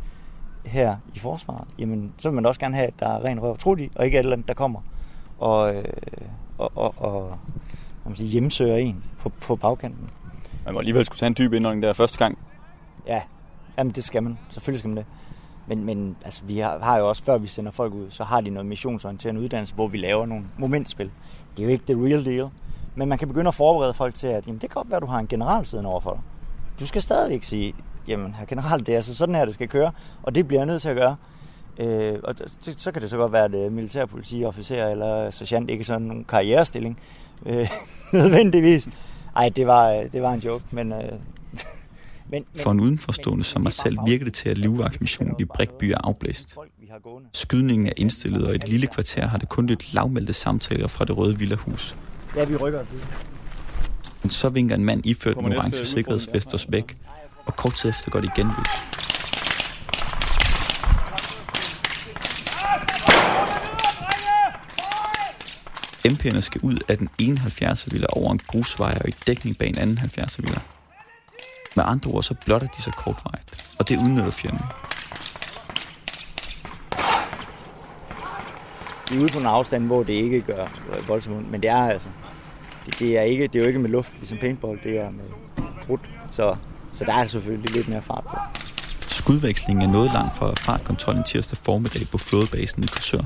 her 0.65 0.97
i 1.15 1.19
forsvaret, 1.19 1.69
jamen, 1.79 2.13
så 2.19 2.29
vil 2.29 2.35
man 2.35 2.47
også 2.47 2.61
gerne 2.61 2.75
have, 2.75 2.87
at 2.87 2.95
der 3.01 3.07
er 3.07 3.25
ren 3.25 3.43
røv 3.43 3.59
trudig, 3.59 3.91
og 3.95 4.05
ikke 4.05 4.19
et 4.19 4.19
eller 4.19 4.33
andet, 4.33 4.49
der 4.49 4.55
kommer 4.55 4.81
og, 5.41 5.75
øh, 5.75 5.85
og, 6.59 6.73
og, 6.75 6.95
og 6.99 7.39
man 8.05 8.17
sige, 8.17 8.29
hjemsøger 8.29 8.77
en 8.77 9.05
på, 9.19 9.29
på 9.29 9.57
bagkanten. 9.57 10.11
Man 10.65 10.75
må 10.75 10.81
alligevel 10.81 11.05
skulle 11.05 11.19
tage 11.19 11.27
en 11.27 11.35
dyb 11.39 11.53
indånding 11.53 11.83
der 11.83 11.93
første 11.93 12.19
gang. 12.19 12.39
Ja, 13.07 13.23
jamen 13.79 13.93
det 13.93 14.05
skal 14.05 14.23
man. 14.23 14.39
Selvfølgelig 14.49 14.79
skal 14.79 14.89
man 14.89 14.97
det. 14.97 15.07
Men, 15.67 15.85
men 15.85 16.17
altså, 16.25 16.45
vi 16.45 16.59
har, 16.59 16.79
har 16.79 16.99
jo 16.99 17.09
også, 17.09 17.23
før 17.23 17.39
vi 17.39 17.47
sender 17.47 17.71
folk 17.71 17.95
ud, 17.95 18.11
så 18.11 18.25
har 18.25 18.41
de 18.41 18.51
noget 18.51 18.67
missionsorienterende 18.67 19.41
uddannelse, 19.41 19.75
hvor 19.75 19.89
vi 19.89 19.99
laver 19.99 20.27
nogle 20.27 20.45
momentspil. 20.59 21.11
Det 21.57 21.63
er 21.63 21.67
jo 21.67 21.73
ikke 21.73 21.85
det 21.89 21.97
real 21.97 22.25
deal. 22.25 22.49
Men 22.95 23.09
man 23.09 23.19
kan 23.19 23.29
begynde 23.29 23.49
at 23.49 23.55
forberede 23.55 23.95
folk 23.95 24.15
til, 24.15 24.27
at 24.27 24.47
jamen, 24.47 24.61
det 24.61 24.71
kan 24.71 24.75
godt 24.75 24.91
være, 24.91 24.97
at 24.97 25.03
du 25.03 25.07
har 25.07 25.19
en 25.19 25.27
general 25.27 25.67
siden 25.67 25.87
over 25.87 26.01
for 26.01 26.13
dig. 26.13 26.23
Du 26.81 26.87
skal 26.87 27.03
stadigvæk 27.03 27.43
sige, 27.43 27.75
jamen 28.09 28.35
her 28.35 28.45
generelt, 28.47 28.87
det 28.87 28.93
er 28.93 28.97
altså 28.97 29.15
sådan 29.15 29.35
her, 29.35 29.45
det 29.45 29.55
skal 29.55 29.69
køre, 29.69 29.93
og 30.23 30.35
det 30.35 30.49
bliver 30.49 30.61
jeg 30.61 30.67
nødt 30.67 30.83
til 30.83 30.89
at 30.89 30.97
gøre. 30.97 31.17
Øh, 31.79 32.19
og 32.23 32.39
det, 32.39 32.75
så 32.77 32.93
kan 32.93 33.03
det 33.03 33.11
så 33.11 33.17
godt 33.17 33.33
være, 33.33 33.45
at 33.45 33.55
øh, 33.55 33.73
militærpolitiofficer 33.73 34.87
eller 34.87 35.31
sergeant 35.31 35.71
ikke 35.71 35.85
sådan 35.85 36.11
en 36.11 36.25
karrierestilling 36.25 36.99
øh, 37.47 37.69
nødvendigvis. 38.13 38.89
Ej, 39.37 39.49
det 39.49 39.67
var, 39.67 39.91
øh, 39.91 40.13
det 40.13 40.23
var 40.23 40.33
en 40.33 40.41
joke, 40.41 40.65
men... 40.71 40.93
Øh, 40.93 40.99
men, 42.31 42.45
For 42.63 42.71
en 42.71 42.81
udenforstående 42.81 43.45
som 43.45 43.63
mig 43.63 43.73
selv 43.73 43.99
virker 44.07 44.25
det 44.25 44.35
til, 44.35 44.49
at 44.49 44.59
livvagtmissionen 44.59 45.35
i 45.39 45.45
Brikby 45.45 45.85
er 45.85 45.99
afblæst. 46.05 46.57
Skydningen 47.33 47.87
er 47.87 47.93
indstillet, 47.97 48.47
og 48.47 48.53
i 48.53 48.55
et 48.55 48.69
lille 48.69 48.87
kvarter 48.87 49.27
har 49.27 49.39
det 49.39 49.49
kun 49.49 49.67
lidt 49.67 49.95
lavmældte 49.95 50.33
samtaler 50.33 50.89
fra 50.89 51.05
det 51.05 51.17
røde 51.17 51.39
villahus. 51.39 51.97
Ja, 52.37 52.45
vi 52.45 52.57
rykker. 52.57 52.85
Men 54.23 54.31
så 54.31 54.49
vinker 54.49 54.75
en 54.75 54.85
mand 54.85 55.07
iført 55.07 55.37
en 55.37 55.53
orange 55.53 55.85
sikkerhedsvest 55.85 56.55
os 56.55 56.67
væk, 56.73 56.97
og 57.47 57.57
kort 57.57 57.75
tid 57.75 57.91
efter 57.91 58.11
går 58.11 58.21
det 58.21 58.31
igen 58.37 58.47
ud. 58.47 58.91
MP'erne 66.09 66.41
skal 66.41 66.61
ud 66.61 66.79
af 66.89 66.99
den 66.99 67.09
ene 67.19 67.39
70 67.39 67.93
villa 67.93 68.07
over 68.13 68.33
en 68.33 68.41
grusvej 68.47 68.99
og 69.01 69.09
i 69.09 69.15
dækning 69.27 69.59
bag 69.59 69.69
en 69.69 69.79
anden 69.79 69.99
70 69.99 70.39
villa. 70.43 70.61
Med 71.77 71.85
andre 71.87 72.11
ord 72.11 72.23
så 72.23 72.35
blotter 72.45 72.69
de 72.69 72.83
sig 72.83 72.93
kortvarigt, 72.93 73.75
og 73.79 73.89
det 73.89 73.99
udnytter 73.99 74.31
fjenden. 74.31 74.65
Vi 79.11 79.17
er 79.17 79.21
ude 79.21 79.33
på 79.33 79.39
en 79.39 79.47
afstand, 79.47 79.85
hvor 79.87 80.03
det 80.03 80.13
ikke 80.13 80.41
gør 80.41 80.67
voldsomt 81.07 81.51
men 81.51 81.63
det 81.63 81.71
er 81.71 81.89
altså, 81.89 82.09
det, 82.87 82.99
det, 82.99 83.19
er 83.19 83.23
ikke, 83.23 83.47
det 83.47 83.57
er 83.57 83.61
jo 83.61 83.67
ikke 83.67 83.79
med 83.79 83.91
luft, 83.91 84.13
ligesom 84.19 84.39
paintball, 84.39 84.79
det 84.83 84.99
er 84.99 85.11
med 85.11 85.25
krudt, 85.87 86.11
så 86.31 86.57
så 86.93 87.05
der 87.05 87.13
er 87.13 87.27
selvfølgelig 87.27 87.71
lidt 87.71 87.89
mere 87.89 88.03
fart 88.03 88.25
på. 88.25 88.37
Skudvekslingen 89.01 89.89
er 89.89 89.93
noget 89.93 90.13
langt 90.13 90.37
fra 90.37 90.55
fartkontrollen 90.55 91.25
tirsdag 91.25 91.59
formiddag 91.63 92.03
på 92.13 92.19
flådebasen 92.19 92.85
i 92.85 92.87
Korsør. 92.87 93.23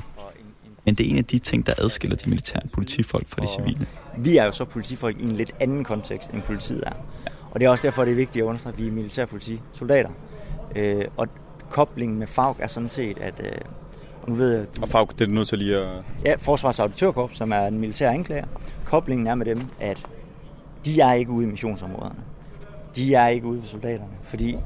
Men 0.85 0.95
det 0.95 1.05
er 1.05 1.09
en 1.09 1.17
af 1.17 1.25
de 1.25 1.39
ting, 1.39 1.67
der 1.67 1.73
adskiller 1.77 2.17
de 2.17 2.29
militære 2.29 2.61
politifolk 2.73 3.29
fra 3.29 3.41
de 3.41 3.47
civile. 3.47 3.87
Vi 4.17 4.37
er 4.37 4.45
jo 4.45 4.51
så 4.51 4.65
politifolk 4.65 5.19
i 5.19 5.23
en 5.23 5.31
lidt 5.31 5.51
anden 5.59 5.83
kontekst, 5.83 6.29
end 6.29 6.41
politiet 6.41 6.83
er. 6.85 6.91
Og 7.51 7.59
det 7.59 7.65
er 7.65 7.69
også 7.69 7.81
derfor, 7.81 8.03
det 8.05 8.11
er 8.11 8.15
vigtigt 8.15 8.43
at 8.43 8.47
understrege, 8.47 8.73
at 8.73 8.79
vi 8.79 8.87
er 8.87 8.91
militærpoliti 8.91 9.61
soldater. 9.73 10.09
Øh, 10.75 11.05
og 11.17 11.27
koblingen 11.69 12.19
med 12.19 12.27
FAUK 12.27 12.55
er 12.59 12.67
sådan 12.67 12.89
set, 12.89 13.17
at... 13.17 13.33
Øh, 13.39 13.51
og, 14.21 14.29
nu 14.29 14.35
ved 14.35 14.55
jeg, 14.57 14.65
og 14.81 14.89
FAUK, 14.89 15.19
det 15.19 15.29
er 15.29 15.33
nødt 15.33 15.47
til 15.47 15.57
lige 15.57 15.77
at... 15.77 16.03
Ja, 16.25 16.35
Forsvars 16.39 16.79
Auditørkorps, 16.79 17.37
som 17.37 17.51
er 17.51 17.67
en 17.67 17.79
militær 17.79 18.09
anklager. 18.09 18.45
Koblingen 18.85 19.27
er 19.27 19.35
med 19.35 19.45
dem, 19.45 19.61
at 19.79 20.07
de 20.85 21.01
er 21.01 21.13
ikke 21.13 21.31
ude 21.31 21.47
i 21.47 21.49
missionsområderne 21.49 22.19
de 22.95 23.15
er 23.15 23.27
ikke 23.27 23.47
ude 23.47 23.61
ved 23.61 23.67
soldaterne, 23.67 24.13
fordi 24.23 24.57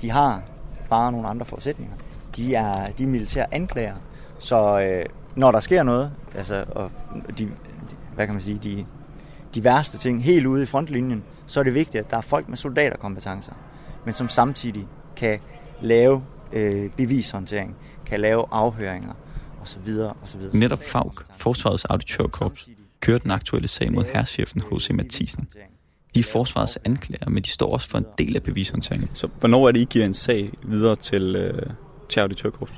de 0.00 0.10
har 0.10 0.42
bare 0.90 1.12
nogle 1.12 1.28
andre 1.28 1.46
forudsætninger. 1.46 1.94
De 2.36 2.54
er, 2.54 2.86
de 2.86 3.02
er 3.02 3.06
militære 3.06 3.54
anklager, 3.54 3.94
så 4.38 4.80
øh, 4.80 5.04
når 5.36 5.52
der 5.52 5.60
sker 5.60 5.82
noget, 5.82 6.12
altså, 6.34 6.64
og 6.68 6.90
de, 7.38 7.48
hvad 8.14 8.26
kan 8.26 8.34
man 8.34 8.42
sige, 8.42 8.58
de, 8.58 8.86
de 9.54 9.64
værste 9.64 9.98
ting 9.98 10.24
helt 10.24 10.46
ude 10.46 10.62
i 10.62 10.66
frontlinjen, 10.66 11.24
så 11.46 11.60
er 11.60 11.64
det 11.64 11.74
vigtigt, 11.74 12.04
at 12.04 12.10
der 12.10 12.16
er 12.16 12.20
folk 12.20 12.48
med 12.48 12.56
soldaterkompetencer, 12.56 13.52
men 14.04 14.14
som 14.14 14.28
samtidig 14.28 14.86
kan 15.16 15.38
lave 15.80 16.22
øh, 16.52 16.90
bevishåndtering, 16.90 17.76
kan 18.06 18.20
lave 18.20 18.44
afhøringer 18.50 19.12
osv. 19.62 19.88
osv. 20.22 20.40
Netop 20.52 20.82
FAUK, 20.82 21.24
Forsvarets 21.36 21.84
Auditørkorps, 21.84 22.68
kørte 23.00 23.22
den 23.22 23.30
aktuelle 23.30 23.68
sag 23.68 23.92
mod 23.92 24.04
herrchefen 24.04 24.62
H.C. 24.72 24.90
Mathisen. 24.90 25.48
De 26.14 26.20
er 26.20 26.24
forsvarets 26.24 26.78
anklager, 26.84 27.30
men 27.30 27.42
de 27.42 27.48
står 27.48 27.72
også 27.72 27.90
for 27.90 27.98
en 27.98 28.06
del 28.18 28.36
af 28.36 28.42
bevishåndteringen. 28.42 29.10
Så 29.12 29.28
hvornår 29.38 29.68
er 29.68 29.72
det, 29.72 29.80
I 29.80 29.86
giver 29.90 30.06
en 30.06 30.14
sag 30.14 30.50
videre 30.62 30.96
til, 30.96 31.36
øh, 31.36 31.70
til 32.08 32.20
auditørkorps? 32.20 32.72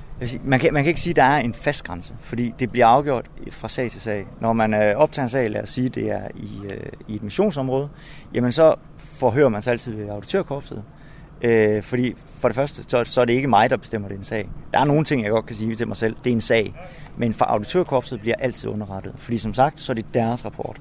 Man 0.45 0.61
kan, 0.61 0.75
man 0.75 0.83
kan 0.83 0.89
ikke 0.89 1.01
sige, 1.01 1.13
at 1.13 1.17
der 1.17 1.23
er 1.23 1.39
en 1.39 1.55
fast 1.55 1.85
grænse, 1.85 2.15
fordi 2.21 2.53
det 2.59 2.71
bliver 2.71 2.87
afgjort 2.87 3.27
fra 3.51 3.69
sag 3.69 3.91
til 3.91 4.01
sag. 4.01 4.27
Når 4.41 4.53
man 4.53 4.75
øh, 4.75 4.97
optager 4.97 5.25
en 5.25 5.31
sag, 5.31 5.51
lad 5.51 5.63
os 5.63 5.69
sige, 5.69 5.89
det 5.89 6.11
er 6.11 6.29
i, 6.37 6.51
øh, 6.65 6.87
i 7.09 7.15
et 7.15 7.23
missionsområde, 7.23 7.89
jamen 8.35 8.53
så 8.53 8.75
forhører 8.97 9.49
man 9.49 9.63
sig 9.63 9.71
altid 9.71 9.95
ved 9.95 10.09
auditørkorpset. 10.09 10.83
Øh, 11.43 11.83
fordi 11.83 12.15
for 12.39 12.49
det 12.49 12.55
første, 12.55 12.83
så, 12.89 13.05
så 13.05 13.21
er 13.21 13.25
det 13.25 13.33
ikke 13.33 13.49
mig, 13.49 13.71
der 13.71 13.77
bestemmer 13.77 14.09
den 14.09 14.25
sag. 14.25 14.49
Der 14.73 14.79
er 14.79 14.85
nogle 14.85 15.05
ting, 15.05 15.23
jeg 15.23 15.31
godt 15.31 15.47
kan 15.47 15.57
sige 15.57 15.75
til 15.75 15.89
mig 15.89 15.97
selv. 15.97 16.17
Det 16.25 16.31
er 16.31 16.35
en 16.35 16.41
sag. 16.41 16.75
Men 17.17 17.33
for 17.33 17.45
auditørkorpset 17.45 18.21
bliver 18.21 18.37
altid 18.39 18.71
underrettet. 18.71 19.13
Fordi 19.17 19.39
som 19.39 19.55
sagt, 19.55 19.81
så 19.81 19.93
er 19.93 19.95
det 19.95 20.07
deres 20.15 20.45
rapport. 20.45 20.81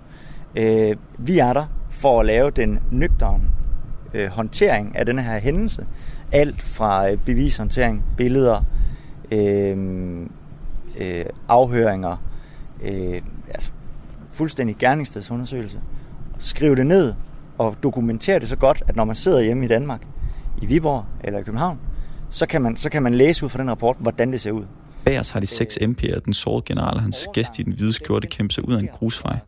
Øh, 0.55 0.95
vi 1.17 1.39
er 1.39 1.53
der 1.53 1.65
for 2.05 2.19
at 2.19 2.25
lave 2.25 2.51
den 2.51 2.79
nøgterne 2.91 3.43
øh, 4.13 4.27
håndtering 4.27 4.95
af 4.95 5.05
den 5.05 5.19
her 5.19 5.39
hændelse. 5.39 5.85
Alt 6.31 6.61
fra 6.61 7.11
øh, 7.11 7.17
bevishåndtering, 7.17 8.03
billeder, 8.17 8.63
øh, 9.31 9.77
øh, 10.97 11.25
afhøringer, 11.47 12.17
øh, 12.83 13.21
altså 13.53 13.69
fuldstændig 14.31 14.75
gerningsstedsundersøgelse. 14.77 15.79
Skrive 16.39 16.75
det 16.75 16.85
ned 16.85 17.13
og 17.57 17.75
dokumentere 17.83 18.39
det 18.39 18.47
så 18.47 18.55
godt, 18.55 18.83
at 18.87 18.95
når 18.95 19.05
man 19.05 19.15
sidder 19.15 19.41
hjemme 19.41 19.65
i 19.65 19.67
Danmark, 19.67 20.01
i 20.61 20.65
Viborg 20.65 21.05
eller 21.23 21.39
i 21.39 21.43
København, 21.43 21.79
så 22.29 22.45
kan 22.45 22.61
man, 22.61 22.77
så 22.77 22.89
kan 22.89 23.03
man 23.03 23.13
læse 23.13 23.45
ud 23.45 23.49
fra 23.49 23.59
den 23.59 23.69
rapport, 23.69 23.97
hvordan 23.99 24.31
det 24.31 24.41
ser 24.41 24.51
ud. 24.51 24.65
Bag 25.05 25.19
os 25.19 25.29
har 25.29 25.39
de 25.39 25.45
seks 25.45 25.77
MP'er, 25.81 26.19
den 26.19 26.33
sårede 26.33 26.63
general 26.65 26.95
og 26.95 27.01
hans 27.01 27.27
gæst 27.33 27.59
i 27.59 27.63
den 27.63 27.73
hvide 27.73 27.93
skjorte 27.93 28.27
kæmpe 28.27 28.53
sig 28.53 28.67
ud 28.67 28.73
af 28.73 28.79
en 28.79 28.89
grusvej. 28.93 29.39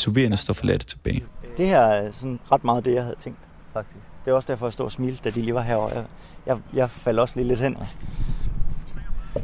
SUV'erne 0.00 0.36
står 0.36 0.54
forladt 0.54 0.86
tilbage. 0.86 1.24
Det 1.56 1.66
her 1.66 1.80
er 1.80 2.10
sådan 2.10 2.40
ret 2.52 2.64
meget 2.64 2.84
det, 2.84 2.94
jeg 2.94 3.02
havde 3.02 3.16
tænkt, 3.20 3.38
faktisk. 3.72 4.04
Det 4.24 4.30
er 4.30 4.34
også 4.34 4.52
derfor, 4.52 4.66
jeg 4.66 4.72
stod 4.72 4.86
og 4.86 4.92
smilte, 4.92 5.20
da 5.24 5.30
de 5.30 5.40
lige 5.40 5.54
var 5.54 5.62
herovre. 5.62 5.94
Jeg, 5.94 6.04
jeg, 6.46 6.58
jeg 6.74 6.90
faldt 6.90 7.20
også 7.20 7.36
lige 7.36 7.48
lidt 7.48 7.60
hen. 7.60 7.76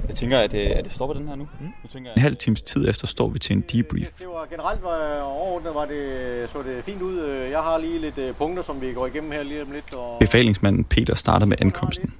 Jeg 0.08 0.16
tænker, 0.16 0.38
at, 0.38 0.54
øh, 0.54 0.70
at 0.76 0.84
det 0.84 0.92
stopper 0.92 1.14
den 1.14 1.28
her 1.28 1.34
nu. 1.34 1.48
Mm. 1.60 1.66
Jeg 1.82 1.90
tænker, 1.90 2.10
at... 2.10 2.16
En 2.16 2.22
halv 2.22 2.36
times 2.36 2.62
tid 2.62 2.88
efter 2.88 3.06
står 3.06 3.28
vi 3.28 3.38
til 3.38 3.56
en 3.56 3.64
debrief. 3.72 4.08
Det 4.18 4.26
var 4.28 4.46
generelt 4.50 4.82
var 4.82 5.20
overordnet, 5.20 5.74
var 5.74 5.84
det, 5.84 6.50
så 6.50 6.58
det 6.58 6.84
fint 6.84 7.02
ud. 7.02 7.20
Jeg 7.50 7.60
har 7.60 7.78
lige 7.78 7.98
lidt 7.98 8.18
øh, 8.18 8.34
punkter, 8.34 8.62
som 8.62 8.80
vi 8.80 8.92
går 8.92 9.06
igennem 9.06 9.30
her 9.30 9.42
lige 9.42 9.62
om 9.62 9.70
lidt. 9.72 9.94
Og... 9.94 10.16
Befalingsmanden 10.20 10.84
Peter 10.84 11.14
starter 11.14 11.46
med 11.46 11.56
ankomsten. 11.60 12.14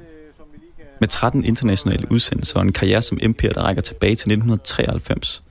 Med 1.00 1.08
13 1.08 1.44
internationale 1.44 2.12
udsendelser 2.12 2.58
og 2.58 2.62
en 2.62 2.72
karriere 2.72 3.02
som 3.02 3.18
MP'er, 3.22 3.52
der 3.52 3.62
rækker 3.62 3.82
tilbage 3.82 4.10
til 4.10 4.32
1993, 4.32 5.42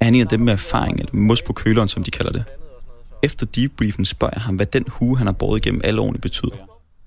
er 0.00 0.04
han 0.04 0.14
en 0.14 0.20
af 0.20 0.26
dem 0.26 0.40
med 0.40 0.52
erfaring, 0.52 0.98
eller 0.98 1.10
mus 1.12 1.42
på 1.42 1.52
køleren, 1.52 1.88
som 1.88 2.02
de 2.02 2.10
kalder 2.10 2.32
det. 2.32 2.44
Efter 3.24 3.46
debriefen 3.46 4.04
spørger 4.04 4.34
jeg 4.36 4.42
ham, 4.42 4.56
hvad 4.56 4.66
den 4.66 4.84
hue, 4.88 5.18
han 5.18 5.26
har 5.26 5.34
båret 5.34 5.66
igennem 5.66 5.80
alle 5.84 6.00
årene, 6.00 6.18
betyder. 6.18 6.56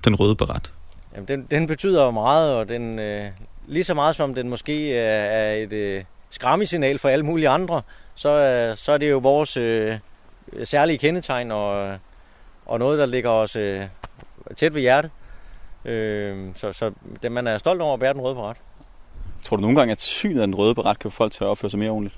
Den 0.06 0.15
røde 0.15 0.36
beret. 0.36 0.73
Jamen, 1.15 1.27
den, 1.27 1.47
den 1.51 1.67
betyder 1.67 2.12
meget, 2.12 2.56
og 2.56 2.69
den, 2.69 2.99
øh, 2.99 3.32
lige 3.67 3.84
så 3.84 3.93
meget 3.93 4.15
som 4.15 4.34
den 4.34 4.49
måske 4.49 4.95
er 4.95 5.53
et 5.53 5.73
øh, 5.73 6.03
skræmmesignal 6.30 6.99
for 6.99 7.10
alle 7.10 7.25
mulige 7.25 7.49
andre, 7.49 7.82
så, 8.15 8.30
øh, 8.30 8.77
så 8.77 8.91
er 8.91 8.97
det 8.97 9.10
jo 9.10 9.17
vores 9.17 9.58
øh, 9.58 9.95
særlige 10.63 10.97
kendetegn 10.97 11.51
og, 11.51 11.97
og 12.65 12.80
noget, 12.80 12.99
der 12.99 13.06
ligger 13.06 13.30
os 13.30 13.56
øh, 13.56 13.84
tæt 14.56 14.73
ved 14.73 14.82
hjertet. 14.82 15.12
Øh, 15.86 16.47
så, 16.56 16.73
så 16.73 16.91
det, 17.23 17.32
man 17.32 17.47
er 17.47 17.58
stolt 17.58 17.82
over 17.82 17.93
at 17.93 17.99
bære 17.99 18.13
den 18.13 18.21
røde 18.21 18.36
beret. 18.36 18.58
Tror 19.43 19.58
du 19.58 19.62
nogle 19.62 19.77
gange, 19.77 19.91
at 19.91 20.01
synet 20.01 20.41
af 20.41 20.47
den 20.47 20.56
røde 20.56 20.75
beret 20.75 20.99
kan 20.99 21.12
få 21.12 21.15
folk 21.15 21.32
til 21.32 21.43
at 21.43 21.47
opføre 21.47 21.69
sig 21.69 21.80
mere 21.80 21.89
ordentligt? 21.89 22.15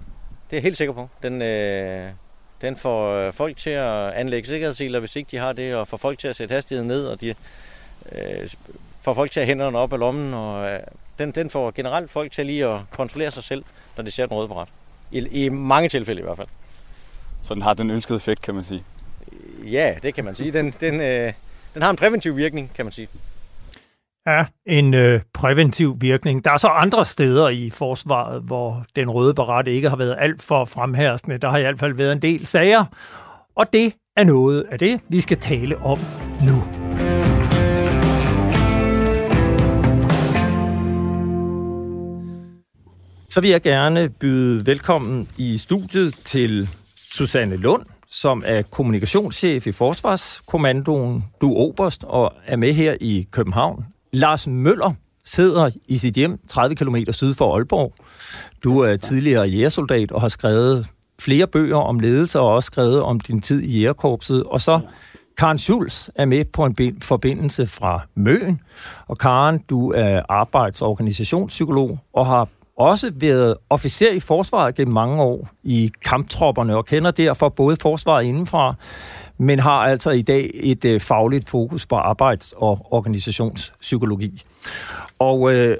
Det 0.50 0.54
er 0.54 0.58
jeg 0.58 0.64
helt 0.64 0.78
sikker 0.78 0.94
på. 0.94 1.10
Den, 1.24 1.42
øh, 1.42 2.10
den 2.62 2.78
får 2.78 3.14
øh, 3.14 3.34
folk 3.34 3.58
til 3.58 3.70
at 3.70 4.12
anlægge 4.12 4.48
sikkerhedsseler, 4.48 5.00
hvis 5.00 5.16
ikke 5.16 5.32
de 5.32 5.38
har 5.38 5.54
det, 5.54 5.76
og 5.76 5.88
får 5.88 5.98
folk 5.98 6.20
til 6.20 6.28
at 6.28 6.36
sætte 6.36 6.56
hastigheden 6.56 6.88
ned, 6.88 7.08
og 7.08 7.22
de 7.22 7.36
øh, 8.12 8.50
får 9.02 9.14
folk 9.14 9.32
til 9.32 9.40
at 9.40 9.46
hænderne 9.46 9.78
op 9.78 9.94
af 9.94 10.00
lommen, 10.00 10.34
og 10.34 10.72
øh, 10.72 10.80
den, 11.20 11.32
den 11.32 11.50
får 11.50 11.72
generelt 11.72 12.12
folk 12.12 12.32
til 12.32 12.46
lige 12.46 12.66
at 12.66 12.80
kontrollere 12.92 13.32
sig 13.32 13.44
selv, 13.44 13.64
når 13.98 14.04
de 14.04 14.12
ser 14.12 14.26
den 14.26 14.38
røde 14.38 14.48
bræt. 14.48 14.68
I, 15.12 15.46
I 15.46 15.50
mange 15.50 15.90
tilfælde 15.90 16.22
i 16.22 16.24
hvert 16.24 16.38
fald. 16.38 16.48
Så 17.44 17.54
den 17.54 17.62
har 17.62 17.74
den 17.74 17.90
ønskede 17.90 18.18
effekt, 18.18 18.42
kan 18.42 18.56
man 18.56 18.64
sige? 18.64 18.84
Ja, 19.64 19.96
det 20.04 20.14
kan 20.14 20.26
man 20.26 20.36
sige. 20.36 20.52
Den, 20.52 20.72
den, 20.82 21.02
øh, 21.02 21.34
den 21.74 21.82
har 21.82 21.90
en 21.90 21.96
præventiv 21.96 22.38
virkning, 22.38 22.72
kan 22.76 22.86
man 22.86 22.92
sige. 22.92 23.08
Ja, 24.30 24.46
en 24.66 24.94
øh, 24.94 25.22
præventiv 25.34 25.96
virkning. 26.02 26.46
Der 26.46 26.52
er 26.52 26.58
så 26.58 26.68
andre 26.68 27.06
steder 27.06 27.50
i 27.50 27.70
forsvaret, 27.70 28.42
hvor 28.42 28.86
den 28.96 29.10
røde 29.10 29.34
beret 29.34 29.68
ikke 29.68 29.90
har 29.90 29.96
været 29.96 30.16
alt 30.20 30.42
for 30.42 30.66
fremherskende. 30.66 31.38
Der 31.38 31.50
har 31.50 31.58
i 31.58 31.62
hvert 31.62 31.80
fald 31.80 31.94
været 31.94 32.12
en 32.12 32.22
del 32.22 32.46
sager, 32.46 32.86
og 33.56 33.74
det 33.74 33.94
er 34.18 34.24
noget 34.24 34.66
af 34.72 34.80
det, 34.80 35.02
vi 35.10 35.22
skal 35.22 35.38
tale 35.38 35.78
om 35.78 36.00
nu. 36.42 36.56
Så 43.30 43.42
vil 43.42 43.50
jeg 43.50 43.62
gerne 43.62 44.10
byde 44.10 44.66
velkommen 44.66 45.30
i 45.38 45.58
studiet 45.58 46.16
til 46.16 46.70
Susanne 47.12 47.56
Lund, 47.56 47.86
som 48.10 48.44
er 48.46 48.62
kommunikationschef 48.62 49.68
i 49.68 49.72
Forsvarskommandoen. 49.72 51.24
Du 51.42 51.54
er 51.54 51.60
oberst 51.60 52.04
og 52.04 52.34
er 52.46 52.56
med 52.56 52.74
her 52.74 52.98
i 53.02 53.28
København. 53.32 53.86
Lars 54.12 54.48
Møller 54.48 54.94
sidder 55.26 55.70
i 55.88 55.98
sit 55.98 56.16
hjem 56.16 56.40
30 56.48 56.76
km 56.76 56.96
syd 57.12 57.34
for 57.34 57.56
Aalborg. 57.56 57.94
Du 58.64 58.80
er 58.80 58.98
tidligere 58.98 59.48
jægersoldat 59.48 60.12
og 60.12 60.22
har 60.22 60.28
skrevet 60.28 60.88
flere 61.20 61.48
bøger 61.48 61.78
om 61.78 62.00
ledelse 62.00 62.40
og 62.40 62.48
også 62.54 62.68
skrevet 62.68 63.02
om 63.02 63.20
din 63.20 63.42
tid 63.42 63.62
i 63.62 63.80
jægerkorpset. 63.80 64.44
Og 64.44 64.62
så 64.62 64.80
Karen 65.38 65.58
Schulz 65.58 66.10
er 66.16 66.26
med 66.26 66.46
på 66.46 66.66
en 66.66 67.02
forbindelse 67.02 67.68
fra 67.68 68.02
Møen. 68.16 68.62
Og 69.08 69.18
Karen, 69.18 69.60
du 69.70 69.92
er 69.92 70.22
arbejds- 70.30 70.82
og 70.82 70.90
organisationspsykolog 70.90 72.00
og 72.14 72.26
har 72.26 72.48
også 72.78 73.12
været 73.16 73.56
officer 73.70 74.12
i 74.12 74.20
forsvaret 74.20 74.76
gennem 74.76 74.94
mange 74.94 75.22
år 75.22 75.50
i 75.64 75.92
kamptropperne 76.06 76.78
og 76.78 76.86
kender 76.86 77.12
derfor 77.12 77.50
både 77.50 77.78
forsvaret 77.82 78.24
indenfra, 78.24 78.76
men 79.40 79.60
har 79.60 79.72
altså 79.72 80.10
i 80.10 80.22
dag 80.22 80.52
et 80.54 80.86
øh, 80.86 81.02
fagligt 81.02 81.50
fokus 81.50 81.86
på 81.86 81.96
arbejds- 81.96 82.54
og 82.58 82.88
organisationspsykologi. 82.92 84.44
Og 85.20 85.56
øh, 85.56 85.78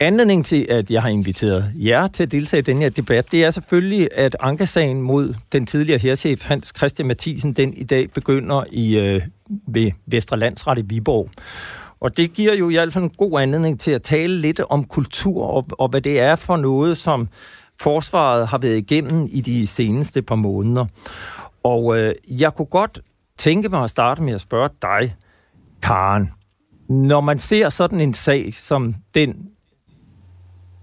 anledning 0.00 0.44
til, 0.44 0.66
at 0.70 0.90
jeg 0.90 1.02
har 1.02 1.08
inviteret 1.08 1.72
jer 1.74 2.06
til 2.06 2.22
at 2.22 2.32
deltage 2.32 2.58
i 2.58 2.62
den 2.62 2.78
her 2.78 2.88
debat, 2.88 3.32
det 3.32 3.44
er 3.44 3.50
selvfølgelig, 3.50 4.08
at 4.14 4.36
ankesagen 4.40 5.02
mod 5.02 5.34
den 5.52 5.66
tidligere 5.66 5.98
herrchef 5.98 6.42
Hans 6.44 6.72
Christian 6.76 7.08
Mathisen, 7.08 7.52
den 7.52 7.74
i 7.74 7.84
dag 7.84 8.10
begynder 8.10 8.64
i 8.72 8.98
øh, 8.98 9.22
ved 9.68 9.90
Vestre 10.06 10.38
Landsret 10.38 10.78
i 10.78 10.82
Viborg. 10.82 11.30
Og 12.00 12.16
det 12.16 12.32
giver 12.32 12.54
jo 12.54 12.68
i 12.70 12.74
hvert 12.74 12.92
fald 12.92 13.04
en 13.04 13.10
god 13.10 13.40
anledning 13.40 13.80
til 13.80 13.90
at 13.90 14.02
tale 14.02 14.40
lidt 14.40 14.60
om 14.70 14.84
kultur, 14.84 15.42
og, 15.42 15.66
og 15.72 15.88
hvad 15.88 16.00
det 16.00 16.20
er 16.20 16.36
for 16.36 16.56
noget, 16.56 16.96
som 16.96 17.28
forsvaret 17.80 18.48
har 18.48 18.58
været 18.58 18.76
igennem 18.76 19.28
i 19.30 19.40
de 19.40 19.66
seneste 19.66 20.22
par 20.22 20.34
måneder. 20.34 20.86
Og 21.66 21.98
øh, 21.98 22.14
jeg 22.28 22.54
kunne 22.54 22.66
godt 22.66 23.00
tænke 23.38 23.68
mig 23.68 23.84
at 23.84 23.90
starte 23.90 24.22
med 24.22 24.34
at 24.34 24.40
spørge 24.40 24.70
dig, 24.82 25.14
Karen. 25.82 26.30
Når 26.88 27.20
man 27.20 27.38
ser 27.38 27.68
sådan 27.68 28.00
en 28.00 28.14
sag 28.14 28.54
som 28.54 28.94
den, 29.14 29.50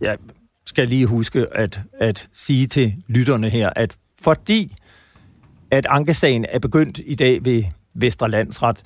jeg 0.02 0.18
skal 0.66 0.88
lige 0.88 1.06
huske 1.06 1.48
at, 1.52 1.82
at 2.00 2.30
sige 2.34 2.68
til 2.68 2.94
lytterne 3.08 3.50
her, 3.50 3.70
at 3.76 3.98
fordi 4.22 4.76
at 5.72 5.86
ankesagen 5.90 6.46
er 6.50 6.60
begyndt 6.60 7.00
i 7.06 7.16
dag 7.16 7.46
ved 7.46 7.64
Vestre 7.96 8.30
Landsret, 8.30 8.82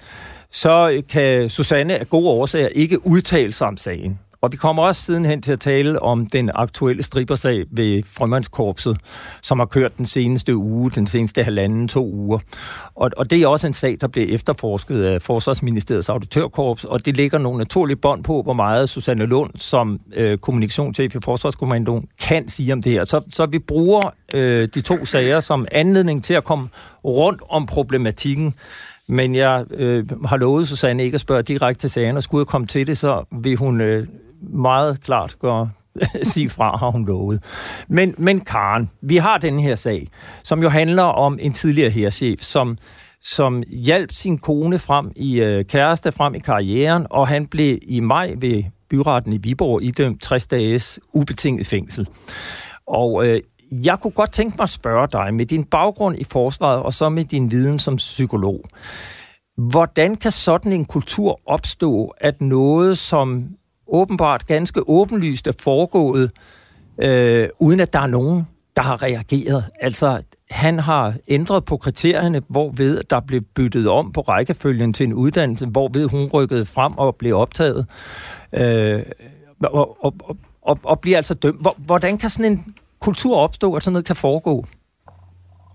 så 0.51 1.03
kan 1.09 1.49
Susanne 1.49 1.97
af 1.97 2.09
gode 2.09 2.29
årsager 2.29 2.67
ikke 2.67 3.07
udtale 3.07 3.53
sig 3.53 3.67
om 3.67 3.77
sagen. 3.77 4.19
Og 4.41 4.51
vi 4.51 4.57
kommer 4.57 4.83
også 4.83 5.01
sidenhen 5.01 5.41
til 5.41 5.51
at 5.51 5.59
tale 5.59 6.01
om 6.01 6.25
den 6.25 6.51
aktuelle 6.55 7.03
stribersag 7.03 7.65
ved 7.71 8.03
Frømandskorpset, 8.03 8.97
som 9.41 9.59
har 9.59 9.65
kørt 9.65 9.97
den 9.97 10.05
seneste 10.05 10.55
uge, 10.55 10.91
den 10.91 11.07
seneste 11.07 11.43
halvanden, 11.43 11.87
to 11.87 12.11
uger. 12.13 12.39
Og, 12.95 13.11
og 13.17 13.29
det 13.29 13.41
er 13.41 13.47
også 13.47 13.67
en 13.67 13.73
sag, 13.73 13.97
der 14.01 14.07
bliver 14.07 14.27
efterforsket 14.35 15.03
af 15.03 15.21
Forsvarsministeriets 15.21 16.09
auditørkorps, 16.09 16.83
og 16.83 17.05
det 17.05 17.17
ligger 17.17 17.37
nogle 17.37 17.57
naturlige 17.57 17.97
bånd 17.97 18.23
på, 18.23 18.41
hvor 18.41 18.53
meget 18.53 18.89
Susanne 18.89 19.25
Lund 19.25 19.51
som 19.55 19.99
øh, 20.15 20.37
kommunikationschef 20.37 21.15
i 21.15 21.19
Forsvarskommandoen 21.23 22.07
kan 22.21 22.49
sige 22.49 22.73
om 22.73 22.81
det 22.81 22.91
her. 22.91 23.05
Så, 23.05 23.21
så 23.29 23.45
vi 23.45 23.59
bruger 23.59 24.13
øh, 24.33 24.67
de 24.75 24.81
to 24.81 25.05
sager 25.05 25.39
som 25.39 25.67
anledning 25.71 26.23
til 26.23 26.33
at 26.33 26.43
komme 26.43 26.67
rundt 27.05 27.41
om 27.49 27.65
problematikken. 27.65 28.53
Men 29.07 29.35
jeg 29.35 29.65
øh, 29.71 30.05
har 30.25 30.37
lovet 30.37 30.67
Susanne 30.67 31.03
ikke 31.03 31.15
at 31.15 31.21
spørge 31.21 31.41
direkte 31.41 31.81
til 31.81 31.89
sagen, 31.89 32.17
og 32.17 32.23
skulle 32.23 32.41
jeg 32.41 32.47
komme 32.47 32.67
til 32.67 32.87
det, 32.87 32.97
så 32.97 33.25
vil 33.31 33.55
hun 33.55 33.81
øh, 33.81 34.07
meget 34.41 35.01
klart 35.01 35.35
gøre 35.39 35.69
sige 36.23 36.49
fra, 36.49 36.77
har 36.77 36.91
hun 36.91 37.05
lovet. 37.05 37.43
Men, 37.87 38.15
men 38.17 38.41
Karen, 38.41 38.89
vi 39.01 39.17
har 39.17 39.37
den 39.37 39.59
her 39.59 39.75
sag, 39.75 40.07
som 40.43 40.61
jo 40.61 40.69
handler 40.69 41.03
om 41.03 41.39
en 41.41 41.53
tidligere 41.53 41.89
herrchef, 41.89 42.41
som 42.41 42.77
som 43.21 43.63
hjalp 43.67 44.11
sin 44.11 44.37
kone 44.37 44.79
frem 44.79 45.11
i 45.15 45.39
øh, 45.39 45.65
kæreste 45.65 46.11
frem 46.11 46.35
i 46.35 46.39
karrieren, 46.39 47.07
og 47.09 47.27
han 47.27 47.47
blev 47.47 47.77
i 47.81 47.99
maj 47.99 48.33
ved 48.37 48.63
byretten 48.89 49.33
i 49.33 49.37
Viborg 49.37 49.83
idømt 49.83 50.21
60 50.21 50.47
dages 50.47 50.99
ubetinget 51.13 51.67
fængsel. 51.67 52.07
Og 52.87 53.27
øh, 53.27 53.41
jeg 53.71 53.99
kunne 53.99 54.11
godt 54.11 54.31
tænke 54.31 54.55
mig 54.57 54.63
at 54.63 54.69
spørge 54.69 55.07
dig, 55.11 55.33
med 55.33 55.45
din 55.45 55.63
baggrund 55.63 56.17
i 56.17 56.23
forsvaret, 56.23 56.83
og 56.83 56.93
så 56.93 57.09
med 57.09 57.25
din 57.25 57.51
viden 57.51 57.79
som 57.79 57.95
psykolog, 57.95 58.63
hvordan 59.57 60.15
kan 60.15 60.31
sådan 60.31 60.71
en 60.71 60.85
kultur 60.85 61.39
opstå, 61.45 62.13
at 62.17 62.41
noget, 62.41 62.97
som 62.97 63.47
åbenbart 63.87 64.45
ganske 64.45 64.89
åbenlyst 64.89 65.47
er 65.47 65.51
foregået, 65.59 66.31
øh, 67.01 67.49
uden 67.59 67.79
at 67.79 67.93
der 67.93 67.99
er 67.99 68.07
nogen, 68.07 68.47
der 68.75 68.81
har 68.81 69.03
reageret. 69.03 69.65
Altså, 69.81 70.21
han 70.51 70.79
har 70.79 71.13
ændret 71.27 71.65
på 71.65 71.77
kriterierne, 71.77 72.41
hvorved 72.47 73.03
der 73.09 73.19
blev 73.19 73.41
byttet 73.41 73.87
om 73.87 74.11
på 74.11 74.21
rækkefølgen 74.21 74.93
til 74.93 75.03
en 75.03 75.13
uddannelse, 75.13 75.65
hvorved 75.65 76.09
hun 76.09 76.29
rykkede 76.33 76.65
frem 76.65 76.97
og 76.97 77.15
blev 77.15 77.37
optaget, 77.37 77.85
øh, 78.53 79.03
og, 79.63 80.05
og, 80.05 80.15
og, 80.23 80.37
og, 80.61 80.79
og 80.83 80.99
bliver 80.99 81.17
altså 81.17 81.33
dømt. 81.33 81.67
Hvordan 81.77 82.17
kan 82.17 82.29
sådan 82.29 82.51
en 82.51 82.75
kultur 82.99 83.37
opstå, 83.37 83.73
at 83.73 83.83
sådan 83.83 83.93
noget 83.93 84.05
kan 84.05 84.15
foregå? 84.15 84.65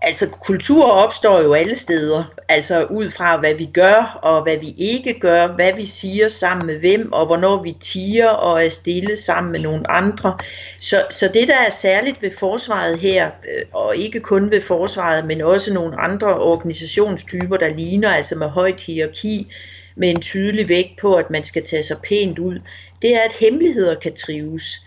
Altså, 0.05 0.29
kultur 0.29 0.85
opstår 0.85 1.41
jo 1.41 1.53
alle 1.53 1.75
steder, 1.75 2.23
altså 2.49 2.83
ud 2.83 3.11
fra, 3.11 3.37
hvad 3.37 3.53
vi 3.53 3.69
gør 3.73 4.19
og 4.23 4.43
hvad 4.43 4.57
vi 4.57 4.73
ikke 4.77 5.19
gør, 5.19 5.47
hvad 5.47 5.73
vi 5.73 5.85
siger 5.85 6.27
sammen 6.27 6.67
med 6.67 6.79
hvem, 6.79 7.13
og 7.13 7.25
hvornår 7.25 7.63
vi 7.63 7.75
tiger 7.81 8.29
og 8.29 8.65
er 8.65 8.69
stille 8.69 9.15
sammen 9.15 9.51
med 9.51 9.59
nogle 9.59 9.91
andre. 9.91 10.37
Så, 10.79 11.03
så 11.09 11.29
det, 11.33 11.47
der 11.47 11.57
er 11.67 11.69
særligt 11.69 12.21
ved 12.21 12.31
forsvaret 12.31 12.99
her, 12.99 13.25
øh, 13.25 13.63
og 13.73 13.95
ikke 13.97 14.19
kun 14.19 14.51
ved 14.51 14.61
forsvaret, 14.61 15.25
men 15.25 15.41
også 15.41 15.73
nogle 15.73 15.99
andre 15.99 16.39
organisationstyper, 16.39 17.57
der 17.57 17.69
ligner, 17.69 18.09
altså 18.09 18.35
med 18.35 18.47
højt 18.47 18.81
hierarki, 18.81 19.53
med 19.95 20.09
en 20.09 20.21
tydelig 20.21 20.69
vægt 20.69 20.99
på, 21.01 21.15
at 21.15 21.29
man 21.29 21.43
skal 21.43 21.63
tage 21.63 21.83
sig 21.83 21.97
pænt 22.09 22.39
ud, 22.39 22.59
det 23.01 23.15
er, 23.15 23.21
at 23.21 23.33
hemmeligheder 23.39 23.95
kan 23.95 24.15
trives. 24.15 24.85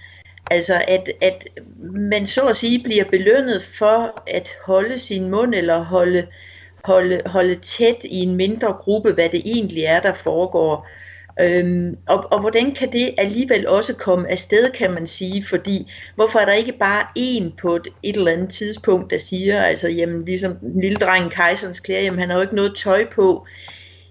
Altså 0.50 0.84
at, 0.88 1.12
at 1.20 1.48
man 1.92 2.26
så 2.26 2.48
at 2.48 2.56
sige 2.56 2.82
bliver 2.82 3.04
belønnet 3.04 3.62
for 3.78 4.22
at 4.26 4.48
holde 4.66 4.98
sin 4.98 5.30
mund 5.30 5.54
eller 5.54 5.78
holde, 5.78 6.26
holde, 6.84 7.22
holde 7.26 7.54
tæt 7.54 8.04
i 8.04 8.16
en 8.16 8.36
mindre 8.36 8.72
gruppe, 8.72 9.12
hvad 9.12 9.28
det 9.28 9.42
egentlig 9.44 9.82
er, 9.82 10.00
der 10.00 10.12
foregår. 10.12 10.88
Øhm, 11.40 11.96
og, 12.08 12.32
og 12.32 12.40
hvordan 12.40 12.74
kan 12.74 12.92
det 12.92 13.14
alligevel 13.18 13.68
også 13.68 13.94
komme 13.94 14.30
afsted, 14.30 14.72
kan 14.72 14.90
man 14.90 15.06
sige, 15.06 15.44
fordi 15.44 15.92
hvorfor 16.14 16.38
er 16.38 16.44
der 16.44 16.52
ikke 16.52 16.78
bare 16.80 17.06
en 17.14 17.52
på 17.60 17.76
et, 17.76 17.88
et 18.02 18.16
eller 18.16 18.32
andet 18.32 18.50
tidspunkt, 18.50 19.10
der 19.10 19.18
siger, 19.18 19.62
altså 19.62 19.88
jamen 19.88 20.24
ligesom 20.24 20.56
den 20.56 20.80
lille 20.80 20.96
dreng 20.96 21.30
kejserens 21.30 21.80
klæder, 21.80 22.02
jamen 22.02 22.20
han 22.20 22.30
har 22.30 22.36
jo 22.36 22.42
ikke 22.42 22.54
noget 22.54 22.76
tøj 22.76 23.06
på, 23.14 23.46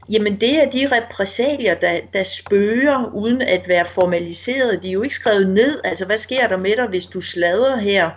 Jamen 0.10 0.42
det 0.42 0.64
er 0.64 0.70
de 0.70 0.90
repræsalier, 0.92 1.76
der, 1.76 2.00
der 2.14 2.24
spøger 2.24 3.12
uden 3.14 3.42
at 3.42 3.68
være 3.68 3.86
formaliseret. 3.86 4.84
De 4.84 4.88
er 4.88 4.94
jo 4.94 5.02
ikke 5.02 5.16
skrevet 5.16 5.50
ned. 5.50 5.82
Altså 5.84 6.06
hvad 6.06 6.18
sker 6.18 6.48
der 6.48 6.58
med 6.58 6.76
dig, 6.76 6.88
hvis 6.88 7.06
du 7.06 7.22
slader 7.22 7.78
her? 7.78 8.10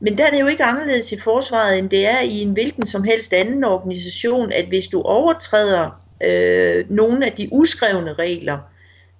Men 0.00 0.18
der 0.18 0.26
er 0.26 0.30
det 0.30 0.40
jo 0.40 0.46
ikke 0.46 0.64
anderledes 0.64 1.12
i 1.12 1.18
forsvaret, 1.18 1.78
end 1.78 1.90
det 1.90 2.06
er 2.06 2.20
i 2.20 2.40
en 2.40 2.52
hvilken 2.52 2.86
som 2.86 3.04
helst 3.04 3.32
anden 3.32 3.64
organisation, 3.64 4.52
at 4.52 4.66
hvis 4.66 4.86
du 4.86 5.02
overtræder 5.02 6.02
øh, 6.22 6.84
nogle 6.90 7.26
af 7.26 7.32
de 7.32 7.48
uskrevne 7.52 8.12
regler, 8.12 8.58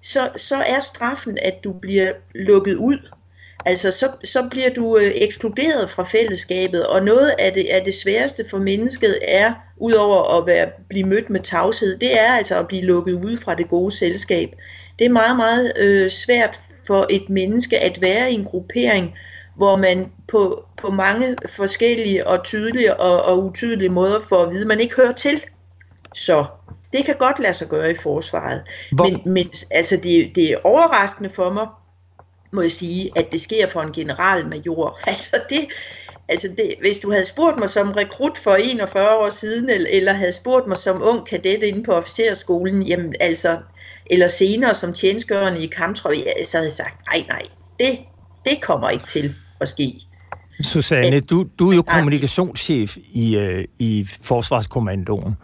så, 0.01 0.29
så 0.35 0.55
er 0.55 0.79
straffen, 0.79 1.37
at 1.41 1.63
du 1.63 1.73
bliver 1.73 2.13
lukket 2.35 2.75
ud. 2.75 2.97
Altså, 3.65 3.91
så, 3.91 4.09
så 4.23 4.47
bliver 4.51 4.69
du 4.69 4.97
øh, 4.97 5.11
ekskluderet 5.15 5.89
fra 5.89 6.03
fællesskabet, 6.03 6.87
og 6.87 7.03
noget 7.03 7.33
af 7.39 7.53
det, 7.53 7.65
af 7.65 7.83
det 7.83 7.93
sværeste 7.93 8.45
for 8.49 8.57
mennesket 8.57 9.19
er, 9.21 9.53
udover 9.77 10.37
at 10.37 10.45
være, 10.45 10.69
blive 10.89 11.07
mødt 11.07 11.29
med 11.29 11.39
tavshed, 11.39 11.97
det 11.97 12.19
er 12.19 12.33
altså 12.33 12.59
at 12.59 12.67
blive 12.67 12.81
lukket 12.81 13.13
ud 13.13 13.37
fra 13.37 13.55
det 13.55 13.69
gode 13.69 13.91
selskab. 13.91 14.49
Det 14.99 15.05
er 15.05 15.09
meget, 15.09 15.37
meget 15.37 15.73
øh, 15.79 16.09
svært 16.09 16.59
for 16.87 17.05
et 17.09 17.29
menneske 17.29 17.79
at 17.79 18.01
være 18.01 18.31
i 18.31 18.33
en 18.33 18.45
gruppering, 18.45 19.13
hvor 19.55 19.75
man 19.75 20.11
på, 20.27 20.65
på 20.81 20.91
mange 20.91 21.35
forskellige 21.49 22.27
og 22.27 22.43
tydelige 22.43 22.99
og, 22.99 23.21
og 23.21 23.43
utydelige 23.43 23.89
måder 23.89 24.19
får 24.29 24.43
at 24.43 24.51
vide, 24.51 24.61
at 24.61 24.67
man 24.67 24.79
ikke 24.79 24.95
hører 24.95 25.13
til. 25.13 25.43
Så 26.15 26.45
det 26.93 27.05
kan 27.05 27.15
godt 27.19 27.39
lade 27.39 27.53
sig 27.53 27.67
gøre 27.67 27.91
i 27.91 27.95
forsvaret. 27.95 28.63
Hvor... 28.91 29.05
Men, 29.05 29.21
men 29.25 29.49
altså, 29.71 29.97
det, 30.03 30.31
det 30.35 30.51
er 30.51 30.57
overraskende 30.63 31.29
for 31.29 31.53
mig, 31.53 31.67
må 32.51 32.61
jeg 32.61 32.71
sige, 32.71 33.11
at 33.15 33.31
det 33.31 33.41
sker 33.41 33.69
for 33.69 33.81
en 33.81 33.91
generalmajor. 33.91 34.99
Altså 35.07 35.35
det, 35.49 35.67
altså 36.29 36.47
det, 36.57 36.73
hvis 36.81 36.99
du 36.99 37.11
havde 37.11 37.25
spurgt 37.25 37.59
mig 37.59 37.69
som 37.69 37.91
rekrut 37.91 38.37
for 38.37 38.55
41 38.55 39.17
år 39.17 39.29
siden, 39.29 39.69
eller, 39.69 39.89
eller 39.91 40.13
havde 40.13 40.33
spurgt 40.33 40.67
mig 40.67 40.77
som 40.77 41.01
ung 41.03 41.27
kadet 41.27 41.63
inde 41.63 41.83
på 41.83 41.91
officerskolen, 41.91 42.83
jamen 42.83 43.13
altså, 43.19 43.57
eller 44.05 44.27
senere 44.27 44.75
som 44.75 44.93
tjenestgørende 44.93 45.63
i 45.63 45.67
kamptrøje, 45.67 46.45
så 46.45 46.57
havde 46.57 46.65
jeg 46.65 46.73
sagt, 46.73 47.05
nej, 47.13 47.25
nej, 47.27 47.41
det, 47.79 47.99
det 48.45 48.61
kommer 48.61 48.89
ikke 48.89 49.07
til 49.07 49.35
at 49.61 49.69
ske. 49.69 49.93
Susanne, 50.63 51.19
du, 51.19 51.45
du 51.59 51.71
er 51.71 51.75
jo 51.75 51.81
kommunikationschef 51.81 52.97
i, 52.97 53.35
øh, 53.35 53.65
i 53.79 54.07
Forsvarskommandoen. 54.21 55.35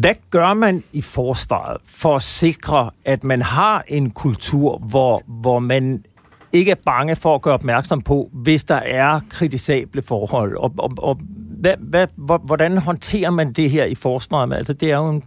Hvad 0.00 0.14
gør 0.30 0.54
man 0.54 0.82
i 0.92 1.02
forsvaret 1.02 1.76
for 1.84 2.16
at 2.16 2.22
sikre, 2.22 2.90
at 3.04 3.24
man 3.24 3.42
har 3.42 3.84
en 3.88 4.10
kultur, 4.10 4.78
hvor, 4.78 5.22
hvor 5.26 5.58
man 5.58 6.04
ikke 6.52 6.70
er 6.70 6.76
bange 6.86 7.16
for 7.16 7.34
at 7.34 7.42
gøre 7.42 7.54
opmærksom 7.54 8.02
på, 8.02 8.30
hvis 8.32 8.64
der 8.64 8.74
er 8.74 9.20
kritisable 9.30 10.02
forhold? 10.02 10.56
Og, 10.56 10.74
og, 10.78 10.92
og 10.98 11.18
hvad, 11.60 11.74
hvad, 11.78 12.06
hvordan 12.44 12.78
håndterer 12.78 13.30
man 13.30 13.52
det 13.52 13.70
her 13.70 13.84
i 13.84 13.94
forsvaret? 13.94 14.52
Altså, 14.52 14.72
det 14.72 14.90
er 14.90 14.96
jo 14.96 15.10
en 15.10 15.22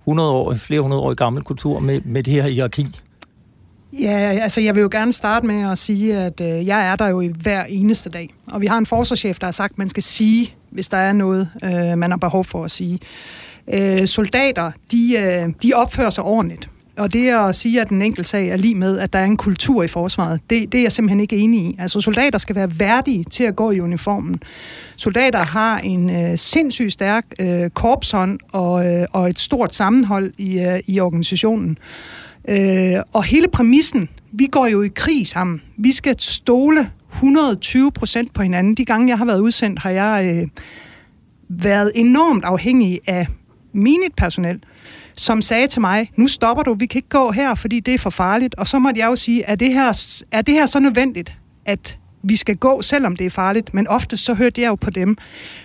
100 0.00 0.30
år, 0.30 0.54
flere 0.54 0.80
hundrede 0.80 1.02
år 1.02 1.14
gammel 1.14 1.42
kultur 1.42 1.78
med, 1.78 2.00
med 2.04 2.22
det 2.22 2.32
her 2.32 2.42
hierarki. 2.42 3.00
Ja, 4.00 4.38
altså 4.42 4.60
jeg 4.60 4.74
vil 4.74 4.80
jo 4.80 4.88
gerne 4.92 5.12
starte 5.12 5.46
med 5.46 5.70
at 5.70 5.78
sige, 5.78 6.16
at 6.16 6.40
øh, 6.40 6.66
jeg 6.66 6.86
er 6.86 6.96
der 6.96 7.08
jo 7.08 7.20
i 7.20 7.28
hver 7.42 7.64
eneste 7.64 8.10
dag. 8.10 8.34
Og 8.52 8.60
vi 8.60 8.66
har 8.66 8.78
en 8.78 8.86
forsvarschef, 8.86 9.38
der 9.38 9.46
har 9.46 9.52
sagt, 9.52 9.72
at 9.72 9.78
man 9.78 9.88
skal 9.88 10.02
sige, 10.02 10.54
hvis 10.70 10.88
der 10.88 10.96
er 10.96 11.12
noget, 11.12 11.48
øh, 11.64 11.98
man 11.98 12.10
har 12.10 12.18
behov 12.18 12.44
for 12.44 12.64
at 12.64 12.70
sige 12.70 12.98
øh, 13.74 14.06
soldater, 14.06 14.72
de, 14.90 15.16
øh, 15.18 15.52
de 15.62 15.72
opfører 15.74 16.10
sig 16.10 16.24
ordentligt. 16.24 16.68
Og 16.98 17.12
det 17.12 17.28
at 17.28 17.54
sige, 17.54 17.80
at 17.80 17.88
den 17.88 18.02
enkelte 18.02 18.30
sag 18.30 18.48
er 18.48 18.56
lige 18.56 18.74
med, 18.74 18.98
at 18.98 19.12
der 19.12 19.18
er 19.18 19.24
en 19.24 19.36
kultur 19.36 19.82
i 19.82 19.88
forsvaret, 19.88 20.40
det, 20.50 20.72
det 20.72 20.78
er 20.78 20.82
jeg 20.82 20.92
simpelthen 20.92 21.20
ikke 21.20 21.36
enig 21.36 21.60
i. 21.60 21.76
Altså 21.78 22.00
soldater 22.00 22.38
skal 22.38 22.56
være 22.56 22.78
værdige 22.78 23.24
til 23.24 23.44
at 23.44 23.56
gå 23.56 23.70
i 23.70 23.80
uniformen. 23.80 24.42
Soldater 24.96 25.38
har 25.38 25.78
en 25.78 26.10
øh, 26.10 26.38
sindssygt 26.38 26.92
stærk 26.92 27.24
øh, 27.38 27.70
korpshånd 27.70 28.38
og, 28.52 28.86
øh, 28.86 29.06
og 29.12 29.30
et 29.30 29.38
stort 29.38 29.74
sammenhold 29.74 30.32
i, 30.38 30.58
øh, 30.58 30.80
i 30.86 31.00
organisationen. 31.00 31.78
Øh, 32.48 32.94
og 33.12 33.24
hele 33.24 33.48
præmissen, 33.48 34.08
vi 34.32 34.46
går 34.46 34.66
jo 34.66 34.82
i 34.82 34.88
krig 34.94 35.26
sammen. 35.26 35.62
Vi 35.76 35.92
skal 35.92 36.14
stole 36.18 36.90
120 37.12 37.92
procent 37.92 38.34
på 38.34 38.42
hinanden. 38.42 38.74
De 38.74 38.84
gange, 38.84 39.08
jeg 39.08 39.18
har 39.18 39.24
været 39.24 39.40
udsendt, 39.40 39.78
har 39.78 39.90
jeg 39.90 40.36
øh, 40.36 40.48
været 41.48 41.92
enormt 41.94 42.44
afhængig 42.44 43.00
af 43.06 43.26
menigt 43.72 44.16
personel, 44.16 44.60
som 45.16 45.42
sagde 45.42 45.66
til 45.66 45.80
mig, 45.80 46.10
nu 46.16 46.26
stopper 46.26 46.62
du, 46.62 46.74
vi 46.74 46.86
kan 46.86 46.98
ikke 46.98 47.08
gå 47.08 47.30
her, 47.30 47.54
fordi 47.54 47.80
det 47.80 47.94
er 47.94 47.98
for 47.98 48.10
farligt. 48.10 48.54
Og 48.54 48.66
så 48.66 48.78
måtte 48.78 49.00
jeg 49.00 49.06
jo 49.06 49.16
sige, 49.16 49.42
er 49.42 49.54
det 49.54 49.72
her, 49.72 50.22
er 50.32 50.42
det 50.42 50.54
her 50.54 50.66
så 50.66 50.80
nødvendigt, 50.80 51.36
at 51.66 51.98
vi 52.22 52.36
skal 52.36 52.56
gå, 52.56 52.82
selvom 52.82 53.16
det 53.16 53.26
er 53.26 53.30
farligt? 53.30 53.74
Men 53.74 53.88
ofte 53.88 54.16
så 54.16 54.34
hørte 54.34 54.60
jeg 54.60 54.68
jo 54.68 54.74
på 54.74 54.90
dem. 54.90 55.16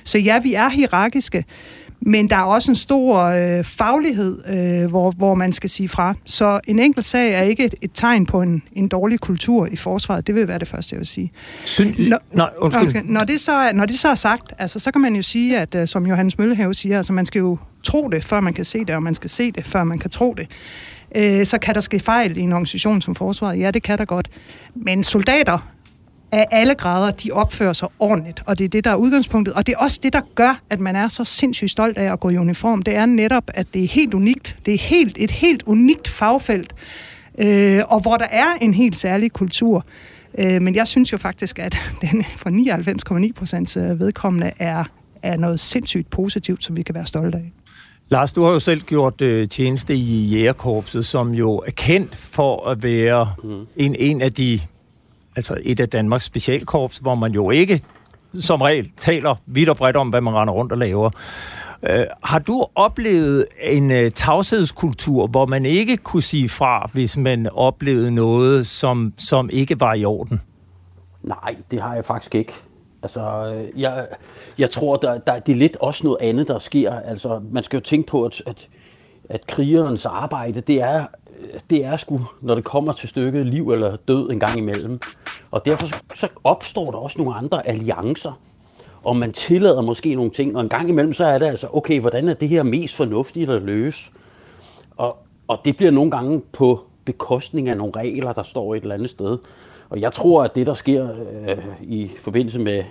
Så 0.03 0.18
ja, 0.18 0.39
vi 0.39 0.53
er 0.53 0.70
hierarkiske, 0.70 1.45
men 2.02 2.30
der 2.30 2.36
er 2.36 2.43
også 2.43 2.72
en 2.72 2.76
stor 2.76 3.20
øh, 3.22 3.64
faglighed, 3.64 4.39
øh, 4.50 4.89
hvor, 4.89 5.12
hvor 5.12 5.36
man 5.36 5.54
skal 5.54 5.70
sige 5.70 5.89
fra. 5.89 6.14
Så 6.26 6.60
en 6.68 6.80
enkelt 6.80 7.06
sag 7.06 7.34
er 7.34 7.41
ikke 7.41 7.66
et, 7.66 7.76
et 7.82 7.91
tegn 7.93 8.26
på 8.26 8.41
en, 8.41 8.64
en 8.74 8.88
dårlig 8.88 9.20
kultur 9.20 9.68
i 9.72 9.76
forsvaret. 9.76 10.28
Det 10.28 10.36
vil 10.36 10.48
være 10.48 10.60
det 10.60 10.68
første, 10.68 10.93
jeg 10.93 11.00
vil 11.00 11.08
sige. 11.08 11.32
Syn- 11.66 12.10
når, 12.10 12.20
nej, 12.32 12.50
undskyld. 12.58 13.04
Når 13.04 13.22
det, 13.22 13.39
så 13.39 13.52
er, 13.52 13.72
når 13.74 13.86
det 13.86 14.00
så 14.00 14.08
er 14.08 14.16
sagt, 14.16 14.54
altså, 14.60 14.80
så 14.80 14.91
kan 14.91 15.02
man 15.02 15.16
jo 15.16 15.22
sige, 15.22 15.60
at 15.60 15.76
øh, 15.76 15.88
som 15.88 16.06
Johannes 16.06 16.38
Møllehave 16.38 16.74
siger, 16.74 16.98
altså, 16.98 17.14
man 17.14 17.26
skal 17.26 17.39
jo 17.39 17.58
tro 17.84 18.10
det, 18.10 18.24
før 18.24 18.39
man 18.39 18.54
kan 18.54 18.66
se 18.66 18.80
det, 18.80 18.89
og 18.89 19.04
man 19.04 19.16
skal 19.16 19.30
se 19.30 19.52
det, 19.52 19.66
før 19.66 19.84
man 19.84 20.00
kan 20.00 20.10
tro 20.10 20.34
det. 20.38 20.48
Øh, 21.16 21.45
så 21.45 21.58
kan 21.58 21.76
der 21.76 21.82
ske 21.82 22.00
fejl 22.00 22.38
i 22.38 22.41
en 22.41 22.52
organisation 22.52 23.02
som 23.02 23.16
forsvaret. 23.16 23.60
Ja, 23.60 23.72
det 23.72 23.84
kan 23.84 23.98
der 23.98 24.06
godt. 24.06 24.30
Men 24.76 25.04
soldater 25.04 25.68
af 26.32 26.48
alle 26.52 26.76
grader, 26.76 27.12
de 27.12 27.32
opfører 27.32 27.74
sig 27.74 27.88
ordentligt, 28.00 28.42
og 28.46 28.58
det 28.58 28.66
er 28.66 28.70
det, 28.70 28.84
der 28.84 28.92
er 28.92 28.96
udgangspunktet. 28.96 29.54
Og 29.54 29.68
det 29.68 29.74
er 29.74 29.78
også 29.78 30.00
det, 30.04 30.14
der 30.14 30.22
gør, 30.36 30.62
at 30.70 30.80
man 30.80 30.96
er 30.96 31.08
så 31.08 31.24
sindssygt 31.24 31.72
stolt 31.72 31.98
af 31.98 32.12
at 32.12 32.20
gå 32.20 32.30
i 32.30 32.38
uniform. 32.38 32.82
Det 32.82 32.96
er 32.96 33.06
netop, 33.06 33.44
at 33.48 33.68
det 33.74 33.84
er 33.84 33.88
helt 33.88 34.14
unikt. 34.14 34.58
Det 34.66 34.74
er 34.74 34.78
helt, 34.78 35.18
et 35.20 35.32
helt 35.32 35.64
unikt 35.64 36.08
fagfelt, 36.08 36.74
øh, 37.40 37.82
og 37.88 38.00
hvor 38.02 38.18
der 38.18 38.28
er 38.32 38.54
en 38.62 38.74
helt 38.74 38.98
særlig 38.98 39.32
kultur. 39.32 39.86
Øh, 40.40 40.62
men 40.62 40.76
jeg 40.76 40.88
synes 40.88 41.12
jo 41.12 41.18
faktisk, 41.18 41.60
at 41.60 41.78
den 42.02 42.24
for 42.36 42.50
99,9 43.28 43.32
procent 43.34 43.76
vedkommende 43.76 44.52
er, 44.60 44.84
er 45.24 45.38
noget 45.38 45.60
sindssygt 45.60 46.10
positivt, 46.10 46.64
som 46.64 46.78
vi 46.78 46.84
kan 46.84 46.96
være 46.96 47.06
stolte 47.06 47.38
af. 47.38 47.52
Lars, 48.10 48.34
du 48.34 48.44
har 48.44 48.52
jo 48.52 48.60
selv 48.60 48.82
gjort 48.82 49.22
øh, 49.22 49.48
tjeneste 49.50 49.96
i 49.96 50.26
Jægerkorpset, 50.26 51.06
som 51.06 51.34
jo 51.34 51.58
er 51.58 51.72
kendt 51.72 52.16
for 52.16 52.70
at 52.70 52.84
være 52.84 53.34
mm. 53.44 53.68
en, 53.78 53.96
en 53.96 54.22
af 54.22 54.34
de 54.34 54.60
altså 55.38 55.58
et 55.64 55.80
af 55.80 55.90
Danmarks 55.90 56.26
specialkorps, 56.26 56.98
hvor 56.98 57.16
man 57.16 57.32
jo 57.32 57.50
ikke 57.50 57.82
som 58.40 58.62
regel 58.62 58.92
taler 58.98 59.36
vidt 59.46 59.70
og 59.70 59.78
bredt 59.78 59.96
om, 59.96 60.10
hvad 60.10 60.22
man 60.22 60.34
render 60.34 60.54
rundt 60.54 60.72
og 60.72 60.78
laver. 60.78 61.10
Uh, 61.84 61.90
har 62.24 62.40
du 62.40 62.66
oplevet 62.76 63.46
en 63.62 63.92
uh, 63.92 64.12
tavshedskultur, 64.12 65.28
hvor 65.28 65.46
man 65.46 65.66
ikke 65.66 65.98
kunne 65.98 66.24
sige 66.24 66.50
fra, 66.50 66.90
hvis 66.94 67.18
man 67.18 67.50
oplevede 67.54 68.12
noget, 68.12 68.68
som, 68.68 69.14
som 69.18 69.50
ikke 69.54 69.80
var 69.80 69.94
i 69.94 70.06
orden? 70.06 70.42
Nej, 71.24 71.56
det 71.72 71.82
har 71.82 71.96
jeg 71.96 72.06
faktisk 72.06 72.36
ikke. 72.36 72.54
Altså, 73.04 73.54
øh, 73.56 73.82
jeg, 73.82 74.08
jeg 74.58 74.72
tror, 74.72 74.98
der, 74.98 75.18
der, 75.18 75.40
det 75.40 75.52
er 75.52 75.56
lidt 75.56 75.78
også 75.78 76.04
noget 76.04 76.18
andet, 76.22 76.48
der 76.48 76.60
sker. 76.60 77.00
Altså, 77.00 77.42
man 77.52 77.64
skal 77.64 77.78
jo 77.78 77.82
tænke 77.82 78.08
på, 78.08 78.24
at, 78.26 78.42
at, 78.46 78.68
at 79.30 79.48
krigerens 79.48 80.06
arbejde, 80.06 80.62
det 80.62 80.82
er, 80.82 81.06
det 81.70 81.86
er 81.86 81.98
sgu, 81.98 82.22
når 82.42 82.56
det 82.56 82.64
kommer 82.64 82.94
til 82.94 83.10
stykket, 83.10 83.46
liv 83.46 83.72
eller 83.72 83.96
død 84.08 84.30
en 84.30 84.40
gang 84.40 84.58
imellem. 84.58 85.00
Og 85.52 85.66
derfor 85.66 85.88
så 86.16 86.28
opstår 86.44 86.92
der 86.92 86.98
også 86.98 87.18
nogle 87.18 87.36
andre 87.36 87.68
alliancer, 87.68 88.40
og 89.04 89.16
man 89.16 89.34
tillader 89.34 89.82
måske 89.82 90.16
nogle 90.16 90.32
ting, 90.32 90.56
og 90.56 90.62
en 90.62 90.70
gang 90.70 90.90
imellem 90.90 91.14
så 91.14 91.26
er 91.26 91.38
det 91.38 91.46
altså, 91.46 91.68
okay, 91.74 92.00
hvordan 92.00 92.28
er 92.28 92.34
det 92.34 92.50
her 92.50 92.64
mest 92.64 92.96
fornuftigt 92.96 93.50
at 93.50 93.62
løse? 93.62 94.04
Og, 94.98 95.18
og 95.48 95.60
det 95.66 95.78
bliver 95.78 95.92
nogle 95.92 96.12
gange 96.12 96.42
på 96.52 96.82
bekostning 97.06 97.70
af 97.70 97.78
nogle 97.78 97.94
regler, 97.96 98.34
der 98.34 98.44
står 98.44 98.76
et 98.76 98.82
eller 98.82 98.96
andet 98.96 99.10
sted. 99.10 99.38
Og 99.90 100.02
jeg 100.02 100.14
tror, 100.14 100.44
at 100.44 100.56
det, 100.56 100.68
der 100.68 100.74
sker 100.74 101.10
øh, 101.48 101.58
i 101.82 102.12
forbindelse 102.20 102.60
med, 102.60 102.84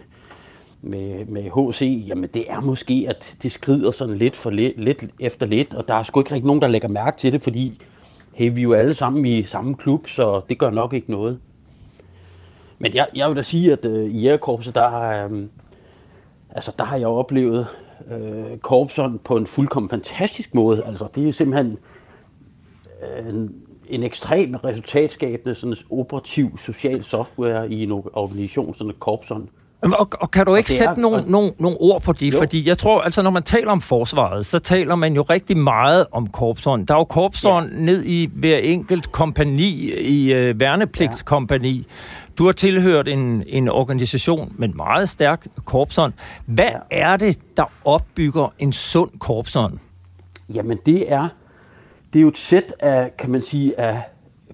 med, 0.82 1.24
med 1.24 1.42
HC, 1.42 2.05
jamen 2.09 2.30
det 2.34 2.44
er 2.49 2.61
måske, 2.61 3.07
at 3.09 3.34
det 3.42 3.53
skrider 3.53 3.90
sådan 3.90 4.16
lidt, 4.16 4.36
for 4.36 4.51
lidt, 4.51 4.80
lidt 4.80 5.05
efter 5.20 5.47
lidt, 5.47 5.74
og 5.74 5.88
der 5.88 5.94
er 5.94 6.03
sgu 6.03 6.20
ikke 6.20 6.34
rigtig 6.34 6.47
nogen, 6.47 6.62
der 6.62 6.68
lægger 6.68 6.88
mærke 6.88 7.16
til 7.16 7.32
det, 7.32 7.42
fordi 7.42 7.82
hey, 8.37 8.55
vi 8.55 8.61
er 8.61 8.62
jo 8.62 8.72
alle 8.72 8.95
sammen 8.95 9.26
i 9.26 9.43
samme 9.43 9.74
klub, 9.74 10.09
så 10.09 10.41
det 10.49 10.59
gør 10.59 10.70
nok 10.70 10.93
ikke 10.93 11.11
noget. 11.11 11.41
Men 12.78 12.95
jeg, 12.95 13.07
jeg 13.14 13.28
vil 13.28 13.37
da 13.37 13.43
sige, 13.43 13.72
at 13.72 13.84
øh, 13.84 14.11
i 14.11 14.20
Jægerkorpset, 14.20 14.74
der, 14.74 15.24
øh, 15.24 15.49
altså, 16.51 16.72
der 16.78 16.84
har 16.84 16.97
jeg 16.97 17.09
oplevet 17.09 17.66
øh, 18.11 18.59
korpsen 18.59 19.18
på 19.18 19.37
en 19.37 19.47
fuldkommen 19.47 19.91
fantastisk 19.91 20.55
måde. 20.55 20.84
Altså, 20.84 21.09
det 21.14 21.28
er 21.28 21.32
simpelthen 21.32 21.78
øh, 23.03 23.28
en, 23.28 23.55
en 23.89 24.03
ekstrem 24.03 24.55
resultatskabende 24.55 25.55
sådan 25.55 25.76
operativ 25.91 26.59
social 26.59 27.05
software 27.05 27.70
i 27.70 27.82
en 27.82 27.93
organisation, 27.93 28.74
sådan 28.74 28.91
et 28.91 29.01
korpseren. 29.01 29.49
Og, 29.95 30.09
og 30.20 30.30
kan 30.30 30.47
du 30.47 30.55
ikke 30.55 30.70
sætte 30.70 30.84
er, 30.84 30.97
nogle, 30.97 31.16
og, 31.16 31.30
nogle, 31.30 31.53
nogle 31.59 31.76
ord 31.80 32.03
på 32.03 32.12
det? 32.12 32.34
Jo. 32.34 32.39
Fordi 32.39 32.68
jeg 32.68 32.78
tror, 32.78 33.01
altså 33.01 33.22
når 33.22 33.30
man 33.30 33.43
taler 33.43 33.70
om 33.70 33.80
forsvaret, 33.80 34.47
så 34.47 34.59
taler 34.59 34.95
man 34.95 35.14
jo 35.14 35.22
rigtig 35.22 35.57
meget 35.57 36.07
om 36.12 36.26
korpsånd. 36.26 36.87
Der 36.87 36.95
er 36.95 36.99
jo 36.99 37.05
korpsånd 37.05 37.72
ja. 37.72 37.80
ned 37.80 38.05
i 38.05 38.30
hver 38.34 38.59
enkelt 38.59 39.12
kompani, 39.12 39.93
i 39.93 40.51
uh, 40.51 40.61
værnepligtskompani. 40.61 41.76
Ja. 41.76 41.82
Du 42.39 42.45
har 42.45 42.53
tilhørt 42.53 43.09
en, 43.09 43.43
en 43.47 43.68
organisation 43.68 44.53
med 44.57 44.68
meget 44.68 45.09
stærk 45.09 45.47
korpsånd. 45.64 46.12
Hvad 46.47 46.64
ja. 46.64 46.78
er 46.91 47.16
det, 47.16 47.39
der 47.57 47.64
opbygger 47.84 48.53
en 48.59 48.72
sund 48.72 49.11
korpsånd? 49.18 49.78
Jamen 50.49 50.78
det 50.87 51.12
er, 51.12 51.28
det 52.12 52.18
er 52.18 52.22
jo 52.22 52.28
et 52.28 52.39
sæt 52.39 52.74
af, 52.80 53.16
kan 53.16 53.30
man 53.30 53.43
sige, 53.43 53.80
af 53.80 54.03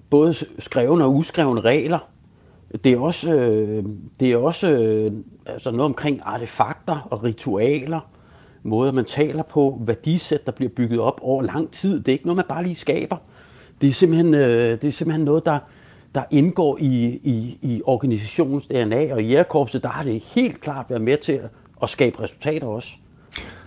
både 0.09 0.35
skrevne 0.59 1.03
og 1.03 1.15
uskrevne 1.15 1.61
regler, 1.61 1.99
det 2.83 2.93
er 2.93 2.99
også, 2.99 3.33
øh, 3.33 3.83
det 4.19 4.31
er 4.31 4.37
også 4.37 4.67
øh, 4.67 5.11
altså 5.45 5.71
noget 5.71 5.85
omkring 5.85 6.21
artefakter 6.23 7.07
og 7.11 7.23
ritualer, 7.23 7.99
måder 8.63 8.91
man 8.91 9.05
taler 9.05 9.43
på, 9.43 9.79
værdisæt, 9.81 10.45
der 10.45 10.51
bliver 10.51 10.69
bygget 10.69 10.99
op 10.99 11.19
over 11.23 11.43
lang 11.43 11.71
tid. 11.71 11.99
Det 11.99 12.07
er 12.07 12.11
ikke 12.13 12.25
noget, 12.25 12.35
man 12.35 12.45
bare 12.49 12.63
lige 12.63 12.75
skaber. 12.75 13.17
Det 13.81 13.89
er 13.89 13.93
simpelthen, 13.93 14.33
øh, 14.33 14.81
det 14.81 14.83
er 14.83 14.91
simpelthen 14.91 15.25
noget, 15.25 15.45
der, 15.45 15.59
der 16.15 16.23
indgår 16.31 16.77
i, 16.81 17.19
i, 17.23 17.57
i 17.61 17.81
organisationens 17.85 18.65
DNA, 18.65 19.13
og 19.13 19.21
i 19.21 19.27
Jægerkorpset, 19.27 19.83
der 19.83 19.89
har 19.89 20.03
det 20.03 20.23
helt 20.35 20.61
klart 20.61 20.85
været 20.89 21.01
med 21.01 21.17
til 21.17 21.33
at, 21.33 21.49
at 21.83 21.89
skabe 21.89 22.23
resultater 22.23 22.67
også. 22.67 22.89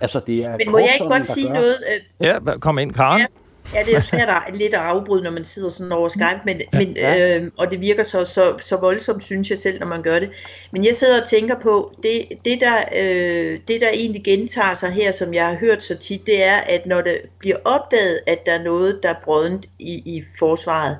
Altså, 0.01 0.21
det 0.27 0.45
er 0.45 0.57
Men 0.57 0.71
må 0.71 0.79
jeg 0.79 0.89
ikke 1.01 1.15
godt 1.15 1.25
sige 1.25 1.47
gør... 1.47 1.55
noget? 1.55 1.77
Øh... 2.21 2.27
Ja, 2.27 2.39
kom 2.59 2.79
ind, 2.79 2.93
Karen. 2.93 3.21
Ja. 3.21 3.27
Ja, 3.75 3.81
det 3.81 3.89
er 3.89 3.95
jo 3.95 4.01
svært 4.01 4.29
at, 4.29 4.57
lidt 4.57 4.75
at 4.75 4.81
afbryde, 4.81 5.23
når 5.23 5.31
man 5.31 5.45
sidder 5.45 5.69
sådan 5.69 5.93
over 5.93 6.09
Skype, 6.09 6.41
men, 6.45 6.61
ja, 6.61 6.79
men, 6.79 6.97
ja. 6.97 7.39
Øh, 7.39 7.51
og 7.59 7.71
det 7.71 7.81
virker 7.81 8.03
så, 8.03 8.25
så, 8.25 8.55
så 8.59 8.77
voldsomt, 8.77 9.25
synes 9.25 9.51
jeg 9.51 9.59
selv, 9.59 9.81
når 9.81 9.87
man 9.87 10.03
gør 10.03 10.19
det. 10.19 10.31
Men 10.73 10.85
jeg 10.85 10.95
sidder 10.95 11.21
og 11.21 11.29
tænker 11.29 11.55
på, 11.63 11.93
det, 12.03 12.23
det, 12.45 12.61
der, 12.61 12.77
øh, 12.97 13.61
det 13.69 13.81
der 13.81 13.89
egentlig 13.93 14.25
gentager 14.25 14.75
sig 14.75 14.91
her, 14.91 15.13
som 15.13 15.35
jeg 15.35 15.47
har 15.47 15.55
hørt 15.55 15.83
så 15.83 15.97
tit, 15.99 16.27
det 16.27 16.45
er, 16.45 16.57
at 16.57 16.87
når 16.87 17.01
det 17.01 17.21
bliver 17.39 17.57
opdaget, 17.65 18.21
at 18.27 18.47
der 18.47 18.53
er 18.53 18.63
noget, 18.63 19.01
der 19.03 19.09
er 19.09 19.21
brødent 19.25 19.67
i, 19.79 19.95
i 19.95 20.25
forsvaret, 20.39 20.97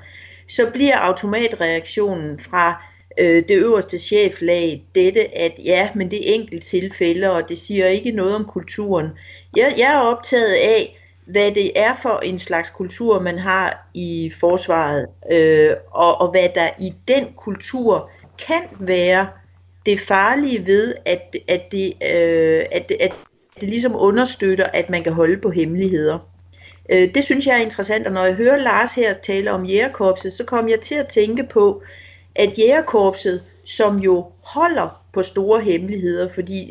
så 0.49 0.71
bliver 0.73 0.97
automatreaktionen 0.97 2.39
fra 2.39 2.85
øh, 3.19 3.45
det 3.49 3.57
øverste 3.57 3.99
cheflag 3.99 4.85
dette, 4.95 5.39
at 5.39 5.53
ja, 5.65 5.89
men 5.95 6.11
det 6.11 6.31
er 6.31 6.35
enkelt 6.35 6.63
tilfælde, 6.63 7.33
og 7.33 7.49
det 7.49 7.59
siger 7.59 7.87
ikke 7.87 8.11
noget 8.11 8.35
om 8.35 8.45
kulturen. 8.45 9.07
Jeg, 9.57 9.75
jeg 9.79 9.93
er 9.93 10.01
optaget 10.01 10.55
af, 10.55 10.96
hvad 11.27 11.53
det 11.53 11.81
er 11.81 11.95
for 12.03 12.21
en 12.23 12.39
slags 12.39 12.71
kultur, 12.71 13.21
man 13.21 13.39
har 13.39 13.89
i 13.95 14.33
forsvaret, 14.41 15.07
øh, 15.31 15.77
og, 15.91 16.21
og 16.21 16.31
hvad 16.31 16.49
der 16.55 16.69
i 16.81 16.95
den 17.09 17.27
kultur 17.37 18.11
kan 18.47 18.63
være 18.81 19.29
det 19.87 20.01
farlige 20.01 20.67
ved, 20.67 20.95
at, 21.05 21.37
at, 21.49 21.63
det, 21.73 21.93
øh, 22.15 22.65
at, 22.73 22.93
at 23.01 23.13
det 23.61 23.69
ligesom 23.69 23.97
understøtter, 23.97 24.65
at 24.65 24.91
man 24.91 25.05
kan 25.05 25.13
holde 25.13 25.41
på 25.41 25.51
hemmeligheder. 25.51 26.19
Øh, 26.91 27.15
det 27.15 27.25
synes 27.25 27.47
jeg 27.47 27.57
er 27.57 27.63
interessant, 27.63 28.07
og 28.07 28.13
når 28.13 28.25
jeg 28.25 28.35
hører 28.35 28.57
Lars 28.57 28.95
her 28.95 29.13
tale 29.13 29.53
om 29.53 29.65
jægerkorpset, 29.65 30.33
så 30.33 30.45
kommer 30.45 30.71
jeg 30.71 30.81
til 30.81 30.95
at 30.95 31.09
tænke 31.09 31.45
på, 31.45 31.83
at 32.35 32.59
jægerkorpset, 32.59 33.43
som 33.65 33.99
jo 33.99 34.27
holder 34.45 35.03
på 35.13 35.23
store 35.23 35.61
hemmeligheder, 35.61 36.29
fordi 36.29 36.69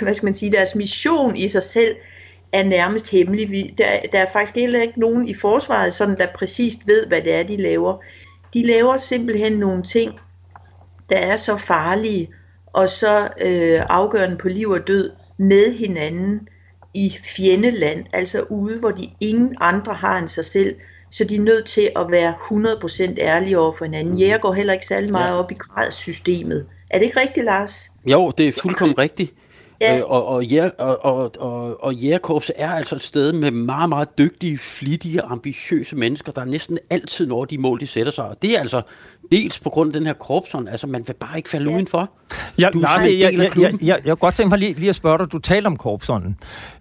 hvad 0.00 0.14
skal 0.14 0.26
man 0.26 0.34
sige, 0.34 0.52
deres 0.52 0.74
mission 0.74 1.36
i 1.36 1.48
sig 1.48 1.62
selv 1.62 1.96
er 2.52 2.62
nærmest 2.62 3.10
hemmelig. 3.10 3.50
Vi, 3.50 3.74
der, 3.78 3.86
der 4.12 4.18
er 4.18 4.26
faktisk 4.32 4.54
heller 4.54 4.82
ikke 4.82 5.00
nogen 5.00 5.28
i 5.28 5.34
forsvaret, 5.34 5.94
sådan, 5.94 6.18
der 6.18 6.26
præcist 6.34 6.86
ved, 6.86 7.06
hvad 7.06 7.22
det 7.22 7.34
er, 7.34 7.42
de 7.42 7.56
laver. 7.56 7.96
De 8.54 8.66
laver 8.66 8.96
simpelthen 8.96 9.52
nogle 9.52 9.82
ting, 9.82 10.20
der 11.10 11.16
er 11.16 11.36
så 11.36 11.56
farlige 11.56 12.30
og 12.66 12.88
så 12.88 13.28
øh, 13.40 13.82
afgørende 13.88 14.36
på 14.36 14.48
liv 14.48 14.70
og 14.70 14.86
død 14.86 15.10
med 15.38 15.74
hinanden 15.74 16.48
i 16.94 17.16
fjendeland, 17.36 18.04
altså 18.12 18.42
ude, 18.42 18.78
hvor 18.78 18.90
de 18.90 19.10
ingen 19.20 19.56
andre 19.60 19.94
har 19.94 20.18
end 20.18 20.28
sig 20.28 20.44
selv, 20.44 20.76
så 21.10 21.24
de 21.24 21.36
er 21.36 21.40
nødt 21.40 21.66
til 21.66 21.90
at 21.96 22.06
være 22.10 22.34
100% 23.12 23.14
ærlige 23.20 23.58
over 23.58 23.72
for 23.78 23.84
hinanden. 23.84 24.18
Jæger 24.18 24.38
går 24.38 24.52
heller 24.52 24.72
ikke 24.72 24.86
særlig 24.86 25.12
meget 25.12 25.38
op 25.38 25.50
i 25.50 25.54
gradssystemet. 25.54 26.66
Er 26.90 26.98
det 26.98 27.06
ikke 27.06 27.20
rigtigt, 27.20 27.44
Lars? 27.44 27.90
Jo, 28.06 28.32
det 28.38 28.48
er 28.48 28.52
fuldkommen 28.62 28.98
rigtigt. 28.98 29.32
Ja. 29.80 29.98
Øh, 29.98 30.04
og, 30.10 30.26
og, 30.26 30.44
og, 30.78 31.04
og, 31.04 31.32
og, 31.38 31.84
og 31.84 31.94
Jægerkorps 31.94 32.52
er 32.56 32.70
altså 32.70 32.96
et 32.96 33.02
sted 33.02 33.32
med 33.32 33.50
meget, 33.50 33.88
meget 33.88 34.18
dygtige, 34.18 34.58
flittige, 34.58 35.22
ambitiøse 35.22 35.96
mennesker, 35.96 36.32
der 36.32 36.44
næsten 36.44 36.78
altid 36.90 37.26
når 37.26 37.44
de 37.44 37.58
mål, 37.58 37.80
de 37.80 37.86
sætter 37.86 38.12
sig. 38.12 38.24
Og 38.24 38.36
det 38.42 38.56
er 38.56 38.60
altså 38.60 38.82
dels 39.32 39.60
på 39.60 39.70
grund 39.70 39.88
af 39.88 39.92
den 39.92 40.06
her 40.06 40.12
korpsånd, 40.12 40.68
altså 40.68 40.86
man 40.86 41.04
vil 41.06 41.14
bare 41.14 41.36
ikke 41.36 41.50
falde 41.50 41.70
ja. 41.70 41.76
udenfor. 41.76 42.10
Ja, 42.58 42.68
du 42.72 42.78
Lars, 42.78 43.04
jeg, 43.04 43.20
jeg, 43.20 43.32
jeg, 43.32 43.58
jeg, 43.58 43.72
jeg, 43.82 44.00
jeg 44.04 44.18
godt 44.18 44.34
tænke 44.34 44.48
mig 44.48 44.58
lige, 44.58 44.74
lige 44.74 44.88
at 44.88 44.94
spørge 44.94 45.18
dig, 45.18 45.32
du 45.32 45.38
taler 45.38 45.66
om 45.66 45.76
korpsånden 45.76 46.36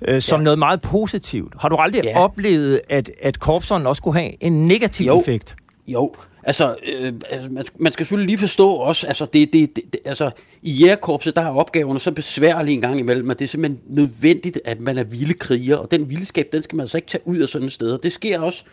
øh, 0.08 0.22
som 0.22 0.40
ja. 0.40 0.44
noget 0.44 0.60
meget 0.60 0.82
positivt. 0.82 1.54
Har 1.60 1.70
du 1.70 1.76
aldrig 1.76 2.04
ja. 2.04 2.20
oplevet, 2.20 2.82
at, 2.90 3.12
at 3.22 3.40
korpsånden 3.40 3.88
også 3.88 4.02
kunne 4.02 4.20
have 4.20 4.44
en 4.44 4.66
negativ 4.66 5.06
jo. 5.06 5.20
effekt? 5.20 5.56
Jo, 5.88 6.14
Altså, 6.44 6.76
øh, 6.84 7.14
altså 7.30 7.50
man, 7.50 7.66
man 7.80 7.94
skal 7.94 8.06
selvfølgelig 8.06 8.30
lige 8.30 8.40
forstå 8.40 8.72
også, 8.72 9.08
altså, 9.08 9.26
det, 9.26 9.54
det, 9.54 9.76
det, 9.76 9.96
altså 10.06 10.32
i 10.62 10.72
jægerkorpset, 10.72 11.36
der 11.36 11.42
er 11.42 11.56
opgaverne 11.56 12.00
så 12.00 12.12
besværlige 12.12 12.76
en 12.76 12.82
gang 12.82 13.00
imellem, 13.00 13.32
at 13.32 13.40
det 13.40 13.46
er 13.46 13.50
simpelthen 13.50 13.82
nødvendigt, 13.88 14.62
at 14.66 14.82
man 14.82 14.98
er 14.98 15.04
vilde 15.04 15.34
kriger, 15.34 15.78
og 15.78 15.92
den 15.92 16.10
vildskab, 16.10 16.50
den 16.52 16.64
skal 16.64 16.76
man 16.76 16.84
altså 16.84 16.98
ikke 16.98 17.08
tage 17.08 17.28
ud 17.28 17.38
af 17.38 17.50
sådan 17.50 17.68
et 17.68 17.74
sted. 17.74 17.98
Det 17.98 18.14
sker 18.14 18.40
også, 18.40 18.64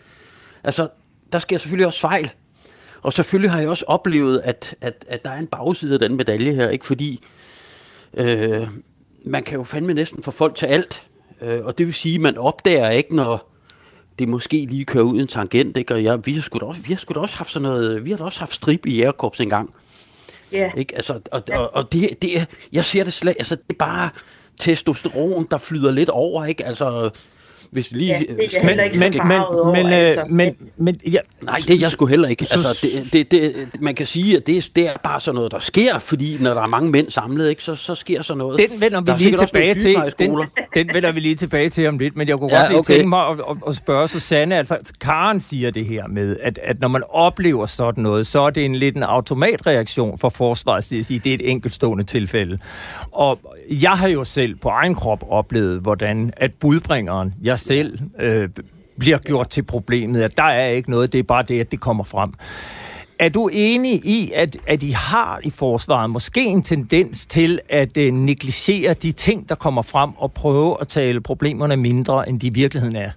altså, 0.65 0.89
der 1.33 1.39
sker 1.39 1.59
selvfølgelig 1.59 1.87
også 1.87 2.01
fejl. 2.01 2.31
Og 3.03 3.13
selvfølgelig 3.13 3.51
har 3.51 3.61
jeg 3.61 3.69
også 3.69 3.85
oplevet, 3.89 4.41
at, 4.45 4.75
at, 4.81 5.05
at 5.09 5.25
der 5.25 5.31
er 5.31 5.39
en 5.39 5.47
bagside 5.47 5.95
af 5.95 5.99
den 5.99 6.17
medalje 6.17 6.53
her, 6.53 6.69
ikke? 6.69 6.87
Fordi 6.87 7.25
øh, 8.15 8.69
man 9.25 9.43
kan 9.43 9.59
jo 9.59 9.65
fandme 9.65 9.95
næsten 9.95 10.23
få 10.23 10.31
folk 10.31 10.55
til 10.55 10.67
alt. 10.67 11.03
Øh, 11.43 11.65
og 11.65 11.79
det 11.79 11.87
vil 11.87 11.95
sige, 11.95 12.15
at 12.15 12.21
man 12.21 12.39
opdager 12.39 12.91
ikke, 12.91 13.17
når 13.17 13.56
det 14.19 14.29
måske 14.29 14.67
lige 14.71 14.85
kører 14.85 15.05
ud 15.05 15.21
en 15.21 15.27
tangent, 15.27 15.77
ikke? 15.77 15.95
Og 15.95 16.05
jeg, 16.05 16.27
vi, 16.27 16.33
har 16.33 16.43
sgu 16.43 16.59
da 16.59 16.65
også, 16.65 16.83
vi 16.83 16.93
har 16.93 16.99
sgu 16.99 17.15
da 17.15 17.21
også 17.21 17.37
haft 17.37 17.51
sådan 17.51 17.69
noget, 17.69 18.05
vi 18.05 18.11
har 18.11 18.17
da 18.17 18.25
også 18.25 18.39
haft 18.39 18.55
strip 18.55 18.87
i 18.87 18.97
Jægerkorps 18.97 19.41
engang. 19.41 19.75
Ja. 20.53 20.59
Yeah. 20.59 20.71
Ikke? 20.77 20.97
Altså, 20.97 21.21
og, 21.33 21.43
og, 21.57 21.75
og 21.75 21.93
det, 21.93 22.23
det 22.23 22.39
er, 22.39 22.45
jeg 22.73 22.85
ser 22.85 23.05
det 23.05 23.13
slet, 23.13 23.37
altså 23.39 23.55
det 23.55 23.65
er 23.71 23.79
bare 23.79 24.11
testosteron, 24.59 25.47
der 25.51 25.59
flyder 25.59 25.91
lidt 25.91 26.09
over, 26.09 26.45
ikke? 26.45 26.65
Altså, 26.65 27.11
hvis 27.71 27.93
vi 27.93 27.99
lige... 27.99 28.13
Ja, 28.13 28.19
det 28.19 28.31
er 28.31 28.49
jeg 28.53 28.69
heller 28.69 28.85
ikke 28.85 28.99
så 28.99 29.13
farvet 29.13 29.61
over, 29.61 29.73
men, 29.73 29.87
altså. 29.87 30.25
men, 30.29 30.57
men, 30.77 31.01
ja, 31.13 31.19
Nej, 31.43 31.57
det 31.57 31.71
er 31.71 31.79
jeg 31.81 31.89
sgu 31.89 32.07
heller 32.07 32.29
ikke. 32.29 32.47
Altså, 32.53 32.79
det, 32.83 33.13
det, 33.13 33.31
det, 33.31 33.69
man 33.81 33.95
kan 33.95 34.07
sige, 34.07 34.37
at 34.37 34.47
det, 34.47 34.71
det 34.77 34.89
er 34.89 34.93
bare 35.05 35.21
sådan 35.21 35.35
noget, 35.35 35.53
der 35.53 35.59
sker, 35.59 35.99
fordi 35.99 36.37
når 36.41 36.55
der 36.55 36.63
er 36.63 36.67
mange 36.67 36.91
mænd 36.91 37.11
samlet, 37.11 37.51
ikke, 37.51 37.63
så, 37.63 37.75
så 37.75 37.95
sker 37.95 38.23
så 38.23 38.35
noget. 38.35 38.59
Den 38.71 38.81
vender 38.81 39.01
vi 39.01 39.11
lige 39.19 39.37
tilbage 39.37 39.75
til. 39.75 39.97
Den, 40.19 40.39
den 40.75 40.91
vender 40.95 41.13
vi 41.13 41.21
lige 41.21 41.35
tilbage 41.35 41.71
til 41.71 41.89
om 41.89 41.99
lidt, 41.99 42.17
men 42.17 42.29
jeg 42.29 42.39
kunne 42.39 42.53
Ja, 42.53 42.61
godt 42.61 42.71
lige 42.71 42.79
okay. 42.79 42.95
tænke 42.95 43.09
mig 43.09 43.29
at, 43.29 43.39
at, 43.51 43.57
at 43.69 43.77
spørge 43.77 44.09
Susanne. 44.09 44.57
Altså, 44.57 44.79
Karen 45.01 45.41
siger 45.41 45.71
det 45.71 45.87
her 45.87 46.07
med, 46.07 46.37
at, 46.43 46.59
at 46.63 46.81
når 46.81 46.89
man 46.89 47.03
oplever 47.09 47.67
sådan 47.67 48.03
noget, 48.03 48.27
så 48.27 48.41
er 48.41 48.51
det 48.51 48.65
en 48.65 48.75
lidt 48.77 48.97
en 48.97 49.03
automatreaktion 49.03 50.19
for 50.19 50.29
forsvaret, 50.29 50.79
at 50.79 50.85
sige, 50.85 51.19
det 51.19 51.31
er 51.31 51.35
et 51.35 51.51
enkeltstående 51.51 52.05
tilfælde. 52.05 52.59
Og 53.13 53.39
jeg 53.71 53.91
har 53.91 54.09
jo 54.09 54.25
selv 54.25 54.57
på 54.57 54.69
egen 54.69 54.95
krop 54.95 55.25
oplevet, 55.31 55.81
hvordan 55.81 56.33
at 56.37 56.51
budbringeren, 56.61 57.35
jeg 57.43 57.56
selv, 57.57 57.99
øh, 58.21 58.49
bliver 58.99 59.19
gjort 59.19 59.51
til 59.51 59.63
problemet, 59.63 60.23
at 60.23 60.37
der 60.37 60.43
er 60.43 60.69
ikke 60.69 60.91
noget, 60.91 61.13
det 61.13 61.19
er 61.19 61.23
bare 61.23 61.43
det, 61.43 61.61
at 61.61 61.71
det 61.71 61.81
kommer 61.81 62.05
frem. 62.05 62.33
Er 63.19 63.29
du 63.29 63.49
enig 63.53 63.93
i, 64.05 64.33
at, 64.35 64.57
at 64.67 64.83
I 64.83 64.91
har 64.91 65.41
i 65.45 65.51
forsvaret 65.51 66.11
måske 66.11 66.45
en 66.45 66.63
tendens 66.63 67.27
til 67.27 67.61
at 67.69 67.97
øh, 67.97 68.13
negligere 68.13 68.95
de 68.95 69.13
ting, 69.13 69.49
der 69.49 69.55
kommer 69.55 69.83
frem, 69.83 70.11
og 70.17 70.33
prøve 70.33 70.77
at 70.81 70.89
tale 70.89 71.21
problemerne 71.21 71.77
mindre, 71.77 72.29
end 72.29 72.41
de 72.41 72.47
i 72.47 72.51
virkeligheden 72.55 72.97
er? 72.97 73.11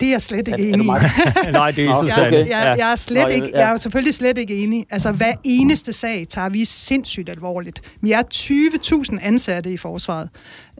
Det 0.00 0.02
er 0.02 0.10
jeg 0.10 0.22
slet 0.22 0.48
ikke 0.48 0.62
det 0.62 0.68
enig 0.68 0.86
i. 0.86 0.90
Nej, 1.52 1.70
det 1.70 1.84
er 1.84 2.00
Susanne. 2.00 2.26
okay. 2.26 2.48
Jeg, 2.48 2.74
jeg, 2.78 2.92
er 2.92 2.96
slet 2.96 3.32
ikke, 3.32 3.50
jeg 3.54 3.62
er 3.62 3.70
jo 3.70 3.76
selvfølgelig 3.76 4.14
slet 4.14 4.38
ikke 4.38 4.62
enig. 4.62 4.86
Altså, 4.90 5.12
hver 5.12 5.32
eneste 5.44 5.92
sag 5.92 6.26
tager 6.28 6.48
vi 6.48 6.64
sindssygt 6.64 7.28
alvorligt. 7.28 7.80
Vi 8.00 8.12
er 8.12 8.22
20.000 8.34 9.26
ansatte 9.26 9.72
i 9.72 9.76
forsvaret. 9.76 10.28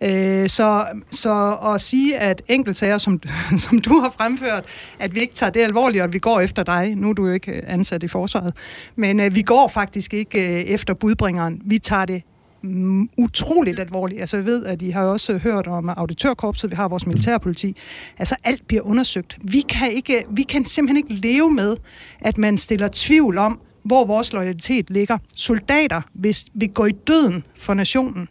Øh, 0.02 0.48
så, 0.48 0.84
så 1.10 1.56
at 1.74 1.80
sige, 1.80 2.18
at 2.18 2.42
enkeltsager, 2.48 2.98
som, 2.98 3.20
som 3.68 3.78
du 3.78 4.00
har 4.00 4.10
fremført, 4.10 4.64
at 4.98 5.14
vi 5.14 5.20
ikke 5.20 5.34
tager 5.34 5.50
det 5.50 5.60
alvorligt, 5.60 6.02
og 6.02 6.04
at 6.04 6.12
vi 6.12 6.18
går 6.18 6.40
efter 6.40 6.62
dig, 6.62 6.94
nu 6.96 7.08
er 7.08 7.12
du 7.12 7.26
jo 7.26 7.32
ikke 7.32 7.52
øh, 7.52 7.62
ansat 7.66 8.02
i 8.02 8.08
forsvaret, 8.08 8.54
men 8.96 9.20
øh, 9.20 9.34
vi 9.34 9.42
går 9.42 9.68
faktisk 9.68 10.14
ikke 10.14 10.38
øh, 10.40 10.60
efter 10.60 10.94
budbringeren. 10.94 11.62
Vi 11.64 11.78
tager 11.78 12.04
det 12.04 12.22
mm, 12.62 13.08
utroligt 13.18 13.80
alvorligt. 13.80 14.20
Altså 14.20 14.36
jeg 14.36 14.46
ved, 14.46 14.64
at 14.66 14.82
I 14.82 14.90
har 14.90 15.04
også 15.04 15.38
hørt 15.38 15.66
om 15.66 15.88
auditørkorpset, 15.88 16.70
vi 16.70 16.76
har 16.76 16.88
vores 16.88 17.06
militærpoliti. 17.06 17.76
Altså 18.18 18.36
alt 18.44 18.66
bliver 18.66 18.82
undersøgt. 18.82 19.38
Vi 19.42 19.60
kan, 19.60 19.92
ikke, 19.92 20.24
vi 20.30 20.42
kan 20.42 20.64
simpelthen 20.64 20.96
ikke 20.96 21.28
leve 21.28 21.50
med, 21.50 21.76
at 22.20 22.38
man 22.38 22.58
stiller 22.58 22.88
tvivl 22.92 23.38
om, 23.38 23.60
hvor 23.82 24.04
vores 24.04 24.32
loyalitet 24.32 24.90
ligger. 24.90 25.18
Soldater, 25.36 26.00
hvis 26.12 26.44
vi 26.54 26.66
går 26.66 26.86
i 26.86 26.92
døden 26.92 27.44
for 27.58 27.74
nationen, 27.74 28.28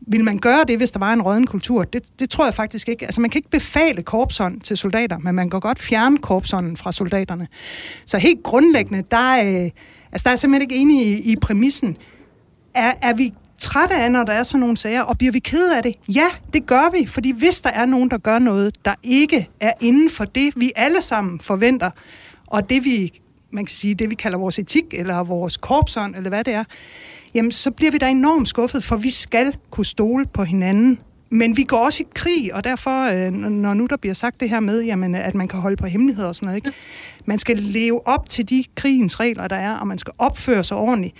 vil 0.00 0.24
man 0.24 0.38
gøre 0.38 0.64
det, 0.68 0.76
hvis 0.76 0.90
der 0.90 0.98
var 0.98 1.12
en 1.12 1.22
rådden 1.22 1.46
kultur? 1.46 1.82
Det, 1.82 2.02
det 2.20 2.30
tror 2.30 2.44
jeg 2.44 2.54
faktisk 2.54 2.88
ikke. 2.88 3.04
Altså, 3.04 3.20
man 3.20 3.30
kan 3.30 3.38
ikke 3.38 3.50
befale 3.50 4.02
korpsånd 4.02 4.60
til 4.60 4.76
soldater, 4.76 5.18
men 5.18 5.34
man 5.34 5.50
kan 5.50 5.60
godt 5.60 5.78
fjerne 5.78 6.18
korpsånden 6.18 6.76
fra 6.76 6.92
soldaterne. 6.92 7.48
Så 8.06 8.18
helt 8.18 8.42
grundlæggende, 8.42 9.02
der 9.10 9.16
er, 9.16 9.64
øh, 9.64 9.70
altså, 10.12 10.24
der 10.24 10.30
er 10.30 10.32
jeg 10.32 10.38
simpelthen 10.38 10.70
ikke 10.70 10.82
enig 10.82 11.06
i, 11.06 11.32
i 11.32 11.36
præmissen. 11.36 11.96
Er, 12.74 12.92
er 13.02 13.14
vi 13.14 13.32
trætte 13.58 13.94
af, 13.94 14.12
når 14.12 14.24
der 14.24 14.32
er 14.32 14.42
sådan 14.42 14.60
nogle 14.60 14.76
sager, 14.76 15.02
og 15.02 15.18
bliver 15.18 15.32
vi 15.32 15.38
ked 15.38 15.72
af 15.72 15.82
det? 15.82 15.94
Ja, 16.08 16.28
det 16.52 16.66
gør 16.66 16.98
vi, 16.98 17.06
fordi 17.06 17.32
hvis 17.32 17.60
der 17.60 17.70
er 17.70 17.86
nogen, 17.86 18.10
der 18.10 18.18
gør 18.18 18.38
noget, 18.38 18.84
der 18.84 18.94
ikke 19.02 19.48
er 19.60 19.72
inden 19.80 20.10
for 20.10 20.24
det, 20.24 20.52
vi 20.56 20.72
alle 20.76 21.02
sammen 21.02 21.40
forventer, 21.40 21.90
og 22.46 22.70
det 22.70 22.84
vi, 22.84 23.20
man 23.50 23.64
kan 23.64 23.74
sige, 23.74 23.94
det 23.94 24.10
vi 24.10 24.14
kalder 24.14 24.38
vores 24.38 24.58
etik, 24.58 24.84
eller 24.92 25.24
vores 25.24 25.56
korpsånd, 25.56 26.16
eller 26.16 26.28
hvad 26.28 26.44
det 26.44 26.54
er, 26.54 26.64
jamen 27.36 27.52
så 27.52 27.70
bliver 27.70 27.92
vi 27.92 27.98
da 27.98 28.08
enormt 28.10 28.48
skuffet, 28.48 28.84
for 28.84 28.96
vi 28.96 29.10
skal 29.10 29.56
kunne 29.70 29.86
stole 29.86 30.26
på 30.26 30.44
hinanden. 30.44 30.98
Men 31.30 31.56
vi 31.56 31.62
går 31.62 31.78
også 31.78 32.02
i 32.02 32.06
krig, 32.14 32.54
og 32.54 32.64
derfor, 32.64 33.10
øh, 33.12 33.32
når 33.32 33.74
nu 33.74 33.86
der 33.86 33.96
bliver 33.96 34.14
sagt 34.14 34.40
det 34.40 34.50
her 34.50 34.60
med, 34.60 34.82
jamen, 34.82 35.14
at 35.14 35.34
man 35.34 35.48
kan 35.48 35.60
holde 35.60 35.76
på 35.76 35.86
hemmeligheder 35.86 36.28
og 36.28 36.34
sådan 36.34 36.46
noget, 36.46 36.56
ikke? 36.56 36.72
man 37.24 37.38
skal 37.38 37.58
leve 37.58 38.08
op 38.08 38.28
til 38.28 38.48
de 38.48 38.64
krigens 38.74 39.20
regler, 39.20 39.48
der 39.48 39.56
er, 39.56 39.74
og 39.76 39.86
man 39.86 39.98
skal 39.98 40.12
opføre 40.18 40.64
sig 40.64 40.76
ordentligt. 40.76 41.14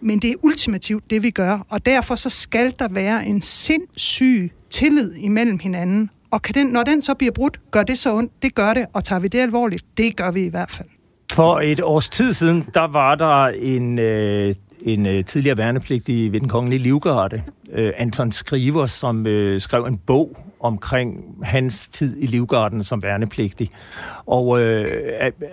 Men 0.00 0.18
det 0.18 0.30
er 0.30 0.34
ultimativt 0.42 1.10
det, 1.10 1.22
vi 1.22 1.30
gør, 1.30 1.66
og 1.68 1.86
derfor 1.86 2.14
så 2.14 2.30
skal 2.30 2.74
der 2.78 2.88
være 2.88 3.26
en 3.26 3.42
sindssyg 3.42 4.52
tillid 4.70 5.14
imellem 5.14 5.58
hinanden. 5.58 6.10
Og 6.30 6.42
kan 6.42 6.54
den, 6.54 6.66
når 6.66 6.82
den 6.82 7.02
så 7.02 7.14
bliver 7.14 7.32
brudt, 7.32 7.60
gør 7.70 7.82
det 7.82 7.98
så 7.98 8.14
ondt? 8.14 8.32
Det 8.42 8.54
gør 8.54 8.74
det, 8.74 8.86
og 8.92 9.04
tager 9.04 9.20
vi 9.20 9.28
det 9.28 9.38
alvorligt? 9.38 9.84
Det 9.96 10.16
gør 10.16 10.30
vi 10.30 10.44
i 10.44 10.48
hvert 10.48 10.70
fald. 10.70 10.88
For 11.32 11.60
et 11.60 11.80
års 11.80 12.08
tid 12.08 12.32
siden, 12.32 12.66
der 12.74 12.92
var 12.92 13.14
der 13.14 13.46
en, 13.46 13.98
øh, 13.98 14.54
en 14.84 15.06
øh, 15.06 15.24
tidligere 15.24 15.56
værnepligtig 15.56 16.32
ved 16.32 16.40
den 16.40 16.48
kongelige 16.48 16.82
livgarde, 16.82 17.42
øh, 17.72 17.92
Anton 17.96 18.32
Skriver, 18.32 18.86
som 18.86 19.26
øh, 19.26 19.60
skrev 19.60 19.84
en 19.84 19.98
bog 20.06 20.36
omkring 20.60 21.24
hans 21.42 21.88
tid 21.88 22.16
i 22.18 22.26
livgarden 22.26 22.84
som 22.84 23.02
værnepligtig. 23.02 23.70
Og 24.26 24.60
øh, 24.60 24.86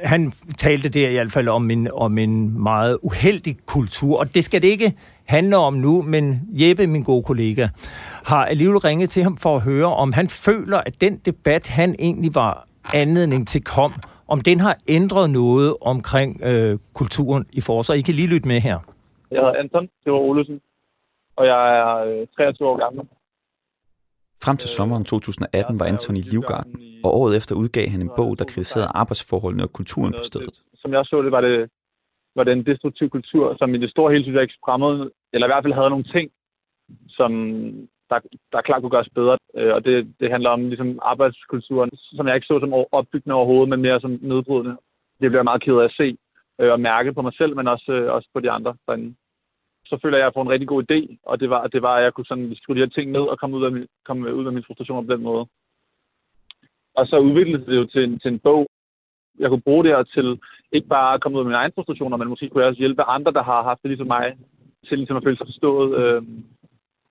han 0.03 0.33
talte 0.57 0.89
der 0.89 1.09
i 1.09 1.13
hvert 1.13 1.31
fald 1.31 1.47
om 1.47 1.71
en, 1.71 1.87
om 1.93 2.17
en 2.17 2.63
meget 2.63 2.97
uheldig 3.01 3.57
kultur, 3.65 4.19
og 4.19 4.35
det 4.35 4.43
skal 4.43 4.61
det 4.61 4.67
ikke 4.67 4.93
handle 5.25 5.57
om 5.57 5.73
nu, 5.73 6.01
men 6.01 6.41
Jeppe, 6.53 6.87
min 6.87 7.03
gode 7.03 7.23
kollega, 7.23 7.67
har 8.23 8.45
alligevel 8.45 8.77
ringet 8.77 9.09
til 9.09 9.23
ham 9.23 9.37
for 9.37 9.55
at 9.55 9.63
høre, 9.63 9.95
om 9.95 10.13
han 10.13 10.29
føler, 10.29 10.77
at 10.77 11.01
den 11.01 11.17
debat, 11.25 11.67
han 11.67 11.95
egentlig 11.99 12.35
var 12.35 12.67
anledning 12.93 13.47
til 13.47 13.63
kom, 13.63 13.93
om 14.27 14.41
den 14.41 14.59
har 14.59 14.77
ændret 14.87 15.29
noget 15.29 15.75
omkring 15.81 16.41
øh, 16.43 16.79
kulturen 16.93 17.45
i 17.53 17.61
forsvaret. 17.61 17.99
I 17.99 18.01
kan 18.01 18.13
lige 18.13 18.27
lytte 18.27 18.47
med 18.47 18.61
her. 18.61 18.77
Jeg 19.31 19.39
hedder 19.39 19.59
Anton 19.59 19.89
Theodor 20.01 20.21
Olesen, 20.29 20.61
og 21.35 21.45
jeg 21.45 21.61
er 21.79 21.95
øh, 22.21 22.27
23 22.37 22.67
år 22.67 22.77
gammel. 22.77 23.05
Frem 24.45 24.57
til 24.57 24.69
sommeren 24.69 25.05
2018 25.05 25.79
var 25.79 25.85
Anton 25.85 26.17
i 26.17 26.23
Livgarden, 26.31 26.73
og 27.05 27.09
året 27.19 27.37
efter 27.37 27.55
udgav 27.55 27.87
han 27.93 28.01
en 28.01 28.11
bog, 28.19 28.39
der 28.39 28.45
kritiserede 28.45 28.89
arbejdsforholdene 29.01 29.63
og 29.63 29.73
kulturen 29.79 30.13
på 30.13 30.23
stedet. 30.23 30.55
Som 30.81 30.93
jeg 30.93 31.05
så 31.05 31.21
det, 31.21 31.31
var 31.31 31.41
det, 31.41 31.69
var 32.35 32.43
det 32.43 32.53
en 32.53 32.65
destruktiv 32.65 33.09
kultur, 33.09 33.55
som 33.59 33.75
i 33.75 33.77
det 33.77 33.89
store 33.91 34.11
hele 34.11 34.23
synes 34.23 34.35
jeg 34.35 34.43
ikke 34.43 34.63
fremmede, 34.65 35.11
eller 35.33 35.47
i 35.47 35.51
hvert 35.51 35.63
fald 35.63 35.73
havde 35.73 35.89
nogle 35.89 36.11
ting, 36.15 36.31
som 37.09 37.31
der, 38.09 38.19
der 38.51 38.61
klart 38.61 38.81
kunne 38.81 38.95
gøres 38.97 39.15
bedre. 39.19 39.37
Øh, 39.57 39.73
Og 39.75 39.85
det, 39.85 40.13
det 40.19 40.31
handler 40.31 40.49
om 40.49 40.61
ligesom 40.67 40.99
arbejdskulturen, 41.01 41.89
som 41.93 42.27
jeg 42.27 42.35
ikke 42.35 42.47
så 42.51 42.59
som 42.59 42.73
opbyggende 42.91 43.35
overhovedet, 43.35 43.69
men 43.69 43.81
mere 43.81 43.99
som 44.01 44.19
nedbrydende. 44.21 44.75
Det 45.19 45.29
bliver 45.29 45.41
jeg 45.43 45.51
meget 45.51 45.63
ked 45.63 45.77
af 45.77 45.85
at 45.85 45.97
se 46.01 46.17
øh, 46.61 46.71
og 46.71 46.79
mærke 46.79 47.13
på 47.13 47.21
mig 47.21 47.33
selv, 47.33 47.55
men 47.55 47.67
også, 47.67 47.91
øh, 47.91 48.13
også 48.13 48.27
på 48.33 48.39
de 48.39 48.51
andre 48.51 48.75
derinde. 48.87 49.15
Så 49.85 49.99
føler 50.01 50.17
jeg, 50.17 50.25
at 50.25 50.29
jeg 50.29 50.35
får 50.35 50.41
en 50.41 50.53
rigtig 50.53 50.67
god 50.67 50.83
idé, 50.91 50.99
og 51.23 51.39
det 51.39 51.49
var, 51.49 51.67
det 51.67 51.81
var 51.81 51.95
at 51.95 52.03
jeg 52.03 52.13
kunne 52.13 52.31
sådan 52.31 52.55
skrive 52.55 52.75
de 52.75 52.83
her 52.85 52.95
ting 52.95 53.11
ned 53.11 53.25
og 53.31 53.39
komme 53.39 53.57
ud 53.57 53.63
af, 53.63 53.71
min, 53.71 53.87
komme 54.05 54.35
ud 54.35 54.45
af 54.45 54.53
min 54.53 54.63
frustration 54.67 55.07
på 55.07 55.13
den 55.13 55.23
måde. 55.23 55.45
Og 56.95 57.07
så 57.07 57.17
udviklede 57.17 57.65
det 57.65 57.75
jo 57.75 57.85
til 57.85 58.03
en, 58.03 58.19
til 58.19 58.31
en 58.31 58.39
bog. 58.39 58.67
Jeg 59.39 59.49
kunne 59.49 59.67
bruge 59.67 59.83
det 59.83 59.91
her 59.91 60.03
til 60.03 60.39
ikke 60.71 60.87
bare 60.87 61.13
at 61.13 61.21
komme 61.21 61.35
ud 61.35 61.41
af 61.41 61.45
mine 61.45 61.57
egne 61.57 61.73
frustrationer, 61.75 62.17
men 62.17 62.27
måske 62.27 62.49
kunne 62.49 62.61
jeg 62.61 62.69
også 62.69 62.79
hjælpe 62.79 63.03
andre, 63.03 63.31
der 63.31 63.43
har 63.43 63.63
haft 63.63 63.81
det 63.81 63.89
ligesom 63.89 64.07
mig, 64.07 64.37
til 64.87 64.97
ligesom 64.97 65.17
at 65.17 65.23
føle 65.23 65.37
sig 65.37 65.47
forstået, 65.47 65.89
øh, 66.01 66.21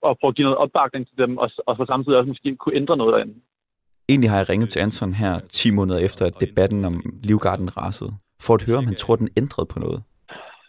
og 0.02 0.18
prøve 0.18 0.28
at 0.28 0.34
give 0.36 0.44
noget 0.44 0.58
opbakning 0.58 1.08
til 1.08 1.16
dem, 1.18 1.38
og, 1.38 1.50
og 1.66 1.76
så 1.76 1.84
samtidig 1.88 2.18
også 2.18 2.28
måske 2.28 2.56
kunne 2.56 2.76
ændre 2.76 2.96
noget 2.96 3.12
derinde. 3.14 3.34
Egentlig 4.08 4.30
har 4.30 4.38
jeg 4.38 4.50
ringet 4.50 4.68
til 4.68 4.80
Anton 4.80 5.12
her 5.14 5.38
10 5.38 5.70
måneder 5.70 5.98
efter, 5.98 6.26
at 6.26 6.40
debatten 6.40 6.84
om 6.84 6.94
Livgarden 7.22 7.76
rasede, 7.76 8.12
for 8.46 8.54
at 8.54 8.64
høre, 8.66 8.78
om 8.78 8.86
han 8.86 8.94
tror, 8.94 9.16
den 9.16 9.28
ændrede 9.36 9.66
på 9.72 9.78
noget. 9.78 10.02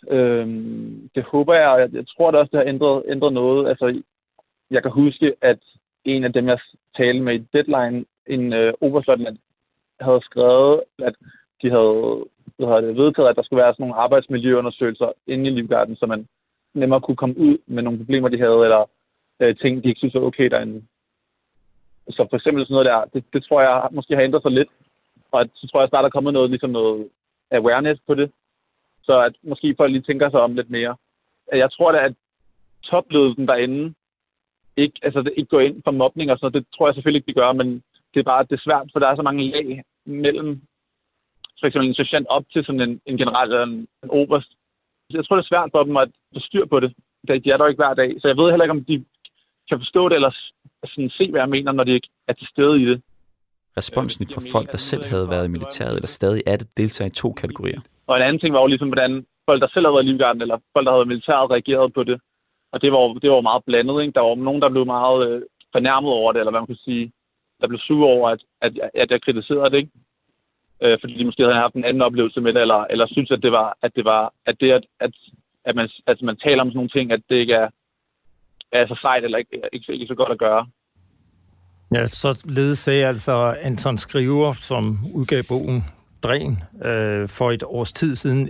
Øhm, 0.10 1.10
det 1.16 1.24
håber 1.24 1.54
jeg, 1.54 1.70
og 1.70 1.80
jeg, 1.82 1.90
jeg 1.94 2.06
tror 2.08 2.32
da 2.32 2.38
også, 2.38 2.50
det 2.52 2.60
har 2.60 2.74
ændret, 2.74 3.04
ændret 3.08 3.34
noget. 3.34 3.70
Altså, 3.70 4.02
jeg 4.72 4.82
kan 4.82 4.92
huske, 4.92 5.34
at 5.42 5.60
en 6.06 6.24
af 6.24 6.34
dem, 6.34 6.48
jeg 6.48 6.60
talte 6.98 7.22
med 7.22 7.34
i 7.40 7.48
Deadline, 7.54 8.06
en 8.28 8.54
øh, 8.54 8.74
oberstløjtnant, 8.82 9.40
havde 10.00 10.22
skrevet, 10.22 10.82
at 11.00 11.16
de 11.62 11.70
havde 11.70 12.26
hvad 12.58 12.68
hedder 12.68 12.82
det, 12.82 12.98
vedtaget, 12.98 13.30
at 13.30 13.36
der 13.36 13.44
skulle 13.44 13.64
være 13.64 13.74
sådan 13.74 13.84
nogle 13.84 14.02
arbejdsmiljøundersøgelser 14.06 15.12
inde 15.28 15.50
i 15.50 15.54
Livgarden, 15.54 15.96
så 15.96 16.06
man 16.06 16.28
nemmere 16.74 17.02
kunne 17.02 17.18
komme 17.18 17.38
ud 17.38 17.58
med 17.68 17.84
nogle 17.84 18.00
problemer, 18.00 18.30
de 18.30 18.40
havde, 18.40 18.64
eller 18.68 18.90
øh, 19.40 19.56
ting, 19.58 19.84
de 19.84 19.90
ikke 19.90 20.00
synes 20.00 20.14
var 20.14 20.22
okay 20.22 20.48
derinde. 20.50 20.84
Så 22.10 22.28
for 22.30 22.38
eksempel 22.38 22.66
sådan 22.66 22.74
noget 22.74 22.86
der, 22.86 23.00
det, 23.14 23.24
det 23.34 23.44
tror 23.44 23.62
jeg 23.62 23.90
måske 23.92 24.16
har 24.16 24.24
ændret 24.24 24.42
sig 24.42 24.52
lidt. 24.52 24.70
Og 25.32 25.42
at, 25.42 25.50
så 25.56 25.68
tror 25.68 25.80
jeg 25.80 25.90
snart, 25.90 26.04
der 26.04 26.08
er 26.10 26.18
kommet 26.18 26.34
noget, 26.34 26.50
ligesom 26.50 26.70
noget 26.70 27.10
awareness 27.52 28.02
på 28.08 28.16
det. 28.16 28.32
Så 29.04 29.22
at 29.22 29.36
måske 29.44 29.76
folk 29.78 29.92
lige 29.92 30.02
tænker 30.02 30.30
sig 30.30 30.42
om 30.42 30.56
lidt 30.56 30.70
mere. 30.70 30.96
Jeg 31.52 31.72
tror 31.72 31.92
da, 31.92 31.98
at 31.98 32.14
topledelsen 32.84 33.48
derinde 33.48 33.94
ikke, 34.78 35.00
altså, 35.02 35.22
det 35.22 35.34
ikke 35.38 35.50
går 35.50 35.60
ind 35.60 35.82
for 35.84 35.92
mobning 35.92 36.32
og 36.32 36.38
sådan 36.38 36.46
noget. 36.46 36.66
Det 36.66 36.76
tror 36.76 36.88
jeg 36.88 36.96
selvfølgelig 36.96 37.20
ikke, 37.20 37.28
de 37.28 37.40
gør, 37.42 37.54
men 37.54 37.84
det 38.14 38.20
er 38.20 38.24
bare 38.24 38.44
det 38.44 38.52
er 38.52 38.66
svært, 38.68 38.90
for 38.92 39.00
der 39.00 39.08
er 39.08 39.16
så 39.16 39.22
mange 39.22 39.50
lag 39.52 39.84
mellem 40.06 40.62
for 41.60 41.68
eksempel 41.68 41.88
en 41.88 41.96
sergeant 41.96 42.28
op 42.28 42.46
til 42.54 42.66
sådan 42.66 42.82
en, 42.82 43.02
en 43.06 43.18
general 43.18 43.48
eller 43.48 43.64
en, 43.64 43.88
en 44.04 44.10
oberst. 44.10 44.52
Jeg 45.10 45.26
tror, 45.26 45.36
det 45.36 45.44
er 45.44 45.54
svært 45.54 45.70
for 45.72 45.84
dem 45.84 45.98
at 45.98 46.10
få 46.34 46.40
styr 46.40 46.66
på 46.66 46.80
det. 46.80 46.94
De 47.28 47.52
er 47.52 47.58
der 47.58 47.68
ikke 47.68 47.84
hver 47.84 47.94
dag. 47.94 48.22
Så 48.22 48.28
jeg 48.28 48.38
ved 48.38 48.50
heller 48.50 48.66
ikke, 48.66 48.78
om 48.80 48.86
de 48.86 49.06
kan 49.70 49.80
forstå 49.80 50.10
det, 50.10 50.16
eller 50.16 50.32
sådan 50.86 51.10
se, 51.10 51.32
hvad 51.32 51.42
jeg 51.42 51.50
mener, 51.50 51.72
når 51.72 51.84
de 51.84 51.92
ikke 51.92 52.10
er 52.28 52.34
til 52.34 52.48
stede 52.48 52.82
i 52.82 52.86
det. 52.86 53.02
Responsen 53.78 54.28
fra 54.34 54.42
folk, 54.52 54.72
der 54.72 54.78
selv 54.78 55.04
havde 55.06 55.30
været 55.30 55.46
i 55.46 55.54
militæret 55.56 55.96
eller 55.96 56.08
stadig 56.08 56.42
er 56.48 56.58
det, 56.58 56.68
deltager 56.78 57.10
i 57.10 57.20
to 57.24 57.30
kategorier. 57.34 57.82
Og 58.08 58.18
en 58.18 58.24
anden 58.24 58.40
ting 58.40 58.54
var 58.54 58.62
jo 58.62 58.68
ligesom, 58.68 58.88
hvordan 58.88 59.26
folk, 59.46 59.62
der 59.62 59.68
selv 59.74 59.86
havde 59.86 59.94
været 59.96 60.06
i 60.06 60.08
livgarden, 60.08 60.42
eller 60.42 60.58
folk, 60.74 60.86
der 60.86 60.92
havde 60.92 61.00
været 61.00 61.14
militæret, 61.14 61.52
reagerede 61.52 61.90
på 61.90 62.04
det. 62.04 62.22
Og 62.72 62.82
det 62.82 62.92
var, 62.92 63.14
det 63.22 63.32
var 63.32 63.42
meget 63.42 63.64
blandet. 63.66 64.02
Ikke? 64.02 64.14
Der 64.14 64.22
var 64.22 64.36
nogen, 64.36 64.62
der 64.62 64.70
blev 64.70 64.86
meget 64.86 65.20
øh, 65.28 65.42
fornærmet 65.72 66.12
over 66.12 66.32
det, 66.32 66.40
eller 66.40 66.52
hvad 66.52 66.62
man 66.62 66.68
kan 66.74 66.86
sige. 66.88 67.12
der 67.62 67.68
blev 67.68 67.80
sure 67.80 68.08
over, 68.16 68.30
at, 68.30 68.42
at, 68.62 68.72
at 68.94 69.12
jeg 69.12 69.22
kritiserede 69.22 69.70
det, 69.70 69.78
ikke? 69.78 69.92
Øh, 70.84 70.98
fordi 71.02 71.14
de 71.18 71.26
måske 71.26 71.44
havde 71.44 71.64
haft 71.66 71.76
en 71.76 71.86
anden 71.86 72.02
oplevelse 72.02 72.42
med 72.42 72.54
det, 72.54 72.62
eller, 72.62 72.82
eller 72.90 73.08
synes, 73.08 73.32
at 73.32 73.44
det 73.44 73.52
var, 73.52 73.78
at 73.82 73.92
det 73.96 74.06
var, 74.06 74.34
at 74.46 74.56
det, 74.60 74.72
at, 74.72 74.86
at, 75.00 75.14
at 75.66 75.76
man, 75.76 75.90
at 76.08 76.22
man 76.22 76.38
taler 76.38 76.62
om 76.62 76.70
sådan 76.70 76.78
nogle 76.78 76.90
ting, 76.90 77.12
at 77.12 77.22
det 77.30 77.36
ikke 77.36 77.54
er, 77.54 77.70
er 78.72 78.88
så 78.88 78.98
sejt, 79.02 79.24
eller 79.24 79.38
ikke, 79.38 79.62
ikke, 79.74 79.94
ikke 79.94 80.08
så 80.08 80.16
godt 80.16 80.32
at 80.32 80.40
gøre. 80.40 80.68
Ja, 81.96 82.08
så 82.08 82.42
ledes 82.46 82.80
sagde 82.80 83.06
altså 83.06 83.56
Anton 83.62 83.98
Skriver, 83.98 84.54
som 84.54 85.00
udgav 85.14 85.44
bogen 85.44 85.86
Dræn 86.24 86.58
øh, 86.86 87.30
for 87.30 87.52
et 87.52 87.64
års 87.64 87.94
tid 87.94 88.16
siden. 88.16 88.50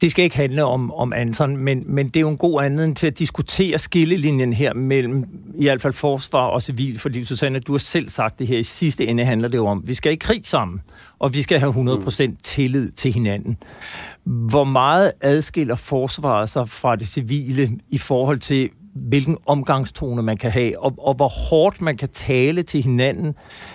Det 0.00 0.10
skal 0.10 0.24
ikke 0.24 0.36
handle 0.36 0.64
om, 0.64 0.92
om 0.92 1.12
Anton, 1.12 1.56
men, 1.56 1.84
men 1.86 2.08
det 2.08 2.16
er 2.16 2.20
jo 2.20 2.28
en 2.28 2.36
god 2.36 2.62
anledning 2.62 2.96
til 2.96 3.06
at 3.06 3.18
diskutere 3.18 3.78
skillelinjen 3.78 4.52
her 4.52 4.74
mellem 4.74 5.24
i 5.54 5.64
hvert 5.64 5.82
fald 5.82 5.92
forsvar 5.92 6.46
og 6.46 6.62
civil, 6.62 6.98
fordi 6.98 7.24
Susanne, 7.24 7.60
du 7.60 7.72
har 7.72 7.78
selv 7.78 8.08
sagt 8.08 8.38
det 8.38 8.46
her, 8.46 8.58
i 8.58 8.62
sidste 8.62 9.06
ende 9.06 9.24
handler 9.24 9.48
det 9.48 9.58
jo 9.58 9.66
om, 9.66 9.82
vi 9.86 9.94
skal 9.94 10.12
i 10.12 10.16
krig 10.16 10.42
sammen, 10.44 10.80
og 11.18 11.34
vi 11.34 11.42
skal 11.42 11.58
have 11.58 11.72
100% 11.72 12.36
tillid 12.42 12.90
til 12.90 13.12
hinanden. 13.12 13.56
Hvor 14.24 14.64
meget 14.64 15.12
adskiller 15.20 15.74
forsvaret 15.74 16.48
sig 16.48 16.68
fra 16.68 16.96
det 16.96 17.08
civile 17.08 17.70
i 17.90 17.98
forhold 17.98 18.38
til, 18.38 18.70
hvilken 18.94 19.36
omgangstone 19.46 20.22
man 20.22 20.36
kan 20.36 20.50
have, 20.50 20.78
og, 20.78 20.94
og 20.98 21.14
hvor 21.14 21.28
hårdt 21.50 21.80
man 21.80 21.96
kan 21.96 22.08
tale 22.08 22.62
til 22.62 22.82
hinanden. 22.82 23.34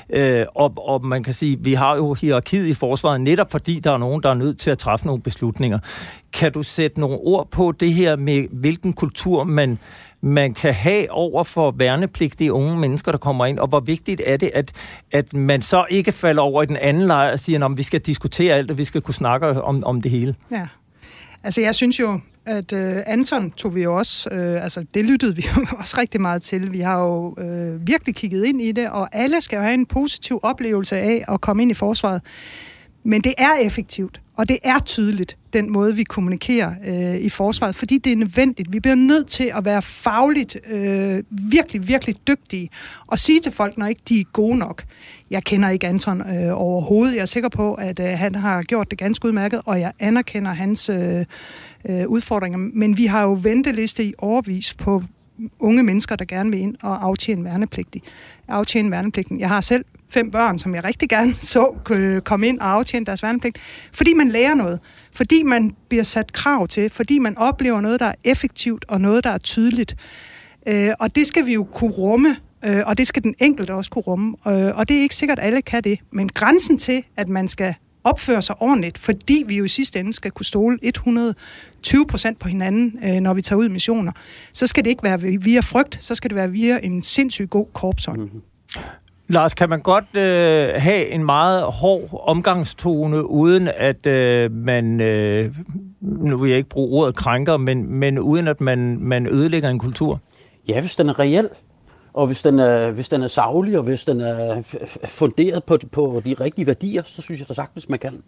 Øh, 0.10 0.46
og, 0.56 0.74
og 0.78 1.06
man 1.06 1.24
kan 1.24 1.34
sige, 1.34 1.58
vi 1.60 1.74
har 1.74 1.96
jo 1.96 2.14
hierarkiet 2.14 2.68
i 2.68 2.74
forsvaret, 2.74 3.22
netop 3.22 3.52
fordi 3.52 3.80
der 3.80 3.92
er 3.92 3.98
nogen, 3.98 4.24
der 4.24 4.30
er 4.30 4.34
nødt 4.34 4.60
til 4.60 4.70
at 4.70 4.78
træffe 4.78 5.06
nogle 5.06 5.22
beslutninger. 5.22 5.80
Kan 6.34 6.52
du 6.52 6.64
sætte 6.64 7.00
nogle 7.00 7.18
ord 7.18 7.52
på 7.52 7.72
det 7.72 7.94
her 7.94 8.16
med, 8.16 8.48
hvilken 8.52 8.94
kultur 8.94 9.44
man, 9.44 9.80
man 10.22 10.54
kan 10.54 10.74
have 10.74 11.12
over 11.12 11.44
for 11.44 11.72
værnepligtige 11.72 12.54
unge 12.54 12.80
mennesker, 12.80 13.12
der 13.12 13.20
kommer 13.20 13.46
ind, 13.46 13.60
og 13.60 13.68
hvor 13.68 13.80
vigtigt 13.80 14.22
er 14.26 14.38
det, 14.38 14.52
at, 14.54 14.72
at 15.12 15.34
man 15.34 15.62
så 15.62 15.86
ikke 15.90 16.12
falder 16.12 16.42
over 16.42 16.64
i 16.64 16.66
den 16.66 16.78
anden 16.78 17.08
lejr 17.08 17.32
og 17.32 17.40
siger, 17.40 17.66
at 17.66 17.78
vi 17.78 17.84
skal 17.84 18.00
diskutere 18.00 18.56
alt, 18.56 18.72
og 18.72 18.78
vi 18.78 18.84
skal 18.84 19.02
kunne 19.02 19.14
snakke 19.14 19.62
om, 19.62 19.84
om 19.84 20.02
det 20.02 20.12
hele? 20.12 20.36
Ja. 20.52 20.68
Altså, 21.44 21.62
jeg 21.62 21.76
synes 21.76 22.00
jo, 22.00 22.20
at 22.48 22.74
øh, 22.74 23.04
Anton 23.06 23.52
tog 23.52 23.76
vi 23.76 23.84
jo 23.84 23.98
også, 23.98 24.30
øh, 24.32 24.64
altså 24.64 24.86
det 24.94 25.06
lyttede 25.06 25.36
vi 25.36 25.46
jo 25.58 25.66
også 25.80 25.96
rigtig 25.98 26.22
meget 26.22 26.42
til. 26.42 26.74
Vi 26.74 26.80
har 26.80 27.04
jo 27.04 27.36
øh, 27.38 27.88
virkelig 27.88 28.16
kigget 28.16 28.46
ind 28.46 28.62
i 28.62 28.72
det, 28.72 28.90
og 28.90 29.10
alle 29.12 29.42
skal 29.42 29.58
jo 29.58 29.64
have 29.64 29.74
en 29.74 29.86
positiv 29.86 30.40
oplevelse 30.44 30.98
af 30.98 31.24
at 31.28 31.42
komme 31.42 31.62
ind 31.62 31.72
i 31.72 31.74
forsvaret. 31.74 32.22
Men 33.04 33.22
det 33.22 33.34
er 33.38 33.54
effektivt, 33.62 34.22
og 34.38 34.50
det 34.50 34.58
er 34.64 34.80
tydeligt, 34.80 35.38
den 35.54 35.72
måde, 35.72 35.96
vi 35.96 36.04
kommunikerer 36.04 36.72
øh, 36.88 37.16
i 37.22 37.30
forsvaret, 37.30 37.76
fordi 37.76 37.98
det 37.98 38.12
er 38.12 38.16
nødvendigt. 38.16 38.72
Vi 38.72 38.80
bliver 38.80 38.96
nødt 38.96 39.28
til 39.28 39.52
at 39.56 39.66
være 39.66 39.82
fagligt 39.82 40.58
øh, 40.70 41.24
virkelig, 41.30 41.88
virkelig 41.88 42.16
dygtige 42.28 42.70
og 43.08 43.20
sige 43.20 43.40
til 43.40 43.52
folk, 43.52 43.78
når 43.78 43.86
ikke 43.86 44.02
de 44.10 44.20
er 44.20 44.24
gode 44.34 44.58
nok. 44.58 44.84
Jeg 45.30 45.44
kender 45.44 45.70
ikke 45.70 45.88
Anton 45.88 46.22
øh, 46.22 46.62
overhovedet. 46.62 47.16
Jeg 47.16 47.22
er 47.22 47.26
sikker 47.26 47.50
på, 47.50 47.74
at 47.74 48.00
øh, 48.00 48.06
han 48.06 48.36
har 48.36 48.62
gjort 48.62 48.92
det 48.92 49.00
ganske 49.00 49.26
udmærket, 49.28 49.62
og 49.66 49.80
jeg 49.80 49.92
anerkender 50.00 50.52
hans 50.52 50.90
øh, 50.90 51.26
øh, 51.90 52.08
udfordringer. 52.08 52.58
Men 52.58 52.98
vi 52.98 53.06
har 53.06 53.24
jo 53.24 53.40
venteliste 53.42 54.04
i 54.04 54.14
overvis 54.18 54.74
på 54.74 55.04
unge 55.60 55.84
mennesker, 55.84 56.16
der 56.16 56.26
gerne 56.26 56.52
vil 56.52 56.60
ind 56.60 56.76
og 56.82 57.06
aftjene 57.06 57.44
værnepligtig. 57.44 58.02
Aftjene 58.48 58.92
værnepligten. 58.92 59.40
Jeg 59.40 59.50
har 59.50 59.62
selv 59.62 59.86
fem 60.10 60.32
børn, 60.32 60.60
som 60.60 60.76
jeg 60.76 60.84
rigtig 60.84 61.10
gerne 61.10 61.36
så 61.56 61.76
øh, 61.92 62.22
komme 62.22 62.48
ind 62.48 62.60
og 62.60 62.70
aftjene 62.70 63.06
deres 63.06 63.24
værnepligt, 63.24 63.58
fordi 63.94 64.14
man 64.14 64.30
lærer 64.30 64.54
noget, 64.54 64.80
fordi 65.12 65.44
man 65.44 65.76
bliver 65.90 66.04
sat 66.04 66.34
krav 66.34 66.68
til, 66.68 66.90
fordi 66.90 67.20
man 67.20 67.38
oplever 67.38 67.82
noget, 67.82 68.00
der 68.00 68.06
er 68.06 68.16
effektivt 68.24 68.86
og 68.88 69.02
noget, 69.02 69.24
der 69.24 69.30
er 69.30 69.38
tydeligt. 69.38 69.96
Øh, 70.68 70.90
og 71.00 71.16
det 71.16 71.28
skal 71.28 71.46
vi 71.46 71.54
jo 71.54 71.64
kunne 71.64 71.92
rumme, 71.92 72.36
øh, 72.66 72.82
og 72.86 72.98
det 72.98 73.08
skal 73.08 73.24
den 73.24 73.36
enkelte 73.40 73.74
også 73.74 73.92
kunne 73.92 74.02
rumme. 74.02 74.36
Øh, 74.48 74.78
og 74.78 74.90
det 74.90 74.98
er 74.98 75.02
ikke 75.02 75.16
sikkert, 75.16 75.40
at 75.40 75.46
alle 75.46 75.62
kan 75.62 75.84
det. 75.84 76.00
Men 76.12 76.30
grænsen 76.30 76.78
til, 76.78 77.04
at 77.18 77.30
man 77.30 77.48
skal 77.48 77.76
opføre 78.10 78.42
sig 78.42 78.56
ordentligt, 78.60 78.98
fordi 78.98 79.44
vi 79.48 79.58
jo 79.58 79.64
i 79.64 79.68
sidste 79.68 80.00
ende 80.00 80.14
skal 80.14 80.32
kunne 80.32 80.46
stole 80.46 80.78
120 80.82 82.08
procent 82.08 82.40
på 82.40 82.48
hinanden, 82.48 83.00
øh, 83.04 83.20
når 83.20 83.34
vi 83.34 83.42
tager 83.42 83.60
ud 83.60 83.66
i 83.66 83.70
missioner, 83.70 84.12
så 84.54 84.68
skal 84.68 84.84
det 84.84 84.90
ikke 84.90 85.04
være 85.04 85.22
via 85.22 85.60
frygt, 85.60 86.04
så 86.04 86.16
skal 86.16 86.30
det 86.30 86.36
være 86.36 86.52
via 86.52 86.80
en 86.84 87.04
sindssygt 87.04 87.50
god 87.50 87.66
korpsånd. 87.74 88.20
Mm-hmm. 88.20 88.42
Lars, 89.30 89.54
kan 89.54 89.70
man 89.70 89.82
godt 89.82 90.16
øh, 90.16 90.70
have 90.78 91.08
en 91.08 91.26
meget 91.26 91.64
hård 91.64 92.24
omgangstone, 92.28 93.30
uden 93.30 93.70
at 93.78 94.06
øh, 94.06 94.52
man, 94.52 95.02
øh, 95.02 95.56
nu 96.02 96.38
vil 96.38 96.50
jeg 96.50 96.58
ikke 96.58 96.70
bruge 96.70 97.02
ordet 97.02 97.16
krænker, 97.16 97.58
men, 97.58 97.94
men 97.94 98.20
uden 98.20 98.48
at 98.48 98.62
man, 98.62 98.98
man 99.02 99.28
ødelægger 99.28 99.70
en 99.70 99.80
kultur? 99.80 100.20
Ja, 100.68 100.82
hvis 100.82 100.96
den 100.96 101.10
er 101.10 101.20
reel, 101.20 101.50
og 102.18 102.28
hvis 102.28 102.42
den 102.42 102.60
er, 102.60 102.92
hvis 102.92 103.10
den 103.10 103.24
er 103.24 103.28
savlig, 103.28 103.78
og 103.78 103.84
hvis 103.84 104.06
den 104.06 104.22
er 104.22 104.62
funderet 105.08 105.64
på, 105.64 105.78
på 105.92 106.22
de 106.26 106.34
rigtige 106.34 106.68
værdier, 106.68 107.04
så 107.06 107.22
synes 107.22 107.40
jeg 107.40 107.50
da 107.50 107.54
sagtens, 107.54 107.90
man 107.90 108.00
kan. 108.00 108.24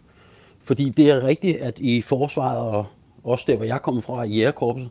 Fordi 0.64 0.88
det 0.88 1.10
er 1.10 1.24
rigtigt, 1.24 1.56
at 1.56 1.78
i 1.78 2.02
forsvaret, 2.02 2.58
og 2.58 2.86
også 3.24 3.44
der, 3.48 3.56
hvor 3.56 3.64
jeg 3.64 3.82
kommer 3.82 4.00
fra, 4.00 4.22
i 4.22 4.36
Jægerkorpset, 4.36 4.90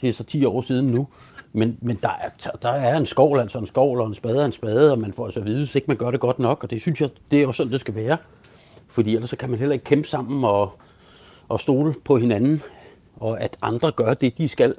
det 0.00 0.08
er 0.08 0.12
så 0.12 0.24
10 0.24 0.44
år 0.44 0.62
siden 0.62 0.86
nu, 0.86 1.06
men, 1.52 1.78
men 1.80 1.98
der, 2.02 2.08
er, 2.08 2.56
der 2.62 2.68
er 2.68 2.96
en 2.96 3.06
skovl, 3.06 3.40
altså 3.40 3.58
en 3.58 3.66
skovl, 3.66 4.00
og 4.00 4.06
en 4.06 4.14
spade 4.14 4.38
og 4.38 4.46
en 4.46 4.52
spade, 4.52 4.92
og 4.92 4.98
man 4.98 5.12
får 5.12 5.24
altså 5.24 5.40
at 5.40 5.46
vide, 5.46 5.58
hvis 5.58 5.74
ikke 5.74 5.88
man 5.88 5.96
gør 5.96 6.10
det 6.10 6.20
godt 6.20 6.38
nok, 6.38 6.64
og 6.64 6.70
det 6.70 6.80
synes 6.80 7.00
jeg, 7.00 7.10
det 7.30 7.42
er 7.42 7.46
også 7.46 7.56
sådan, 7.56 7.72
det 7.72 7.80
skal 7.80 7.94
være. 7.94 8.16
Fordi 8.88 9.14
ellers 9.14 9.30
så 9.30 9.36
kan 9.36 9.50
man 9.50 9.58
heller 9.58 9.72
ikke 9.72 9.84
kæmpe 9.84 10.08
sammen 10.08 10.44
og, 10.44 10.72
og 11.48 11.60
stole 11.60 11.94
på 12.04 12.16
hinanden, 12.16 12.62
og 13.16 13.40
at 13.40 13.56
andre 13.62 13.90
gør 13.90 14.14
det, 14.14 14.38
de 14.38 14.48
skal. 14.48 14.74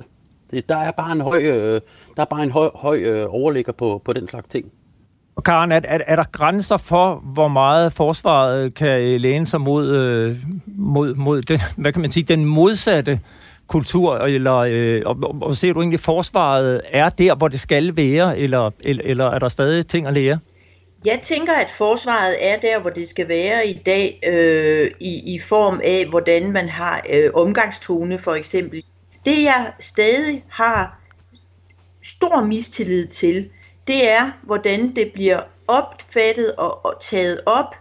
Det, 0.51 0.69
der 0.69 0.77
er 0.77 0.91
bare 0.91 1.11
en 1.11 1.21
høj, 1.21 1.41
øh, 1.43 1.81
der 2.15 2.21
er 2.21 2.25
bare 2.25 2.43
en 2.43 2.51
høj, 2.51 2.69
høj 2.75 2.97
øh, 2.97 3.25
overligger 3.29 3.73
på, 3.73 4.01
på 4.05 4.13
den 4.13 4.27
slags 4.27 4.47
ting. 4.49 4.71
Og 5.35 5.43
Karen, 5.43 5.71
er, 5.71 5.81
er, 5.83 5.99
er 6.07 6.15
der 6.15 6.23
grænser 6.31 6.77
for, 6.77 7.15
hvor 7.15 7.47
meget 7.47 7.93
forsvaret 7.93 8.73
kan 8.75 9.21
læne 9.21 9.47
sig 9.47 9.61
mod, 9.61 9.89
øh, 9.89 10.35
mod, 10.65 11.15
mod 11.15 11.41
den, 11.41 11.59
hvad 11.77 11.93
kan 11.93 12.01
man 12.01 12.11
sige, 12.11 12.23
den 12.23 12.45
modsatte 12.45 13.19
kultur, 13.67 14.17
eller 14.17 14.55
øh, 14.55 15.01
og, 15.05 15.17
og, 15.23 15.35
og 15.41 15.55
ser 15.55 15.73
du 15.73 15.79
egentlig, 15.79 15.99
forsvaret 15.99 16.81
er 16.91 17.09
der, 17.09 17.35
hvor 17.35 17.47
det 17.47 17.59
skal 17.59 17.95
være, 17.95 18.37
eller, 18.37 18.71
eller, 18.79 19.03
eller 19.05 19.25
er 19.25 19.39
der 19.39 19.49
stadig 19.49 19.87
ting 19.87 20.07
at 20.07 20.13
lære? 20.13 20.39
Jeg 21.05 21.19
tænker, 21.21 21.53
at 21.53 21.71
forsvaret 21.71 22.35
er 22.41 22.59
der, 22.59 22.79
hvor 22.81 22.89
det 22.89 23.07
skal 23.07 23.27
være 23.27 23.67
i 23.67 23.73
dag, 23.73 24.19
øh, 24.27 24.91
i, 24.99 25.35
i 25.35 25.39
form 25.39 25.81
af, 25.83 26.05
hvordan 26.05 26.51
man 26.51 26.69
har 26.69 27.05
øh, 27.13 27.31
omgangstone 27.33 28.17
for 28.17 28.31
eksempel. 28.31 28.83
Det 29.25 29.43
jeg 29.43 29.73
stadig 29.79 30.45
har 30.49 30.99
stor 32.03 32.43
mistillid 32.43 33.07
til, 33.07 33.49
det 33.87 34.09
er, 34.09 34.31
hvordan 34.43 34.95
det 34.95 35.11
bliver 35.13 35.39
opfattet 35.67 36.55
og, 36.55 36.85
og 36.85 36.93
taget 37.01 37.41
op, 37.45 37.75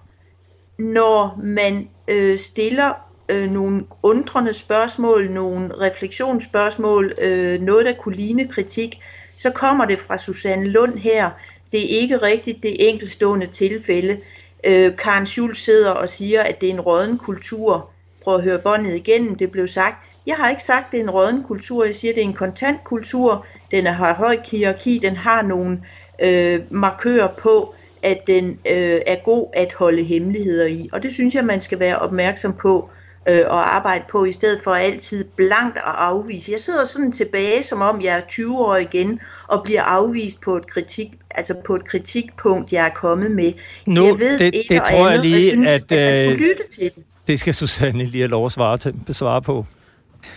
når 0.79 1.41
man 1.43 1.89
øh, 2.09 2.39
stiller 2.39 2.93
øh, 3.29 3.51
nogle 3.51 3.85
undrende 4.03 4.53
spørgsmål, 4.53 5.31
nogle 5.31 5.81
refleksionsspørgsmål, 5.81 7.15
øh, 7.21 7.61
noget 7.61 7.87
der 7.87 7.93
kunne 7.93 8.17
ligne 8.17 8.49
kritik, 8.49 9.01
så 9.37 9.51
kommer 9.51 9.85
det 9.85 10.01
fra 10.01 10.19
Susanne 10.19 10.69
Lund 10.69 10.99
her. 10.99 11.31
Det 11.73 11.81
er 11.81 12.01
ikke 12.01 12.17
rigtigt, 12.17 12.63
det 12.63 12.89
enkelstående 12.89 13.47
tilfælde. 13.47 14.21
Øh, 14.65 14.97
Karen 14.97 15.27
Schulz 15.27 15.59
sidder 15.59 15.91
og 15.91 16.09
siger, 16.09 16.43
at 16.43 16.61
det 16.61 16.69
er 16.69 16.73
en 16.73 16.81
råden 16.81 17.19
kultur. 17.19 17.91
Prøv 18.23 18.35
at 18.35 18.43
høre 18.43 18.59
båndet 18.59 18.95
igennem, 18.95 19.35
det 19.35 19.51
blev 19.51 19.67
sagt. 19.67 20.14
Jeg 20.27 20.37
har 20.37 20.51
ikke 20.51 20.63
sagt, 20.63 20.93
det 20.93 20.99
er 20.99 21.03
en 21.03 21.11
råden 21.11 21.43
kultur, 21.43 21.85
jeg 21.85 21.95
siger, 21.95 22.13
at 22.13 22.15
det 22.17 22.23
er 22.23 22.29
en 22.29 22.35
kontant 22.35 22.85
kultur. 22.85 23.47
Den 23.71 23.87
har 23.87 24.15
høj 24.15 24.39
hierarki, 24.51 24.99
den 24.99 25.17
har 25.17 25.43
nogle 25.43 25.81
øh, 26.23 26.61
markører 26.71 27.29
på, 27.29 27.75
at 28.03 28.27
den 28.27 28.51
øh, 28.51 29.01
er 29.07 29.25
god 29.25 29.47
at 29.53 29.73
holde 29.73 30.05
hemmeligheder 30.05 30.67
i. 30.67 30.89
Og 30.93 31.03
det 31.03 31.13
synes 31.13 31.35
jeg, 31.35 31.45
man 31.45 31.61
skal 31.61 31.81
være 31.81 31.99
opmærksom 31.99 32.53
på 32.53 32.91
øh, 33.29 33.39
at 33.39 33.47
arbejde 33.49 34.05
på, 34.11 34.25
i 34.25 34.33
stedet 34.33 34.61
for 34.65 34.71
altid 34.71 35.25
blankt 35.37 35.77
at 35.77 35.83
afvise. 35.87 36.53
Jeg 36.53 36.61
sidder 36.61 36.85
sådan 36.85 37.13
tilbage, 37.13 37.63
som 37.63 37.81
om 37.81 38.03
jeg 38.03 38.17
er 38.17 38.21
20 38.29 38.59
år 38.59 38.77
igen, 38.77 39.21
og 39.49 39.63
bliver 39.65 39.83
afvist 39.83 40.41
på 40.41 40.57
et 40.57 40.67
kritik, 40.67 41.13
altså 41.31 41.55
på 41.67 41.75
et 41.75 41.85
kritikpunkt, 41.85 42.73
jeg 42.73 42.87
er 42.87 42.95
kommet 42.95 43.31
med. 43.31 43.53
Nu, 43.87 44.07
jeg 44.07 44.19
ved 44.19 44.39
det, 44.39 44.55
det 44.69 44.83
tror 44.83 45.11
jeg 45.11 45.19
lige, 45.19 45.35
jeg 45.35 45.53
synes, 45.53 45.71
at, 45.71 45.75
at 45.75 45.91
man 45.91 46.17
skulle 46.17 46.31
øh, 46.31 46.39
lytte 46.39 46.63
til 46.71 46.91
det. 46.95 47.05
Det 47.27 47.41
skal 47.41 47.55
Susanne 47.55 48.05
lige 48.05 48.21
have 48.21 48.31
lov 48.31 48.47
at 48.47 48.53
svare, 48.53 48.79
til, 48.79 48.95
besvare 49.07 49.43
på. 49.43 49.67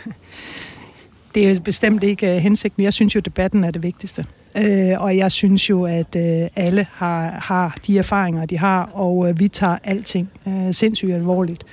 Det 1.35 1.49
er 1.49 1.59
bestemt 1.59 2.03
ikke 2.03 2.35
uh, 2.35 2.37
hensigten. 2.37 2.83
Jeg 2.83 2.93
synes 2.93 3.15
jo, 3.15 3.19
debatten 3.19 3.63
er 3.63 3.71
det 3.71 3.83
vigtigste. 3.83 4.25
Uh, 4.55 5.03
og 5.03 5.17
jeg 5.17 5.31
synes 5.31 5.69
jo, 5.69 5.85
at 5.85 6.15
øh, 6.15 6.49
alle 6.55 6.87
har, 6.91 7.29
har 7.29 7.77
de 7.87 7.97
erfaringer, 7.97 8.45
de 8.45 8.57
har, 8.57 8.83
og 8.83 9.39
vi 9.39 9.47
tager 9.47 9.77
alting 9.83 10.29
sindssygt 10.71 11.13
alvorligt. 11.13 11.63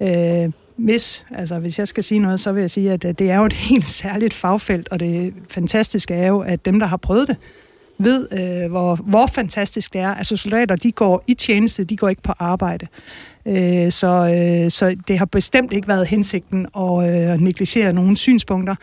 Uh, 0.00 0.52
hvis, 0.76 1.26
altså 1.30 1.58
hvis 1.58 1.78
jeg 1.78 1.88
skal 1.88 2.04
sige 2.04 2.18
noget, 2.18 2.40
så 2.40 2.52
vil 2.52 2.60
jeg 2.60 2.70
sige, 2.70 2.92
at 2.92 3.02
det 3.02 3.20
er 3.20 3.36
jo 3.36 3.44
et 3.44 3.52
helt 3.70 3.88
særligt 3.88 4.34
fagfelt, 4.34 4.88
og 4.88 5.00
det 5.00 5.34
fantastiske 5.48 6.14
er 6.14 6.26
jo, 6.26 6.40
at 6.40 6.64
dem, 6.64 6.78
der 6.78 6.86
har 6.86 6.96
prøvet 6.96 7.28
det, 7.28 7.36
ved, 7.98 8.28
øh, 8.32 8.70
hvor, 8.70 8.94
hvor 8.96 9.26
fantastisk 9.26 9.92
det 9.92 10.00
er. 10.00 10.14
Altså 10.14 10.36
soldater, 10.36 10.76
de 10.76 10.92
går 10.92 11.24
i 11.26 11.34
tjeneste, 11.34 11.84
de 11.84 11.96
går 11.96 12.08
ikke 12.08 12.22
på 12.22 12.32
arbejde. 12.38 12.86
Øh, 13.46 13.92
så, 13.92 14.06
øh, 14.06 14.70
så 14.70 14.96
det 15.08 15.18
har 15.18 15.24
bestemt 15.24 15.72
ikke 15.72 15.88
været 15.88 16.06
hensigten 16.06 16.66
at 16.76 17.32
øh, 17.32 17.40
negligere 17.40 17.92
nogle 17.92 18.16
synspunkter. 18.16 18.74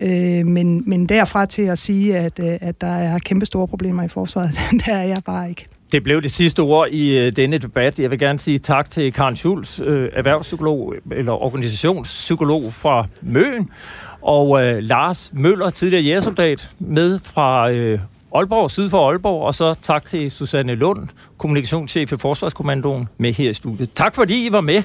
Øh, 0.00 0.46
men, 0.46 0.82
men 0.86 1.06
derfra 1.06 1.46
til 1.46 1.62
at 1.62 1.78
sige, 1.78 2.16
at, 2.16 2.40
øh, 2.40 2.58
at 2.60 2.80
der 2.80 2.86
er 2.86 3.18
kæmpe 3.18 3.46
store 3.46 3.68
problemer 3.68 4.02
i 4.02 4.08
forsvaret, 4.08 4.50
der 4.86 4.94
er 4.94 5.04
jeg 5.04 5.18
bare 5.26 5.48
ikke. 5.48 5.66
Det 5.92 6.04
blev 6.04 6.22
det 6.22 6.30
sidste 6.30 6.60
ord 6.60 6.88
i 6.88 7.18
øh, 7.18 7.36
denne 7.36 7.58
debat. 7.58 7.98
Jeg 7.98 8.10
vil 8.10 8.18
gerne 8.18 8.38
sige 8.38 8.58
tak 8.58 8.90
til 8.90 9.12
Karen 9.12 9.36
Schulz, 9.36 9.80
øh, 9.80 10.10
erhvervspsykolog 10.12 10.94
eller 11.12 11.32
organisationspsykolog 11.32 12.72
fra 12.72 13.06
Møn, 13.22 13.70
og 14.22 14.64
øh, 14.64 14.82
Lars 14.82 15.30
Møller, 15.34 15.70
tidligere 15.70 16.02
jægersoldat, 16.02 16.68
med 16.78 17.18
fra 17.18 17.70
øh, 17.70 17.98
Aalborg, 18.34 18.70
syd 18.70 18.90
for 18.90 19.08
Aalborg, 19.08 19.42
og 19.42 19.54
så 19.54 19.74
tak 19.82 20.06
til 20.06 20.30
Susanne 20.30 20.74
Lund, 20.74 21.08
kommunikationschef 21.38 22.12
i 22.12 22.16
Forsvarskommandoen, 22.16 23.08
med 23.18 23.32
her 23.32 23.50
i 23.50 23.54
studiet. 23.54 23.92
Tak 23.94 24.14
fordi 24.14 24.46
I 24.46 24.52
var 24.52 24.60
med. 24.60 24.82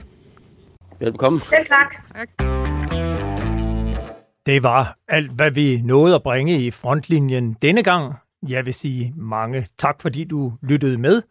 Velkommen. 0.99 1.41
Selv 1.41 1.65
tak. 1.65 1.95
Det 4.45 4.63
var 4.63 4.97
alt, 5.07 5.31
hvad 5.31 5.51
vi 5.51 5.81
nåede 5.83 6.15
at 6.15 6.23
bringe 6.23 6.59
i 6.59 6.71
frontlinjen 6.71 7.57
denne 7.61 7.83
gang. 7.83 8.13
Jeg 8.47 8.65
vil 8.65 8.73
sige 8.73 9.13
mange 9.17 9.67
tak, 9.79 10.01
fordi 10.01 10.23
du 10.23 10.53
lyttede 10.61 10.97
med. 10.97 11.21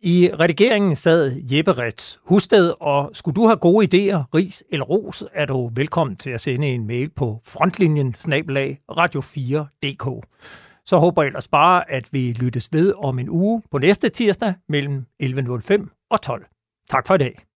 I 0.00 0.30
redigeringen 0.40 0.96
sad 0.96 1.40
Jeppe 1.50 1.72
Rets 1.72 2.20
Husted, 2.28 2.72
og 2.80 3.10
skulle 3.12 3.34
du 3.34 3.46
have 3.46 3.56
gode 3.56 3.84
idéer, 3.86 4.22
ris 4.34 4.64
eller 4.70 4.84
ros, 4.84 5.24
er 5.34 5.46
du 5.46 5.70
velkommen 5.74 6.16
til 6.16 6.30
at 6.30 6.40
sende 6.40 6.66
en 6.66 6.86
mail 6.86 7.10
på 7.10 7.40
frontlinjen 7.44 8.14
snabelag 8.14 8.78
radio4.dk. 8.90 10.24
Så 10.86 10.98
håber 10.98 11.22
jeg 11.22 11.26
ellers 11.26 11.48
bare, 11.48 11.90
at 11.90 12.12
vi 12.12 12.32
lyttes 12.32 12.68
ved 12.72 12.94
om 12.98 13.18
en 13.18 13.28
uge 13.28 13.62
på 13.70 13.78
næste 13.78 14.08
tirsdag 14.08 14.54
mellem 14.68 15.06
11.05 15.22 16.08
og 16.10 16.22
12. 16.22 16.46
Tak 16.90 17.06
for 17.06 17.14
i 17.14 17.18
dag. 17.18 17.44